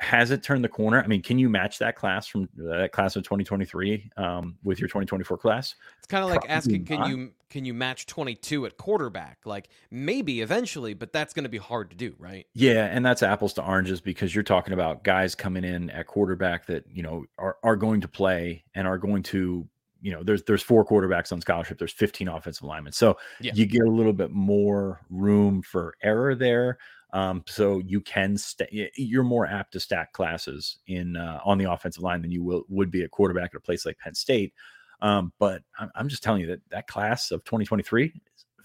has 0.00 0.30
it 0.30 0.42
turned 0.42 0.62
the 0.62 0.68
corner? 0.68 1.02
I 1.02 1.06
mean, 1.06 1.22
can 1.22 1.38
you 1.38 1.48
match 1.48 1.78
that 1.78 1.96
class 1.96 2.26
from 2.26 2.48
that 2.56 2.92
class 2.92 3.16
of 3.16 3.22
2023 3.22 4.10
um, 4.16 4.56
with 4.62 4.78
your 4.78 4.88
2024 4.88 5.38
class? 5.38 5.74
It's 5.98 6.06
kind 6.06 6.22
of 6.22 6.28
like 6.30 6.42
asking, 6.48 6.84
can 6.84 7.06
you 7.06 7.32
can 7.48 7.64
you 7.64 7.72
match 7.72 8.06
22 8.06 8.66
at 8.66 8.76
quarterback? 8.76 9.38
Like 9.44 9.68
maybe 9.90 10.42
eventually, 10.42 10.92
but 10.92 11.12
that's 11.12 11.32
going 11.32 11.44
to 11.44 11.48
be 11.48 11.58
hard 11.58 11.90
to 11.90 11.96
do, 11.96 12.14
right? 12.18 12.46
Yeah, 12.52 12.86
and 12.86 13.04
that's 13.04 13.22
apples 13.22 13.54
to 13.54 13.64
oranges 13.64 14.00
because 14.00 14.34
you're 14.34 14.44
talking 14.44 14.74
about 14.74 15.02
guys 15.02 15.34
coming 15.34 15.64
in 15.64 15.88
at 15.90 16.06
quarterback 16.06 16.66
that 16.66 16.84
you 16.92 17.02
know 17.02 17.24
are 17.38 17.56
are 17.62 17.76
going 17.76 18.02
to 18.02 18.08
play 18.08 18.64
and 18.74 18.86
are 18.86 18.98
going 18.98 19.22
to 19.24 19.66
you 20.02 20.12
know 20.12 20.22
there's 20.22 20.42
there's 20.42 20.62
four 20.62 20.84
quarterbacks 20.84 21.32
on 21.32 21.40
scholarship 21.40 21.78
there's 21.78 21.92
15 21.92 22.28
offensive 22.28 22.64
linemen 22.64 22.92
so 22.92 23.16
yeah. 23.40 23.52
you 23.54 23.64
get 23.64 23.80
a 23.82 23.90
little 23.90 24.12
bit 24.12 24.30
more 24.30 25.00
room 25.08 25.62
for 25.62 25.94
error 26.02 26.34
there 26.34 26.78
um, 27.16 27.42
so 27.46 27.80
you 27.86 28.02
can 28.02 28.36
stay. 28.36 28.90
You're 28.94 29.22
more 29.22 29.46
apt 29.46 29.72
to 29.72 29.80
stack 29.80 30.12
classes 30.12 30.76
in 30.86 31.16
uh, 31.16 31.40
on 31.46 31.56
the 31.56 31.64
offensive 31.72 32.02
line 32.02 32.20
than 32.20 32.30
you 32.30 32.42
will 32.42 32.64
would 32.68 32.90
be 32.90 33.04
a 33.04 33.08
quarterback 33.08 33.52
at 33.54 33.56
a 33.56 33.60
place 33.60 33.86
like 33.86 33.98
Penn 33.98 34.14
State. 34.14 34.52
Um, 35.00 35.32
but 35.38 35.62
I'm, 35.78 35.90
I'm 35.94 36.08
just 36.10 36.22
telling 36.22 36.42
you 36.42 36.46
that 36.48 36.60
that 36.68 36.88
class 36.88 37.30
of 37.30 37.42
2023 37.44 38.04
is 38.04 38.12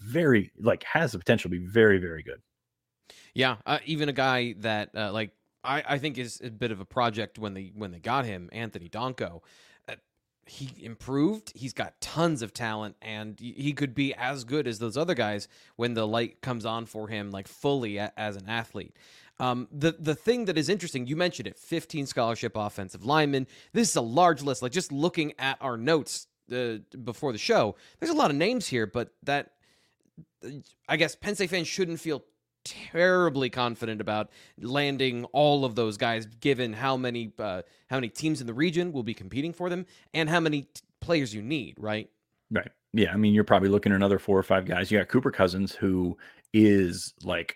very 0.01 0.51
like 0.59 0.83
has 0.83 1.13
the 1.13 1.17
potential 1.17 1.49
to 1.49 1.57
be 1.57 1.65
very 1.65 1.97
very 1.97 2.23
good. 2.23 2.41
Yeah, 3.33 3.55
uh, 3.65 3.79
even 3.85 4.09
a 4.09 4.13
guy 4.13 4.55
that 4.57 4.89
uh, 4.97 5.13
like 5.13 5.31
I, 5.63 5.83
I 5.87 5.97
think 5.97 6.17
is 6.17 6.41
a 6.43 6.49
bit 6.49 6.71
of 6.71 6.81
a 6.81 6.85
project 6.85 7.39
when 7.39 7.53
they 7.53 7.71
when 7.73 7.91
they 7.91 7.99
got 7.99 8.25
him, 8.25 8.49
Anthony 8.51 8.89
Donkoh. 8.89 9.43
He 10.45 10.71
improved. 10.81 11.51
He's 11.55 11.73
got 11.73 11.99
tons 12.01 12.41
of 12.41 12.53
talent, 12.53 12.95
and 13.01 13.39
he 13.39 13.73
could 13.73 13.93
be 13.93 14.13
as 14.15 14.43
good 14.43 14.67
as 14.67 14.79
those 14.79 14.97
other 14.97 15.13
guys 15.13 15.47
when 15.75 15.93
the 15.93 16.07
light 16.07 16.41
comes 16.41 16.65
on 16.65 16.85
for 16.85 17.07
him, 17.07 17.31
like 17.31 17.47
fully 17.47 17.97
a, 17.97 18.11
as 18.17 18.35
an 18.35 18.49
athlete. 18.49 18.95
Um, 19.39 19.67
the 19.71 19.95
the 19.97 20.15
thing 20.15 20.45
that 20.45 20.57
is 20.57 20.69
interesting, 20.69 21.07
you 21.07 21.15
mentioned 21.15 21.47
it, 21.47 21.57
15 21.57 22.05
scholarship 22.05 22.53
offensive 22.55 23.05
linemen. 23.05 23.47
This 23.73 23.89
is 23.89 23.95
a 23.95 24.01
large 24.01 24.43
list. 24.43 24.61
Like 24.61 24.71
just 24.71 24.91
looking 24.91 25.33
at 25.39 25.57
our 25.61 25.77
notes 25.77 26.27
uh, 26.51 26.77
before 27.03 27.31
the 27.31 27.39
show, 27.39 27.75
there's 27.99 28.11
a 28.11 28.15
lot 28.15 28.29
of 28.29 28.37
names 28.37 28.67
here, 28.67 28.85
but 28.85 29.13
that 29.23 29.51
I 30.87 30.97
guess 30.97 31.15
Penn 31.15 31.35
State 31.35 31.49
fans 31.49 31.67
shouldn't 31.67 31.99
feel 31.99 32.23
terribly 32.63 33.49
confident 33.49 34.01
about 34.01 34.29
landing 34.59 35.25
all 35.25 35.65
of 35.65 35.75
those 35.75 35.97
guys, 35.97 36.25
given 36.25 36.73
how 36.73 36.97
many 36.97 37.33
uh, 37.39 37.61
how 37.89 37.97
many 37.97 38.09
teams 38.09 38.41
in 38.41 38.47
the 38.47 38.53
region 38.53 38.91
will 38.91 39.03
be 39.03 39.13
competing 39.13 39.53
for 39.53 39.69
them 39.69 39.85
and 40.13 40.29
how 40.29 40.39
many 40.39 40.63
t- 40.63 40.81
players 40.99 41.33
you 41.33 41.41
need. 41.41 41.75
Right. 41.77 42.09
Right. 42.49 42.71
Yeah. 42.93 43.13
I 43.13 43.17
mean, 43.17 43.33
you're 43.33 43.43
probably 43.43 43.69
looking 43.69 43.91
at 43.91 43.95
another 43.95 44.19
four 44.19 44.37
or 44.37 44.43
five 44.43 44.65
guys. 44.65 44.91
You 44.91 44.99
got 44.99 45.07
Cooper 45.07 45.31
Cousins, 45.31 45.73
who 45.73 46.17
is 46.53 47.13
like 47.23 47.55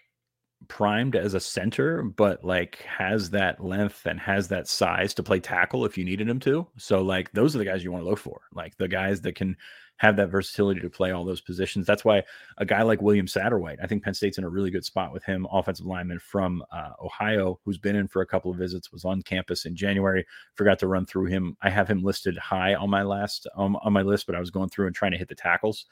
primed 0.68 1.16
as 1.16 1.34
a 1.34 1.40
center, 1.40 2.02
but 2.02 2.44
like 2.44 2.78
has 2.84 3.30
that 3.32 3.64
length 3.64 4.06
and 4.06 4.20
has 4.20 4.48
that 4.48 4.68
size 4.68 5.14
to 5.14 5.24
play 5.24 5.40
tackle 5.40 5.86
if 5.86 5.98
you 5.98 6.06
needed 6.06 6.28
him 6.28 6.40
to. 6.40 6.66
So 6.78 7.02
like 7.02 7.32
those 7.34 7.56
are 7.56 7.60
the 7.60 7.66
guys 7.66 7.84
you 7.84 7.92
want 7.92 8.04
to 8.04 8.10
look 8.10 8.20
for, 8.20 8.42
like 8.54 8.78
the 8.78 8.88
guys 8.88 9.22
that 9.22 9.36
can 9.36 9.58
have 9.98 10.18
that 10.18 10.30
versatility 10.30 10.82
to 10.82 10.90
play 10.90 11.12
all 11.12 11.24
those 11.24 11.42
positions. 11.42 11.86
That's 11.86 12.04
why 12.04 12.24
a 12.58 12.66
guy 12.66 12.82
like 12.82 13.02
William 13.02 13.28
Satterwhite, 13.28 13.80
I 13.82 13.88
think 13.88 14.04
Penn 14.04 14.14
State's 14.14 14.38
in 14.38 14.44
a 14.44 14.50
really 14.50 14.70
good 14.70 14.84
spot 14.84 15.14
with 15.14 15.24
him, 15.24 15.48
offensive 15.52 15.86
lineman 15.86 16.20
from 16.20 16.64
uh, 16.72 16.92
Ohio, 17.02 17.60
who's 17.64 17.78
been 17.78 17.96
in 17.96 18.08
for 18.08 18.22
a 18.22 18.26
couple 18.26 18.52
of 18.52 18.58
visits, 18.58 18.92
was 18.92 19.06
on 19.06 19.22
campus 19.22 19.66
in 19.66 19.76
January. 19.76 20.26
Forgot 20.56 20.80
to 20.80 20.88
run 20.88 21.06
through 21.06 21.26
him. 21.26 21.56
I 21.62 21.70
have 21.70 21.88
him 21.88 22.04
listed 22.04 22.38
high 22.38 22.76
on 22.76 22.90
my 22.90 23.04
last 23.04 23.48
um, 23.56 23.78
on 23.78 23.94
my 23.94 24.02
list, 24.02 24.26
but 24.26 24.36
I 24.36 24.40
was 24.40 24.52
going 24.52 24.70
through 24.70 24.88
and 24.88 24.96
trying 24.96 25.12
to 25.12 25.18
hit 25.18 25.30
the 25.30 25.36
tackles, 25.36 25.86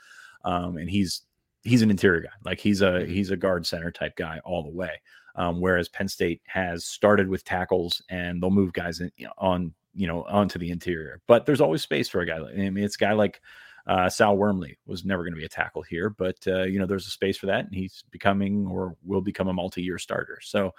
um, 0.43 0.77
and 0.77 0.89
he's 0.89 1.21
he's 1.63 1.81
an 1.81 1.89
interior 1.89 2.21
guy. 2.21 2.29
Like 2.43 2.59
he's 2.59 2.81
a 2.81 2.91
mm-hmm. 2.91 3.11
he's 3.11 3.31
a 3.31 3.37
guard 3.37 3.65
center 3.65 3.91
type 3.91 4.15
guy 4.17 4.39
all 4.43 4.63
the 4.63 4.69
way. 4.69 5.01
Um, 5.35 5.61
whereas 5.61 5.89
Penn 5.89 6.07
State 6.07 6.41
has 6.45 6.85
started 6.85 7.27
with 7.27 7.43
tackles 7.43 8.03
and 8.09 8.41
they'll 8.41 8.51
move 8.51 8.71
guys 8.71 8.99
in, 8.99 9.11
on 9.39 9.73
you 9.95 10.07
know 10.07 10.23
onto 10.23 10.59
the 10.59 10.69
interior. 10.69 11.21
But 11.27 11.45
there's 11.45 11.61
always 11.61 11.81
space 11.81 12.09
for 12.09 12.21
a 12.21 12.25
guy. 12.25 12.37
Like, 12.39 12.53
I 12.53 12.69
mean, 12.69 12.83
it's 12.83 12.95
a 12.95 12.99
guy 12.99 13.13
like 13.13 13.41
uh, 13.86 14.09
Sal 14.09 14.38
Wormley 14.38 14.77
was 14.86 15.03
never 15.03 15.23
going 15.23 15.34
to 15.34 15.39
be 15.39 15.45
a 15.45 15.49
tackle 15.49 15.81
here, 15.81 16.09
but 16.09 16.38
uh, 16.47 16.63
you 16.63 16.79
know 16.79 16.86
there's 16.86 17.07
a 17.07 17.11
space 17.11 17.38
for 17.38 17.47
that, 17.47 17.65
and 17.65 17.73
he's 17.75 18.03
becoming 18.11 18.67
or 18.67 18.95
will 19.03 19.21
become 19.21 19.47
a 19.47 19.53
multi-year 19.53 19.97
starter. 19.97 20.39
So 20.41 20.73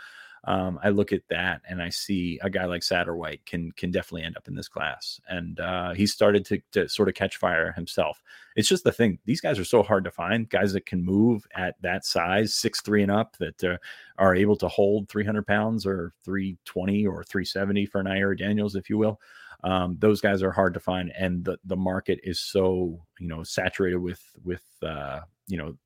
um, 0.46 0.78
I 0.82 0.90
look 0.90 1.12
at 1.12 1.26
that 1.30 1.62
and 1.68 1.80
I 1.80 1.88
see 1.88 2.38
a 2.42 2.50
guy 2.50 2.66
like 2.66 2.82
Satterwhite 2.82 3.46
can 3.46 3.72
can 3.72 3.90
definitely 3.90 4.24
end 4.24 4.36
up 4.36 4.48
in 4.48 4.55
this 4.55 4.68
class, 4.68 5.20
and 5.28 5.59
uh, 5.61 5.92
he 5.92 6.07
started 6.07 6.44
to, 6.46 6.61
to 6.72 6.88
sort 6.88 7.09
of 7.09 7.14
catch 7.14 7.36
fire 7.36 7.72
himself. 7.72 8.22
It's 8.57 8.68
just 8.68 8.84
the 8.84 8.92
thing; 8.92 9.18
these 9.24 9.40
guys 9.40 9.59
are 9.59 9.64
so 9.64 9.82
hard 9.82 10.05
to 10.05 10.11
find. 10.11 10.48
Guys 10.48 10.72
that 10.74 10.86
can 10.86 11.05
move 11.05 11.46
at 11.55 11.80
that 11.82 12.05
size, 12.05 12.55
six 12.55 12.80
three 12.80 13.02
and 13.02 13.12
up, 13.12 13.36
that 13.38 13.64
uh, 13.64 13.76
are 14.18 14.34
able 14.34 14.57
to 14.57 14.68
hold 14.68 15.09
300 15.09 15.46
pounds 15.46 15.86
or 15.86 16.12
320 16.24 17.07
or 17.07 17.24
370 17.24 17.86
for 17.86 18.02
Nayeri 18.02 18.38
Daniels, 18.38 18.76
if 18.76 18.90
you 18.90 18.98
will. 18.98 19.20
Um, 19.64 19.96
those 19.98 20.20
guys 20.20 20.42
are 20.42 20.52
hard 20.52 20.74
to 20.74 20.80
find, 20.80 21.10
and 21.18 21.44
the 21.44 21.58
the 21.64 21.76
market 21.76 22.20
is 22.22 22.38
so 22.38 23.00
you 23.18 23.26
know 23.26 23.42
saturated 23.42 23.98
with 23.98 24.22
with 24.44 24.62
uh, 24.82 25.20
you 25.48 25.56
know 25.56 25.76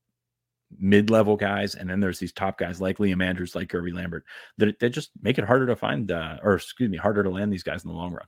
mid-level 0.78 1.34
guys 1.34 1.74
and 1.74 1.88
then 1.88 1.98
there's 1.98 2.18
these 2.18 2.32
top 2.32 2.58
guys 2.58 2.78
like 2.78 2.98
liam 2.98 3.24
andrews 3.24 3.54
like 3.54 3.70
kirby 3.70 3.90
lambert 3.90 4.22
that, 4.58 4.78
that 4.80 4.90
just 4.90 5.10
make 5.22 5.38
it 5.38 5.44
harder 5.44 5.66
to 5.66 5.74
find 5.74 6.12
uh, 6.12 6.36
or 6.42 6.56
excuse 6.56 6.90
me 6.90 6.98
harder 6.98 7.22
to 7.22 7.30
land 7.30 7.50
these 7.50 7.62
guys 7.62 7.84
in 7.84 7.88
the 7.88 7.96
long 7.96 8.12
run. 8.12 8.26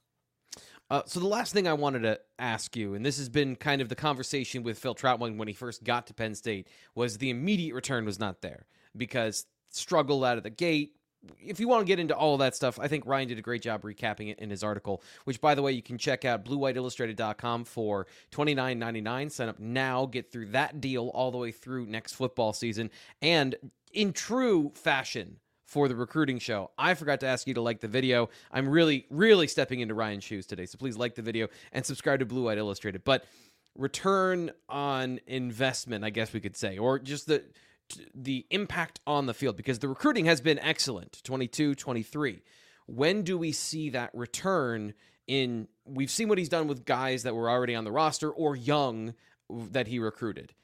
Uh, 0.90 1.03
so 1.07 1.20
the 1.20 1.26
last 1.26 1.53
thing 1.53 1.68
I 1.68 1.72
wanted 1.72 2.01
to 2.01 2.18
ask 2.40 2.74
you, 2.74 2.94
and 2.94 3.07
this 3.07 3.16
has 3.18 3.28
been 3.28 3.55
kind 3.55 3.80
of 3.80 3.88
the 3.88 3.94
conversation 3.94 4.64
with 4.64 4.76
Phil 4.76 4.94
Trautwein 4.94 5.36
when 5.36 5.46
he 5.46 5.55
first 5.55 5.84
got 5.84 6.09
to 6.09 6.14
Penn 6.14 6.34
State, 6.34 6.66
was 6.96 7.18
the 7.18 7.30
immediate 7.30 7.74
return 7.74 8.05
was 8.05 8.18
not 8.18 8.42
there 8.42 8.66
because 8.96 9.46
struggle 9.70 10.24
out 10.24 10.36
of 10.36 10.42
the 10.42 10.51
gate, 10.51 10.96
if 11.39 11.61
you 11.61 11.68
want 11.68 11.83
to 11.83 11.87
get 11.87 11.99
into 11.99 12.14
all 12.14 12.35
of 12.35 12.41
that 12.41 12.57
stuff, 12.57 12.79
I 12.79 12.89
think 12.89 13.07
Ryan 13.07 13.29
did 13.29 13.39
a 13.39 13.43
great 13.43 13.62
job 13.62 13.83
recapping 13.83 14.31
it 14.31 14.39
in 14.39 14.51
his 14.51 14.62
article, 14.62 15.03
which, 15.25 15.41
by 15.41 15.55
the 15.55 15.62
way, 15.62 15.73
you 15.73 15.83
can 15.83 15.99
check 15.99 16.25
out 16.25 16.45
bluewhiteillustrated.com 16.45 17.64
for 17.64 18.07
$29.99. 18.33 19.31
Sign 19.31 19.49
up 19.49 19.59
now, 19.59 20.07
get 20.07 20.33
through 20.33 20.47
that 20.47 20.81
deal 20.81 21.09
all 21.09 21.31
the 21.31 21.39
way 21.39 21.53
through 21.53 21.87
next 21.87 22.14
football 22.14 22.53
season. 22.53 22.91
And 23.21 23.55
in 23.93 24.12
true 24.12 24.73
fashion 24.75 25.37
for 25.66 25.89
the 25.89 25.97
recruiting 25.97 26.39
show, 26.39 26.71
I 26.79 26.95
forgot 26.95 27.21
to 27.21 27.27
ask 27.27 27.47
you 27.47 27.55
to 27.55 27.61
like 27.61 27.81
the 27.81 27.89
video. 27.89 28.31
I'm 28.51 28.68
really, 28.68 29.07
really 29.11 29.47
stepping 29.47 29.81
into 29.81 29.95
Ryan's 29.95 30.25
shoes 30.25 30.47
today. 30.47 30.66
So 30.66 30.79
please 30.79 30.97
like 30.97 31.14
the 31.14 31.23
video 31.23 31.49
and 31.73 31.85
subscribe 31.85 32.21
to 32.21 32.27
Blue 32.27 32.45
White 32.45 32.59
Illustrated. 32.59 33.05
But 33.05 33.25
return 33.77 34.51
on 34.68 35.21
investment, 35.27 36.05
I 36.05 36.11
guess 36.11 36.33
we 36.33 36.41
could 36.41 36.57
say, 36.57 36.79
or 36.79 36.99
just 36.99 37.27
the 37.27 37.45
the 38.14 38.47
impact 38.51 39.01
on 39.07 39.26
the 39.26 39.34
field 39.34 39.57
because 39.57 39.78
the 39.78 39.88
recruiting 39.88 40.26
has 40.26 40.41
been 40.41 40.59
excellent 40.59 41.20
22 41.24 41.74
23 41.74 42.43
when 42.86 43.22
do 43.22 43.38
we 43.38 43.53
see 43.53 43.91
that 43.91 44.11
return 44.14 44.95
in 45.26 45.68
we've 45.84 46.11
seen 46.11 46.28
what 46.28 46.38
he's 46.38 46.49
done 46.49 46.66
with 46.66 46.84
guys 46.84 47.22
that 47.22 47.34
were 47.34 47.49
already 47.49 47.74
on 47.74 47.84
the 47.84 47.93
roster 47.93 48.30
or 48.30 48.57
young 48.57 49.14
that 49.49 49.86
he 49.86 49.99
recruited. 49.99 50.55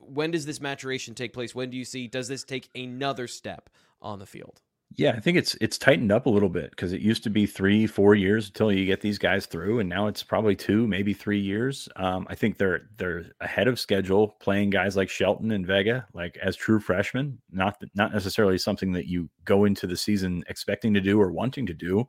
When 0.00 0.30
does 0.30 0.46
this 0.46 0.60
maturation 0.60 1.14
take 1.14 1.32
place? 1.32 1.54
When 1.54 1.70
do 1.70 1.76
you 1.76 1.84
see 1.84 2.08
does 2.08 2.28
this 2.28 2.44
take 2.44 2.68
another 2.74 3.26
step 3.26 3.70
on 4.00 4.18
the 4.18 4.26
field 4.26 4.60
yeah, 4.96 5.10
I 5.10 5.20
think 5.20 5.36
it's 5.36 5.56
it's 5.60 5.76
tightened 5.76 6.12
up 6.12 6.26
a 6.26 6.30
little 6.30 6.48
bit 6.48 6.70
because 6.70 6.92
it 6.92 7.00
used 7.00 7.24
to 7.24 7.30
be 7.30 7.46
three, 7.46 7.86
four 7.86 8.14
years 8.14 8.46
until 8.46 8.70
you 8.70 8.86
get 8.86 9.00
these 9.00 9.18
guys 9.18 9.46
through, 9.46 9.80
and 9.80 9.88
now 9.88 10.06
it's 10.06 10.22
probably 10.22 10.54
two, 10.54 10.86
maybe 10.86 11.12
three 11.12 11.40
years. 11.40 11.88
Um, 11.96 12.26
I 12.30 12.34
think 12.36 12.58
they're 12.58 12.82
they're 12.96 13.24
ahead 13.40 13.66
of 13.66 13.80
schedule, 13.80 14.36
playing 14.40 14.70
guys 14.70 14.96
like 14.96 15.08
Shelton 15.10 15.50
and 15.50 15.66
Vega 15.66 16.06
like 16.14 16.36
as 16.42 16.54
true 16.54 16.78
freshmen. 16.78 17.38
Not 17.50 17.82
not 17.94 18.12
necessarily 18.12 18.56
something 18.58 18.92
that 18.92 19.06
you 19.06 19.28
go 19.44 19.64
into 19.64 19.86
the 19.86 19.96
season 19.96 20.44
expecting 20.48 20.94
to 20.94 21.00
do 21.00 21.20
or 21.20 21.32
wanting 21.32 21.66
to 21.66 21.74
do, 21.74 22.06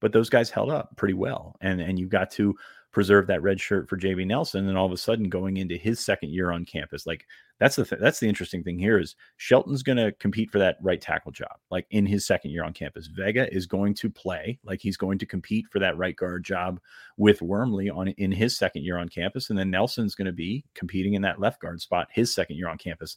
but 0.00 0.12
those 0.12 0.30
guys 0.30 0.48
held 0.48 0.70
up 0.70 0.96
pretty 0.96 1.14
well, 1.14 1.56
and 1.60 1.80
and 1.80 1.98
you 1.98 2.06
got 2.06 2.30
to 2.32 2.54
preserve 2.90 3.26
that 3.26 3.42
red 3.42 3.60
shirt 3.60 3.88
for 3.88 3.96
JB 3.96 4.26
Nelson, 4.26 4.68
and 4.68 4.78
all 4.78 4.86
of 4.86 4.92
a 4.92 4.96
sudden 4.96 5.28
going 5.28 5.58
into 5.58 5.76
his 5.76 6.00
second 6.00 6.30
year 6.30 6.50
on 6.50 6.64
campus, 6.64 7.06
like 7.06 7.26
that's 7.58 7.76
the 7.76 7.84
th- 7.84 8.00
that's 8.00 8.20
the 8.20 8.28
interesting 8.28 8.62
thing 8.62 8.78
here 8.78 8.98
is 8.98 9.14
Shelton's 9.36 9.82
going 9.82 9.98
to 9.98 10.12
compete 10.12 10.50
for 10.50 10.58
that 10.58 10.78
right 10.80 11.00
tackle 11.00 11.32
job, 11.32 11.56
like 11.70 11.86
in 11.90 12.06
his 12.06 12.26
second 12.26 12.50
year 12.52 12.64
on 12.64 12.72
campus. 12.72 13.08
Vega 13.08 13.52
is 13.54 13.66
going 13.66 13.94
to 13.94 14.08
play, 14.08 14.58
like 14.64 14.80
he's 14.80 14.96
going 14.96 15.18
to 15.18 15.26
compete 15.26 15.66
for 15.70 15.78
that 15.80 15.98
right 15.98 16.16
guard 16.16 16.44
job 16.44 16.80
with 17.16 17.42
Wormley 17.42 17.90
on 17.90 18.08
in 18.08 18.32
his 18.32 18.56
second 18.56 18.84
year 18.84 18.98
on 18.98 19.08
campus, 19.08 19.50
and 19.50 19.58
then 19.58 19.70
Nelson's 19.70 20.14
going 20.14 20.26
to 20.26 20.32
be 20.32 20.64
competing 20.74 21.14
in 21.14 21.22
that 21.22 21.40
left 21.40 21.60
guard 21.60 21.80
spot 21.80 22.08
his 22.10 22.34
second 22.34 22.56
year 22.56 22.68
on 22.68 22.78
campus. 22.78 23.16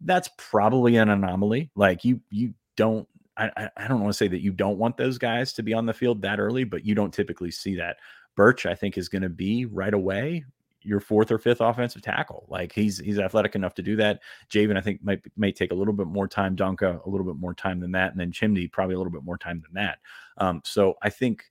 That's 0.00 0.28
probably 0.36 0.96
an 0.96 1.10
anomaly. 1.10 1.70
Like 1.74 2.04
you 2.04 2.20
you 2.30 2.54
don't 2.76 3.08
I, 3.36 3.70
I 3.76 3.88
don't 3.88 4.00
want 4.00 4.12
to 4.12 4.16
say 4.16 4.28
that 4.28 4.40
you 4.40 4.52
don't 4.52 4.78
want 4.78 4.96
those 4.96 5.18
guys 5.18 5.52
to 5.54 5.62
be 5.62 5.74
on 5.74 5.86
the 5.86 5.92
field 5.92 6.22
that 6.22 6.40
early, 6.40 6.64
but 6.64 6.86
you 6.86 6.94
don't 6.94 7.12
typically 7.12 7.50
see 7.50 7.76
that. 7.76 7.98
Birch, 8.36 8.66
I 8.66 8.74
think, 8.74 8.96
is 8.96 9.08
going 9.08 9.22
to 9.22 9.28
be 9.28 9.64
right 9.64 9.94
away 9.94 10.44
your 10.86 11.00
fourth 11.00 11.32
or 11.32 11.38
fifth 11.38 11.60
offensive 11.60 12.00
tackle. 12.00 12.46
Like 12.48 12.72
he's 12.72 12.98
he's 12.98 13.18
athletic 13.18 13.56
enough 13.56 13.74
to 13.74 13.82
do 13.82 13.96
that. 13.96 14.20
J'ven, 14.50 14.76
I 14.76 14.80
think, 14.80 15.02
might 15.02 15.20
may 15.36 15.52
take 15.52 15.72
a 15.72 15.74
little 15.74 15.92
bit 15.92 16.06
more 16.06 16.28
time. 16.28 16.56
Donkoh, 16.56 17.04
a 17.04 17.08
little 17.10 17.26
bit 17.26 17.36
more 17.36 17.54
time 17.54 17.80
than 17.80 17.92
that, 17.92 18.12
and 18.12 18.20
then 18.20 18.30
Chimdy 18.30 18.70
probably 18.70 18.94
a 18.94 18.98
little 18.98 19.12
bit 19.12 19.24
more 19.24 19.36
time 19.36 19.60
than 19.60 19.74
that. 19.74 19.98
Um, 20.38 20.62
so 20.64 20.94
I 21.02 21.10
think 21.10 21.44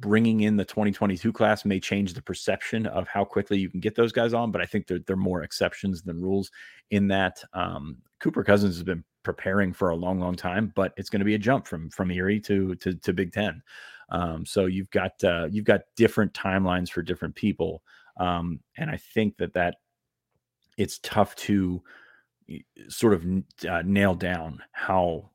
bringing 0.00 0.40
in 0.40 0.56
the 0.56 0.64
2022 0.64 1.32
class 1.32 1.64
may 1.64 1.78
change 1.78 2.14
the 2.14 2.22
perception 2.22 2.86
of 2.86 3.06
how 3.06 3.24
quickly 3.24 3.58
you 3.58 3.70
can 3.70 3.80
get 3.80 3.94
those 3.94 4.12
guys 4.12 4.32
on. 4.32 4.50
But 4.50 4.60
I 4.60 4.66
think 4.66 4.86
they're, 4.86 4.98
they're 5.06 5.16
more 5.16 5.42
exceptions 5.42 6.02
than 6.02 6.20
rules 6.20 6.50
in 6.90 7.08
that. 7.08 7.44
Um, 7.52 7.98
Cooper 8.18 8.42
Cousins 8.42 8.74
has 8.76 8.82
been 8.82 9.04
preparing 9.24 9.72
for 9.72 9.90
a 9.90 9.96
long, 9.96 10.20
long 10.20 10.36
time, 10.36 10.72
but 10.76 10.92
it's 10.96 11.10
going 11.10 11.20
to 11.20 11.24
be 11.26 11.34
a 11.34 11.38
jump 11.38 11.66
from 11.66 11.90
from 11.90 12.10
Erie 12.10 12.40
to 12.40 12.74
to, 12.76 12.94
to 12.94 13.12
Big 13.12 13.32
Ten. 13.32 13.62
Um, 14.10 14.46
so 14.46 14.66
you've 14.66 14.90
got 14.90 15.12
uh, 15.24 15.48
you've 15.50 15.64
got 15.64 15.82
different 15.96 16.32
timelines 16.32 16.90
for 16.90 17.02
different 17.02 17.34
people, 17.34 17.82
um, 18.18 18.60
and 18.76 18.90
I 18.90 18.96
think 18.96 19.36
that 19.38 19.54
that 19.54 19.76
it's 20.76 20.98
tough 21.00 21.34
to 21.36 21.82
sort 22.88 23.14
of 23.14 23.24
uh, 23.68 23.82
nail 23.84 24.14
down 24.14 24.62
how 24.72 25.30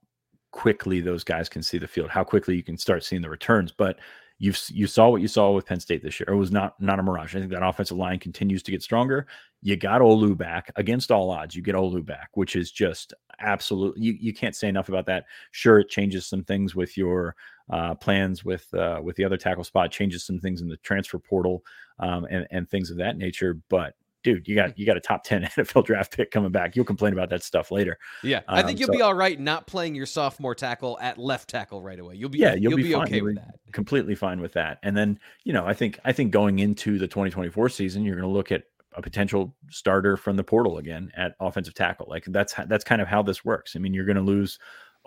quickly 0.52 1.02
those 1.02 1.24
guys 1.24 1.50
can 1.50 1.64
see 1.64 1.78
the 1.78 1.88
field, 1.88 2.10
how 2.10 2.24
quickly 2.24 2.56
you 2.56 2.64
can 2.64 2.78
start 2.78 3.04
seeing 3.04 3.22
the 3.22 3.30
returns. 3.30 3.72
But 3.72 4.00
you 4.40 4.54
you 4.70 4.88
saw 4.88 5.10
what 5.10 5.22
you 5.22 5.28
saw 5.28 5.52
with 5.52 5.66
Penn 5.66 5.82
State 5.82 6.02
this 6.02 6.20
year. 6.20 6.28
It 6.30 6.36
was 6.36 6.52
not 6.52 6.80
not 6.82 6.98
a 6.98 7.04
mirage. 7.04 7.36
I 7.36 7.40
think 7.40 7.52
that 7.52 7.62
offensive 7.62 7.98
line 7.98 8.20
continues 8.20 8.64
to 8.64 8.72
get 8.72 8.82
stronger. 8.82 9.28
You 9.62 9.76
got 9.76 10.00
Olu 10.00 10.38
back 10.38 10.72
against 10.78 11.12
all 11.12 11.30
odds. 11.30 11.56
You 11.56 11.62
get 11.62 11.76
Olu 11.76 12.06
back, 12.06 12.30
which 12.36 12.56
is 12.56 12.72
just 12.72 13.14
absolutely 13.40 14.02
you, 14.02 14.18
you 14.20 14.34
can't 14.34 14.56
say 14.56 14.70
enough 14.70 14.88
about 14.88 15.06
that. 15.08 15.26
Sure, 15.52 15.80
it 15.80 15.90
changes 15.90 16.26
some 16.26 16.44
things 16.46 16.74
with 16.74 16.98
your 16.98 17.36
uh, 17.70 17.96
plans 17.96 18.46
with 18.46 18.74
uh, 18.74 19.02
with 19.04 19.18
the 19.18 19.26
other 19.26 19.38
tackle 19.38 19.66
spot, 19.66 19.92
changes 19.92 20.24
some 20.24 20.40
things 20.40 20.62
in 20.62 20.70
the 20.70 20.78
transfer 20.78 21.20
portal 21.20 21.62
um, 22.00 22.26
and 22.32 22.48
and 22.52 22.70
things 22.70 22.92
of 22.92 22.98
that 22.98 23.18
nature. 23.18 23.60
But 23.70 23.96
dude, 24.24 24.48
you 24.48 24.56
got 24.56 24.78
you 24.78 24.86
got 24.86 24.98
a 24.98 25.00
top 25.02 25.24
ten 25.24 25.44
NFL 25.58 25.86
draft 25.86 26.16
pick 26.16 26.32
coming 26.32 26.52
back. 26.52 26.76
You'll 26.76 26.86
complain 26.86 27.14
about 27.14 27.30
that 27.30 27.44
stuff 27.44 27.72
later. 27.72 27.98
Yeah, 28.24 28.42
I 28.48 28.62
Um, 28.62 28.68
think 28.68 28.80
you'll 28.80 28.88
so- 28.88 28.94
be 28.94 29.02
all 29.02 29.14
right 29.14 29.40
not 29.40 29.68
playing 29.68 29.96
your 29.96 30.06
sophomore 30.06 30.56
tackle 30.56 30.98
at 31.02 31.18
left 31.18 31.50
tackle 31.50 31.82
right 31.82 32.00
away. 32.00 32.16
You'll 32.16 32.30
be 32.30 32.40
yeah, 32.40 32.54
you'll, 32.56 32.76
be, 32.76 32.92
fine. 32.92 33.04
okay 33.04 33.16
You'll 33.18 33.26
with 33.26 33.36
that. 33.36 33.56
Completely 33.72 34.16
fine 34.16 34.42
with 34.42 34.54
that. 34.54 34.80
And 34.84 34.96
then, 34.98 35.20
you 35.44 35.54
know, 35.54 35.66
I 35.66 35.74
think 35.74 36.00
I 36.06 36.12
think 36.12 36.32
going 36.32 36.60
into 36.60 36.98
the 36.98 37.08
2024 37.08 37.70
season, 37.70 38.04
you're 38.04 38.16
going 38.16 38.28
to 38.28 38.34
look 38.34 38.52
at 38.52 38.64
a 38.96 39.02
potential 39.02 39.56
starter 39.70 40.18
from 40.18 40.36
the 40.36 40.44
portal 40.44 40.80
again 40.80 41.12
at 41.16 41.36
offensive 41.40 41.76
tackle. 41.76 42.08
Like 42.10 42.26
that's 42.26 42.56
that's 42.68 42.84
kind 42.84 43.02
of 43.02 43.08
how 43.08 43.22
this 43.22 43.46
works. 43.46 43.76
I 43.76 43.80
mean, 43.80 43.94
you're 43.94 44.06
going 44.06 44.16
to 44.18 44.22
lose 44.24 44.58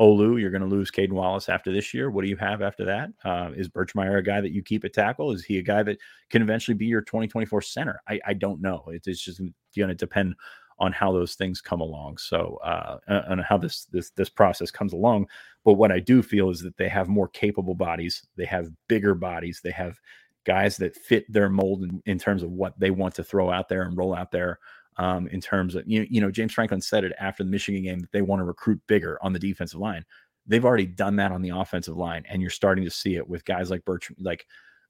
Olu, 0.01 0.41
you're 0.41 0.51
going 0.51 0.63
to 0.63 0.69
lose 0.69 0.91
Caden 0.91 1.13
Wallace 1.13 1.49
after 1.49 1.73
this 1.73 1.95
year. 1.95 2.11
What 2.11 2.25
do 2.25 2.29
you 2.31 2.37
have 2.37 2.63
after 2.63 2.85
that? 2.87 3.11
Uh, 3.25 3.51
is 3.57 3.69
Birchmeier 3.69 4.19
a 4.19 4.23
guy 4.23 4.41
that 4.41 4.53
you 4.53 4.63
keep 4.63 4.85
at 4.85 4.93
tackle? 4.93 5.33
Is 5.33 5.45
he 5.45 5.59
a 5.59 5.63
guy 5.63 5.83
that 5.85 5.99
can 6.31 6.43
eventually 6.43 6.75
be 6.77 6.87
your 6.87 7.03
2024 7.03 7.63
center? 7.63 8.03
I, 8.09 8.21
I 8.27 8.35
don't 8.35 8.61
know. 8.61 8.85
It- 8.89 9.07
it's 9.07 9.23
just 9.23 9.41
going 9.77 9.89
to 9.89 9.95
depend 9.95 10.35
on 10.81 10.93
how 10.93 11.13
those 11.13 11.37
things 11.37 11.61
come 11.61 11.81
along. 11.81 12.19
So, 12.19 12.59
uh, 12.65 12.99
and 13.09 13.41
how 13.43 13.59
this 13.59 13.87
this 13.93 14.11
this 14.11 14.29
process 14.29 14.71
comes 14.73 14.93
along. 14.93 15.29
But 15.65 15.75
what 15.75 15.93
I 15.93 16.01
do 16.01 16.23
feel 16.23 16.51
is 16.51 16.61
that 16.63 16.77
they 16.77 16.89
have 16.89 17.09
more 17.09 17.29
capable 17.29 17.75
bodies. 17.77 18.27
They 18.37 18.47
have 18.47 18.71
bigger 18.89 19.15
bodies. 19.15 19.61
They 19.63 19.71
have 19.71 20.01
guys 20.45 20.77
that 20.79 20.97
fit 20.97 21.33
their 21.33 21.49
mold 21.49 21.85
in, 21.85 22.03
in 22.07 22.19
terms 22.19 22.43
of 22.43 22.51
what 22.51 22.79
they 22.81 22.91
want 22.91 23.15
to 23.17 23.25
throw 23.25 23.51
out 23.51 23.69
there 23.69 23.83
and 23.83 23.97
roll 23.97 24.15
out 24.15 24.33
there. 24.33 24.59
Um, 24.99 25.27
in 25.29 25.41
terms 25.41 25.75
of 25.75 25.85
you, 25.87 26.07
you 26.11 26.21
know, 26.21 26.31
James 26.31 26.53
Franklin 26.53 26.83
said 26.83 27.05
it 27.05 27.13
after 27.19 27.43
the 27.43 27.51
Michigan 27.51 27.83
game 27.83 28.01
that 28.01 28.13
they 28.13 28.23
want 28.23 28.41
to 28.41 28.45
recruit 28.45 28.81
bigger 28.87 29.19
on 29.23 29.33
the 29.33 29.39
defensive 29.39 29.81
line. 29.81 30.05
They've 30.47 30.65
already 30.65 30.87
done 30.87 31.17
that 31.17 31.33
on 31.33 31.41
the 31.41 31.51
offensive 31.51 31.97
line, 31.97 32.25
and 32.29 32.43
you're 32.43 32.51
starting 32.51 32.85
to 32.85 32.91
see 32.91 33.17
it 33.17 33.27
with 33.27 33.45
guys 33.45 33.71
like 33.71 33.85
Birch, 33.85 34.13
like 34.19 34.47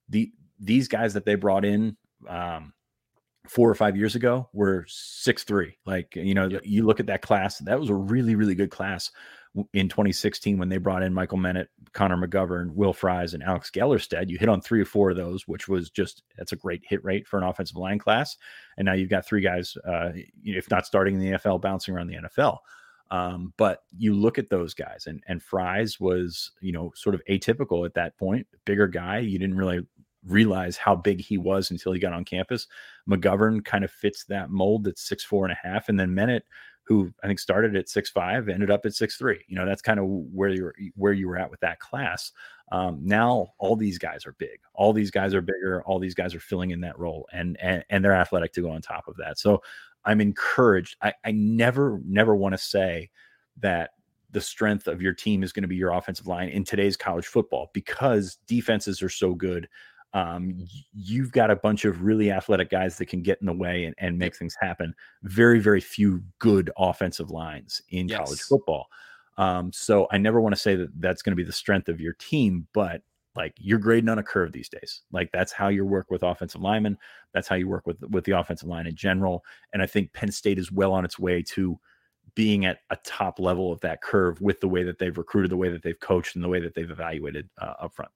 the 0.09 0.33
these 0.59 0.89
guys 0.89 1.15
that 1.15 1.25
they 1.25 1.35
brought 1.35 1.65
in 1.65 1.97
um, 2.29 2.73
four 3.49 3.69
or 3.69 3.75
five 3.75 3.97
years 3.97 4.15
ago 4.15 4.49
were 4.53 4.85
six 4.89 5.45
three. 5.45 5.77
Like 5.87 6.15
you 6.17 6.35
know, 6.35 6.49
Yep. 6.49 6.63
you 6.65 6.85
look 6.85 7.01
at 7.01 7.07
that 7.07 7.23
class. 7.23 7.59
That 7.59 7.81
was 7.81 7.91
a 7.91 7.95
really 7.95 8.35
really 8.35 8.55
good 8.55 8.71
class 8.71 9.11
in 9.75 9.87
2016 9.87 10.57
when 10.57 10.71
they 10.71 10.79
brought 10.79 11.03
in 11.03 11.13
Michael 11.13 11.37
Menet, 11.37 11.67
Connor 11.93 12.17
McGovern, 12.17 12.71
Will 12.73 12.95
Fries, 12.95 13.35
and 13.35 13.43
Alex 13.43 13.71
Gellerstedt. 13.71 14.31
You 14.31 14.39
hit 14.39 14.49
on 14.49 14.63
three 14.63 14.81
or 14.81 14.87
four 14.87 15.11
of 15.11 15.17
those, 15.17 15.47
which 15.47 15.69
was 15.69 15.91
just 15.91 16.23
that's 16.39 16.53
a 16.53 16.57
great 16.57 16.83
hit 16.87 17.05
rate 17.05 17.27
for 17.27 17.37
an 17.39 17.45
offensive 17.45 17.77
line 17.77 17.99
class. 17.99 18.37
And 18.79 18.87
now 18.87 18.95
you've 18.95 19.11
got 19.11 19.27
three 19.27 19.43
guys, 19.43 19.77
uh, 19.87 20.13
if 20.43 20.71
not 20.71 20.87
starting 20.87 21.17
in 21.17 21.21
the 21.21 21.39
NFL, 21.39 21.61
bouncing 21.61 21.95
around 21.95 22.07
the 22.07 22.17
NFL. 22.17 22.59
Um, 23.11 23.53
but 23.59 23.83
you 23.95 24.15
look 24.15 24.39
at 24.39 24.49
those 24.49 24.73
guys, 24.73 25.05
and 25.07 25.23
and 25.29 25.43
Fries 25.43 26.01
was 26.01 26.53
you 26.63 26.73
know 26.73 26.91
sort 26.95 27.15
of 27.15 27.21
atypical 27.29 27.85
at 27.85 27.93
that 27.93 28.17
point, 28.17 28.47
bigger 28.65 28.87
guy. 28.87 29.19
You 29.19 29.39
didn't 29.39 29.59
really 29.59 29.87
realize 30.27 30.77
how 30.77 30.95
big 30.95 31.21
he 31.21 31.39
was 31.39 31.71
until 31.71 31.93
he 31.93 32.01
got 32.01 32.13
on 32.13 32.25
campus. 32.25 32.67
McGovern 33.09 33.65
kind 33.65 33.85
of 33.85 33.91
fits 33.91 34.25
that 34.25 34.51
mold 34.51 34.85
that's 34.85 35.03
six 35.03 35.25
four 35.25 35.45
and 35.45 35.53
a 35.53 35.67
half, 35.69 35.89
and 35.89 35.99
then 35.99 36.15
Menet, 36.15 36.43
who 36.85 37.13
I 37.23 37.27
think 37.27 37.39
started 37.39 37.77
at 37.77 37.89
six 37.89 38.11
five, 38.11 38.49
ended 38.49 38.71
up 38.71 38.87
at 38.87 38.95
six 38.95 39.17
three. 39.17 39.45
You 39.49 39.57
know, 39.57 39.67
that's 39.67 39.83
kind 39.83 39.99
of 39.99 40.07
where 40.07 40.51
you're 40.51 40.75
where 40.95 41.13
you 41.13 41.29
were 41.29 41.39
at 41.39 41.51
with 41.51 41.61
that 41.61 41.81
class. 41.81 42.33
Um, 42.71 43.01
now 43.03 43.53
all 43.59 43.77
these 43.77 43.99
guys 43.99 44.25
are 44.27 44.35
big. 44.39 44.61
All 44.75 44.93
these 44.93 45.11
guys 45.11 45.35
are 45.35 45.43
bigger. 45.43 45.83
All 45.85 45.99
these 45.99 46.15
guys 46.15 46.35
are 46.35 46.41
filling 46.41 46.71
in 46.71 46.81
that 46.83 46.99
role, 46.99 47.29
and 47.33 47.57
and, 47.61 47.85
and 47.91 48.05
they're 48.05 48.15
athletic 48.15 48.53
to 48.55 48.63
go 48.63 48.71
on 48.71 48.83
top 48.83 49.09
of 49.09 49.17
that. 49.17 49.39
So 49.39 49.63
I'm 50.05 50.21
encouraged. 50.21 50.97
I, 51.03 51.13
I 51.25 51.33
never 51.33 52.01
never 52.05 52.35
want 52.35 52.55
to 52.55 52.59
say 52.59 53.11
that 53.59 53.91
the 54.33 54.41
strength 54.41 54.89
of 54.89 55.03
your 55.03 55.13
team 55.13 55.43
is 55.43 55.53
going 55.53 55.63
to 55.63 55.69
be 55.69 55.77
your 55.77 55.93
offensive 55.93 56.27
line 56.27 56.49
in 56.49 56.65
today's 56.65 56.97
college 56.97 57.27
football 57.27 57.71
because 57.75 58.39
defenses 58.47 59.03
are 59.03 59.11
so 59.11 59.35
good. 59.35 59.69
Um, 60.15 60.67
you've 60.93 61.33
got 61.33 61.51
a 61.51 61.57
bunch 61.57 61.85
of 61.85 62.03
really 62.03 62.31
athletic 62.31 62.71
guys 62.71 62.99
that 62.99 63.07
can 63.07 63.23
get 63.23 63.39
in 63.41 63.47
the 63.47 63.53
way 63.53 63.85
and, 63.85 63.95
and 63.99 64.19
make 64.19 64.37
things 64.37 64.57
happen. 64.61 64.95
Very, 65.23 65.59
very 65.59 65.81
few 65.81 66.23
good 66.39 66.71
offensive 66.77 67.31
lines 67.31 67.81
in 67.89 68.09
college 68.09 68.43
football. 68.43 68.89
Um, 69.39 69.73
so 69.73 70.07
I 70.11 70.19
never 70.19 70.41
want 70.41 70.55
to 70.55 70.61
say 70.61 70.77
that 70.77 70.91
that's 71.01 71.23
going 71.23 71.33
to 71.33 71.37
be 71.37 71.45
the 71.45 71.53
strength 71.53 71.89
of 71.89 72.01
your 72.01 72.13
team, 72.15 72.67
but 72.75 73.03
like 73.35 73.55
you're 73.57 73.79
grading 73.79 74.11
on 74.11 74.19
a 74.19 74.23
curve 74.23 74.53
these 74.53 74.69
days. 74.69 75.03
Like 75.11 75.31
that's 75.33 75.53
how 75.53 75.69
you 75.69 75.85
work 75.85 76.11
with 76.11 76.23
offensive 76.23 76.61
linemen. 76.61 76.99
That's 77.33 77.49
how 77.49 77.57
you 77.57 77.69
work 77.69 77.87
with 77.87 78.01
with 78.11 78.25
the 78.25 78.39
offensive 78.39 78.69
line 78.69 78.87
in 78.87 78.95
general. 78.95 79.43
And 79.73 79.83
I 79.83 79.87
think 79.87 80.13
Penn 80.13 80.31
State 80.31 80.59
is 80.59 80.71
well 80.71 80.93
on 80.93 81.05
its 81.05 81.19
way 81.19 81.43
to 81.55 81.79
being 82.35 82.65
at 82.65 82.81
a 82.91 82.97
top 83.05 83.39
level 83.39 83.73
of 83.73 83.81
that 83.81 84.03
curve 84.03 84.41
with 84.41 84.61
the 84.61 84.69
way 84.69 84.83
that 84.83 84.99
they've 84.99 85.17
recruited, 85.17 85.51
the 85.51 85.57
way 85.57 85.69
that 85.69 85.83
they've 85.83 86.01
coached, 86.01 86.35
and 86.35 86.45
the 86.45 86.49
way 86.49 86.61
that 86.61 86.75
they've 86.75 86.91
evaluated 86.91 87.49
uh, 87.61 87.75
up 87.81 87.95
front. 87.95 88.11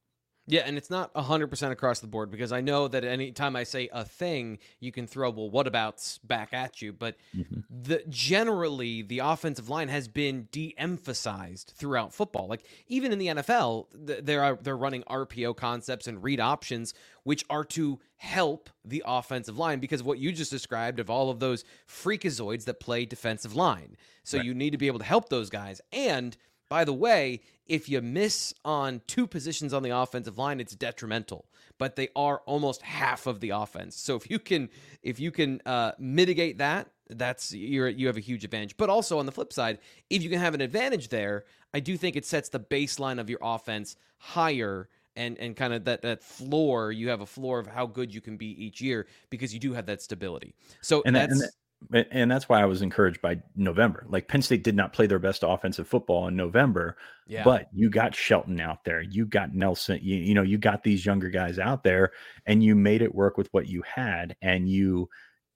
Yeah, 0.48 0.62
and 0.64 0.78
it's 0.78 0.90
not 0.90 1.12
100% 1.14 1.72
across 1.72 1.98
the 1.98 2.06
board 2.06 2.30
because 2.30 2.52
I 2.52 2.60
know 2.60 2.86
that 2.86 3.02
anytime 3.04 3.56
I 3.56 3.64
say 3.64 3.88
a 3.92 4.04
thing, 4.04 4.58
you 4.78 4.92
can 4.92 5.08
throw, 5.08 5.30
well, 5.30 5.50
what 5.50 5.66
abouts 5.66 6.18
back 6.18 6.52
at 6.52 6.80
you. 6.80 6.92
But 6.92 7.16
Mhm. 7.36 7.64
the 7.68 8.04
generally, 8.08 9.02
the 9.02 9.18
offensive 9.18 9.68
line 9.68 9.88
has 9.88 10.06
been 10.06 10.46
de 10.52 10.72
emphasized 10.78 11.72
throughout 11.76 12.14
football. 12.14 12.46
Like, 12.46 12.64
even 12.86 13.12
in 13.12 13.18
the 13.18 13.26
NFL, 13.28 13.88
th- 14.06 14.20
they're, 14.24 14.56
they're 14.62 14.76
running 14.76 15.02
RPO 15.08 15.52
concepts 15.56 16.06
and 16.06 16.22
read 16.22 16.38
options, 16.38 16.94
which 17.24 17.44
are 17.50 17.64
to 17.64 17.98
help 18.18 18.70
the 18.84 19.02
offensive 19.04 19.58
line 19.58 19.80
because 19.80 20.00
of 20.00 20.06
what 20.06 20.18
you 20.18 20.30
just 20.30 20.50
described 20.52 21.00
of 21.00 21.10
all 21.10 21.28
of 21.28 21.40
those 21.40 21.64
freakazoids 21.88 22.64
that 22.66 22.78
play 22.80 23.04
defensive 23.04 23.54
line. 23.56 23.96
So 24.22 24.36
you 24.36 24.54
need 24.54 24.70
to 24.70 24.78
be 24.78 24.86
able 24.86 25.00
to 25.00 25.04
help 25.04 25.28
those 25.28 25.50
guys. 25.50 25.80
And 25.92 26.36
by 26.68 26.84
the 26.84 26.92
way, 26.92 27.40
if 27.66 27.88
you 27.88 28.00
miss 28.00 28.54
on 28.64 29.00
two 29.06 29.26
positions 29.26 29.72
on 29.74 29.82
the 29.82 29.90
offensive 29.90 30.38
line, 30.38 30.60
it's 30.60 30.74
detrimental. 30.74 31.46
But 31.78 31.96
they 31.96 32.08
are 32.16 32.40
almost 32.46 32.82
half 32.82 33.26
of 33.26 33.40
the 33.40 33.50
offense. 33.50 33.96
So 33.96 34.16
if 34.16 34.30
you 34.30 34.38
can, 34.38 34.70
if 35.02 35.20
you 35.20 35.30
can 35.30 35.60
uh, 35.66 35.92
mitigate 35.98 36.58
that, 36.58 36.88
that's 37.10 37.52
you're 37.52 37.88
you 37.88 38.06
have 38.06 38.16
a 38.16 38.20
huge 38.20 38.44
advantage. 38.44 38.76
But 38.76 38.88
also 38.90 39.18
on 39.18 39.26
the 39.26 39.32
flip 39.32 39.52
side, 39.52 39.78
if 40.10 40.22
you 40.22 40.30
can 40.30 40.40
have 40.40 40.54
an 40.54 40.60
advantage 40.60 41.08
there, 41.08 41.44
I 41.74 41.80
do 41.80 41.96
think 41.96 42.16
it 42.16 42.24
sets 42.24 42.48
the 42.48 42.60
baseline 42.60 43.20
of 43.20 43.28
your 43.28 43.38
offense 43.42 43.96
higher 44.18 44.88
and 45.16 45.38
and 45.38 45.54
kind 45.54 45.72
of 45.74 45.84
that 45.84 46.02
that 46.02 46.22
floor. 46.22 46.92
You 46.92 47.10
have 47.10 47.20
a 47.20 47.26
floor 47.26 47.58
of 47.58 47.66
how 47.66 47.86
good 47.86 48.12
you 48.14 48.20
can 48.20 48.36
be 48.36 48.46
each 48.64 48.80
year 48.80 49.06
because 49.30 49.52
you 49.52 49.60
do 49.60 49.72
have 49.74 49.86
that 49.86 50.00
stability. 50.02 50.54
So 50.80 51.02
And 51.04 51.14
that- 51.14 51.28
that's 51.28 51.32
and 51.32 51.42
But- 51.42 51.50
And 51.92 52.30
that's 52.30 52.48
why 52.48 52.60
I 52.60 52.64
was 52.64 52.82
encouraged 52.82 53.20
by 53.20 53.40
November. 53.54 54.06
Like 54.08 54.28
Penn 54.28 54.42
State 54.42 54.64
did 54.64 54.74
not 54.74 54.92
play 54.92 55.06
their 55.06 55.18
best 55.18 55.44
offensive 55.46 55.86
football 55.86 56.26
in 56.26 56.36
November, 56.36 56.96
yeah. 57.26 57.44
but 57.44 57.68
you 57.72 57.90
got 57.90 58.14
Shelton 58.14 58.60
out 58.60 58.84
there, 58.84 59.02
you 59.02 59.26
got 59.26 59.54
Nelson, 59.54 60.00
you, 60.02 60.16
you 60.16 60.34
know, 60.34 60.42
you 60.42 60.58
got 60.58 60.82
these 60.82 61.06
younger 61.06 61.28
guys 61.28 61.58
out 61.58 61.84
there, 61.84 62.12
and 62.46 62.62
you 62.62 62.74
made 62.74 63.02
it 63.02 63.14
work 63.14 63.36
with 63.36 63.48
what 63.52 63.68
you 63.68 63.82
had, 63.82 64.36
and 64.42 64.68
you 64.68 65.08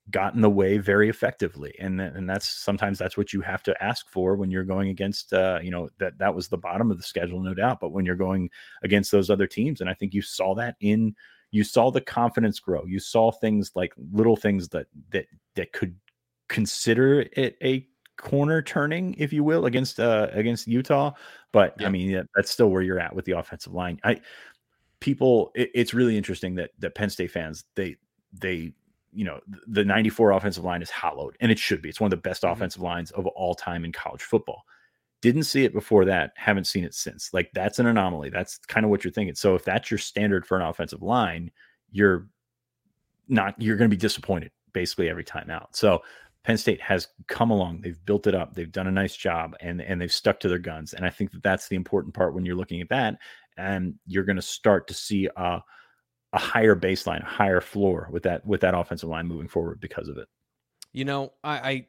got 0.09 0.33
in 0.33 0.41
the 0.41 0.49
way 0.49 0.77
very 0.77 1.09
effectively. 1.09 1.73
And 1.79 1.99
th- 1.99 2.13
and 2.15 2.29
that's 2.29 2.47
sometimes 2.47 2.97
that's 2.97 3.17
what 3.17 3.33
you 3.33 3.41
have 3.41 3.63
to 3.63 3.83
ask 3.83 4.09
for 4.09 4.35
when 4.35 4.51
you're 4.51 4.63
going 4.63 4.89
against, 4.89 5.33
uh, 5.33 5.59
you 5.61 5.71
know, 5.71 5.89
that 5.99 6.17
that 6.17 6.33
was 6.33 6.47
the 6.47 6.57
bottom 6.57 6.91
of 6.91 6.97
the 6.97 7.03
schedule, 7.03 7.41
no 7.41 7.53
doubt. 7.53 7.79
But 7.79 7.91
when 7.91 8.05
you're 8.05 8.15
going 8.15 8.49
against 8.83 9.11
those 9.11 9.29
other 9.29 9.47
teams, 9.47 9.81
and 9.81 9.89
I 9.89 9.93
think 9.93 10.13
you 10.13 10.21
saw 10.21 10.55
that 10.55 10.75
in 10.79 11.15
you 11.51 11.65
saw 11.65 11.91
the 11.91 12.01
confidence 12.01 12.59
grow. 12.59 12.85
You 12.85 12.99
saw 12.99 13.31
things 13.31 13.71
like 13.75 13.93
little 14.13 14.37
things 14.37 14.69
that 14.69 14.87
that 15.11 15.25
that 15.55 15.73
could 15.73 15.95
consider 16.51 17.21
it 17.33 17.57
a 17.63 17.87
corner 18.17 18.61
turning, 18.61 19.15
if 19.17 19.33
you 19.33 19.43
will, 19.43 19.65
against 19.65 19.99
uh 19.99 20.27
against 20.33 20.67
Utah. 20.67 21.13
But 21.51 21.75
I 21.83 21.89
mean, 21.89 22.09
yeah, 22.09 22.23
that's 22.35 22.51
still 22.51 22.69
where 22.69 22.83
you're 22.83 22.99
at 22.99 23.15
with 23.15 23.25
the 23.25 23.33
offensive 23.33 23.73
line. 23.73 23.99
I 24.03 24.21
people, 24.99 25.51
it, 25.55 25.71
it's 25.73 25.93
really 25.93 26.17
interesting 26.17 26.55
that 26.55 26.71
that 26.79 26.95
Penn 26.95 27.09
State 27.09 27.31
fans 27.31 27.65
they 27.75 27.97
they 28.33 28.73
you 29.13 29.25
know 29.25 29.39
the 29.67 29.83
94 29.83 30.31
offensive 30.31 30.63
line 30.63 30.81
is 30.81 30.89
hollowed 30.89 31.35
and 31.41 31.51
it 31.51 31.59
should 31.59 31.81
be 31.81 31.89
it's 31.89 31.99
one 31.99 32.07
of 32.07 32.17
the 32.17 32.29
best 32.29 32.43
Mhm. 32.43 32.53
offensive 32.53 32.81
lines 32.81 33.11
of 33.11 33.27
all 33.27 33.53
time 33.55 33.83
in 33.83 33.91
college 33.91 34.23
football 34.23 34.63
didn't 35.21 35.43
see 35.43 35.65
it 35.65 35.73
before 35.73 36.05
that 36.05 36.31
haven't 36.37 36.65
seen 36.65 36.85
it 36.85 36.93
since 36.93 37.33
like 37.33 37.49
that's 37.53 37.79
an 37.79 37.87
anomaly 37.87 38.29
that's 38.29 38.57
kind 38.59 38.85
of 38.85 38.89
what 38.89 39.03
you're 39.03 39.11
thinking 39.11 39.35
so 39.35 39.53
if 39.53 39.65
that's 39.65 39.91
your 39.91 39.97
standard 39.97 40.45
for 40.47 40.57
an 40.57 40.65
offensive 40.65 41.01
line 41.01 41.51
you're 41.91 42.29
not 43.27 43.53
you're 43.61 43.77
going 43.77 43.89
to 43.89 43.95
be 43.95 43.99
disappointed 43.99 44.51
basically 44.73 45.09
every 45.09 45.23
time 45.23 45.49
out 45.49 45.75
so 45.75 46.01
penn 46.43 46.57
state 46.57 46.81
has 46.81 47.07
come 47.27 47.51
along 47.51 47.81
they've 47.81 48.03
built 48.05 48.27
it 48.27 48.35
up 48.35 48.53
they've 48.53 48.71
done 48.71 48.87
a 48.87 48.91
nice 48.91 49.15
job 49.15 49.55
and 49.61 49.81
and 49.81 50.01
they've 50.01 50.11
stuck 50.11 50.39
to 50.39 50.49
their 50.49 50.57
guns 50.59 50.93
and 50.93 51.05
i 51.05 51.09
think 51.09 51.31
that 51.31 51.43
that's 51.43 51.67
the 51.67 51.75
important 51.75 52.13
part 52.13 52.33
when 52.33 52.45
you're 52.45 52.55
looking 52.55 52.81
at 52.81 52.89
that 52.89 53.17
and 53.57 53.95
you're 54.07 54.23
going 54.23 54.35
to 54.35 54.41
start 54.41 54.87
to 54.87 54.93
see 54.93 55.29
a, 55.35 55.59
a 56.33 56.39
higher 56.39 56.75
baseline 56.75 57.21
a 57.21 57.25
higher 57.25 57.61
floor 57.61 58.07
with 58.11 58.23
that 58.23 58.45
with 58.45 58.61
that 58.61 58.73
offensive 58.73 59.09
line 59.09 59.27
moving 59.27 59.47
forward 59.47 59.79
because 59.79 60.07
of 60.07 60.17
it 60.17 60.27
You 60.93 61.05
know, 61.05 61.33
I, 61.43 61.57
I 61.57 61.87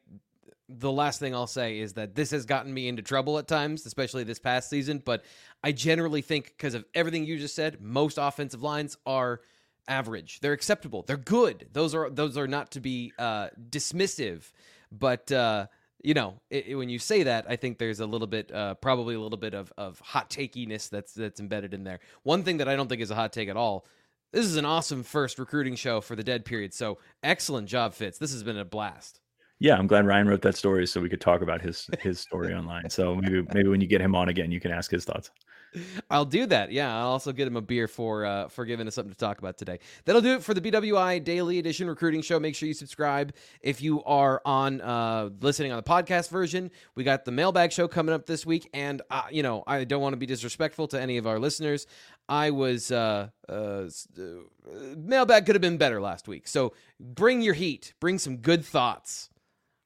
the 0.69 0.91
last 0.91 1.19
thing 1.19 1.35
I'll 1.35 1.47
say 1.47 1.79
is 1.79 1.93
that 1.93 2.15
this 2.15 2.31
has 2.31 2.45
gotten 2.45 2.73
me 2.73 2.87
into 2.87 3.01
trouble 3.01 3.37
at 3.37 3.47
times, 3.47 3.85
especially 3.85 4.23
this 4.23 4.39
past 4.39 4.69
season. 4.69 5.01
But 5.03 5.23
I 5.63 5.71
generally 5.71 6.21
think 6.21 6.45
because 6.57 6.73
of 6.73 6.85
everything 6.95 7.25
you 7.25 7.37
just 7.37 7.55
said, 7.55 7.81
most 7.81 8.17
offensive 8.17 8.63
lines 8.63 8.97
are 9.05 9.41
average. 9.87 10.39
They're 10.39 10.53
acceptable. 10.53 11.03
They're 11.07 11.17
good. 11.17 11.67
Those 11.73 11.93
are 11.95 12.09
those 12.09 12.37
are 12.37 12.47
not 12.47 12.71
to 12.71 12.79
be 12.79 13.13
uh, 13.19 13.49
dismissive. 13.69 14.51
But 14.91 15.31
uh, 15.31 15.67
you 16.03 16.13
know, 16.13 16.39
it, 16.49 16.67
it- 16.67 16.75
when 16.75 16.89
you 16.89 16.99
say 16.99 17.23
that, 17.23 17.45
I 17.49 17.55
think 17.55 17.77
there's 17.77 17.99
a 17.99 18.05
little 18.05 18.27
bit, 18.27 18.51
uh, 18.51 18.75
probably 18.75 19.15
a 19.15 19.19
little 19.19 19.37
bit 19.37 19.53
of 19.53 19.71
of 19.77 19.99
hot 19.99 20.29
takeiness 20.29 20.89
that's 20.89 21.13
that's 21.13 21.39
embedded 21.39 21.73
in 21.73 21.83
there. 21.83 21.99
One 22.23 22.43
thing 22.43 22.57
that 22.57 22.67
I 22.69 22.75
don't 22.75 22.87
think 22.87 23.01
is 23.01 23.11
a 23.11 23.15
hot 23.15 23.33
take 23.33 23.49
at 23.49 23.57
all. 23.57 23.85
This 24.31 24.45
is 24.45 24.55
an 24.55 24.65
awesome 24.65 25.03
first 25.03 25.37
recruiting 25.37 25.75
show 25.75 26.01
for 26.01 26.15
the 26.15 26.23
dead 26.23 26.43
period. 26.43 26.73
So 26.73 26.97
excellent 27.21 27.67
job, 27.67 27.93
Fitz. 27.93 28.17
This 28.17 28.31
has 28.33 28.41
been 28.43 28.57
a 28.57 28.65
blast. 28.65 29.19
Yeah, 29.59 29.77
I'm 29.77 29.85
glad 29.87 30.07
Ryan 30.07 30.27
wrote 30.27 30.41
that 30.41 30.55
story 30.57 30.87
so 30.87 30.99
we 30.99 31.07
could 31.07 31.21
talk 31.21 31.41
about 31.41 31.61
his 31.61 31.87
his 31.99 32.19
story 32.19 32.53
online. 32.55 32.89
So 32.89 33.15
maybe 33.15 33.45
maybe 33.53 33.69
when 33.69 33.79
you 33.81 33.87
get 33.87 34.01
him 34.01 34.15
on 34.15 34.29
again, 34.29 34.51
you 34.51 34.59
can 34.59 34.71
ask 34.71 34.89
his 34.91 35.05
thoughts. 35.05 35.29
I'll 36.09 36.25
do 36.25 36.45
that. 36.47 36.71
Yeah, 36.71 36.95
I'll 36.95 37.07
also 37.07 37.31
get 37.31 37.47
him 37.47 37.55
a 37.55 37.61
beer 37.61 37.87
for 37.87 38.25
uh, 38.25 38.47
for 38.47 38.65
giving 38.65 38.87
us 38.87 38.95
something 38.95 39.11
to 39.11 39.17
talk 39.17 39.39
about 39.39 39.57
today. 39.57 39.79
That'll 40.05 40.21
do 40.21 40.35
it 40.35 40.43
for 40.43 40.53
the 40.53 40.61
BWI 40.61 41.23
Daily 41.23 41.59
Edition 41.59 41.87
Recruiting 41.87 42.21
Show. 42.21 42.39
Make 42.39 42.55
sure 42.55 42.67
you 42.67 42.73
subscribe 42.73 43.33
if 43.61 43.81
you 43.81 44.03
are 44.03 44.41
on 44.45 44.81
uh, 44.81 45.29
listening 45.41 45.71
on 45.71 45.77
the 45.77 45.83
podcast 45.83 46.29
version. 46.29 46.71
We 46.95 47.03
got 47.03 47.25
the 47.25 47.31
mailbag 47.31 47.71
show 47.71 47.87
coming 47.87 48.13
up 48.13 48.25
this 48.25 48.45
week, 48.45 48.69
and 48.73 49.01
uh, 49.09 49.23
you 49.31 49.43
know 49.43 49.63
I 49.67 49.83
don't 49.83 50.01
want 50.01 50.13
to 50.13 50.17
be 50.17 50.25
disrespectful 50.25 50.87
to 50.89 51.01
any 51.01 51.17
of 51.17 51.27
our 51.27 51.39
listeners. 51.39 51.87
I 52.29 52.51
was 52.51 52.91
uh, 52.91 53.29
uh, 53.49 53.53
uh, 53.53 53.89
mailbag 54.97 55.45
could 55.45 55.55
have 55.55 55.61
been 55.61 55.77
better 55.77 56.01
last 56.01 56.27
week, 56.27 56.47
so 56.47 56.73
bring 56.99 57.41
your 57.41 57.53
heat, 57.53 57.93
bring 57.99 58.17
some 58.17 58.37
good 58.37 58.63
thoughts. 58.63 59.29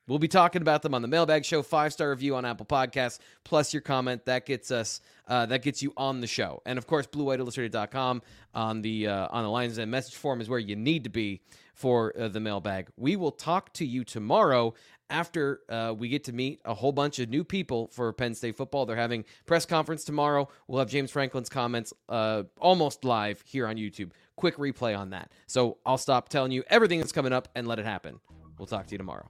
We'll 0.08 0.20
be 0.20 0.30
talking 0.30 0.62
about 0.62 0.84
them 0.84 0.94
on 0.94 1.02
the 1.02 1.08
Mailbag 1.08 1.44
Show. 1.44 1.62
Five 1.62 1.92
star 1.92 2.10
review 2.10 2.36
on 2.36 2.46
Apple 2.46 2.66
Podcasts, 2.66 3.20
plus 3.44 3.74
your 3.74 3.82
comment 3.82 4.26
that 4.26 4.46
gets 4.46 4.72
us 4.72 5.02
uh, 5.28 5.46
that 5.48 5.62
gets 5.62 5.84
you 5.84 5.92
on 5.98 6.22
the 6.22 6.28
show. 6.28 6.62
And 6.66 6.78
of 6.78 6.88
course, 6.88 7.08
BlueWhiteIllustrated.com 7.08 8.22
on 8.56 8.82
the 8.82 9.08
uh, 9.08 9.28
on 9.30 9.44
the 9.44 9.50
lines 9.50 9.78
and 9.78 9.92
message 9.92 10.16
form 10.16 10.40
is 10.40 10.48
where 10.48 10.60
you 10.60 10.78
need 10.78 11.04
to 11.04 11.10
be 11.10 11.42
for 11.74 12.14
uh, 12.18 12.30
the 12.30 12.40
mailbag. 12.40 12.88
We 12.96 13.18
will 13.18 13.32
talk 13.32 13.74
to 13.74 13.86
you 13.86 14.04
tomorrow 14.06 14.74
after 15.10 15.62
uh, 15.70 15.94
we 15.98 16.10
get 16.10 16.24
to 16.26 16.34
meet 16.34 16.62
a 16.66 16.74
whole 16.74 16.92
bunch 16.92 17.20
of 17.20 17.30
new 17.30 17.44
people 17.44 17.88
for 17.88 18.12
Penn 18.14 18.34
State 18.34 18.56
football. 18.56 18.86
They're 18.86 18.96
having 18.96 19.26
press 19.46 19.66
conference 19.66 20.04
tomorrow. 20.04 20.48
We'll 20.68 20.80
have 20.80 20.90
James 20.90 21.12
Franklin's 21.12 21.50
comments 21.50 21.94
uh, 22.10 22.44
almost 22.60 23.04
live 23.04 23.44
here 23.46 23.68
on 23.68 23.76
YouTube. 23.76 24.12
Quick 24.38 24.58
replay 24.58 24.98
on 24.98 25.12
that. 25.12 25.32
So 25.48 25.78
I'll 25.86 25.98
stop 25.98 26.30
telling 26.30 26.52
you 26.52 26.64
everything 26.70 27.00
that's 27.00 27.12
coming 27.12 27.34
up 27.34 27.50
and 27.56 27.68
let 27.68 27.80
it 27.80 27.86
happen. 27.86 28.20
We'll 28.58 28.68
talk 28.68 28.88
to 28.88 28.92
you 28.94 28.98
tomorrow. 28.98 29.30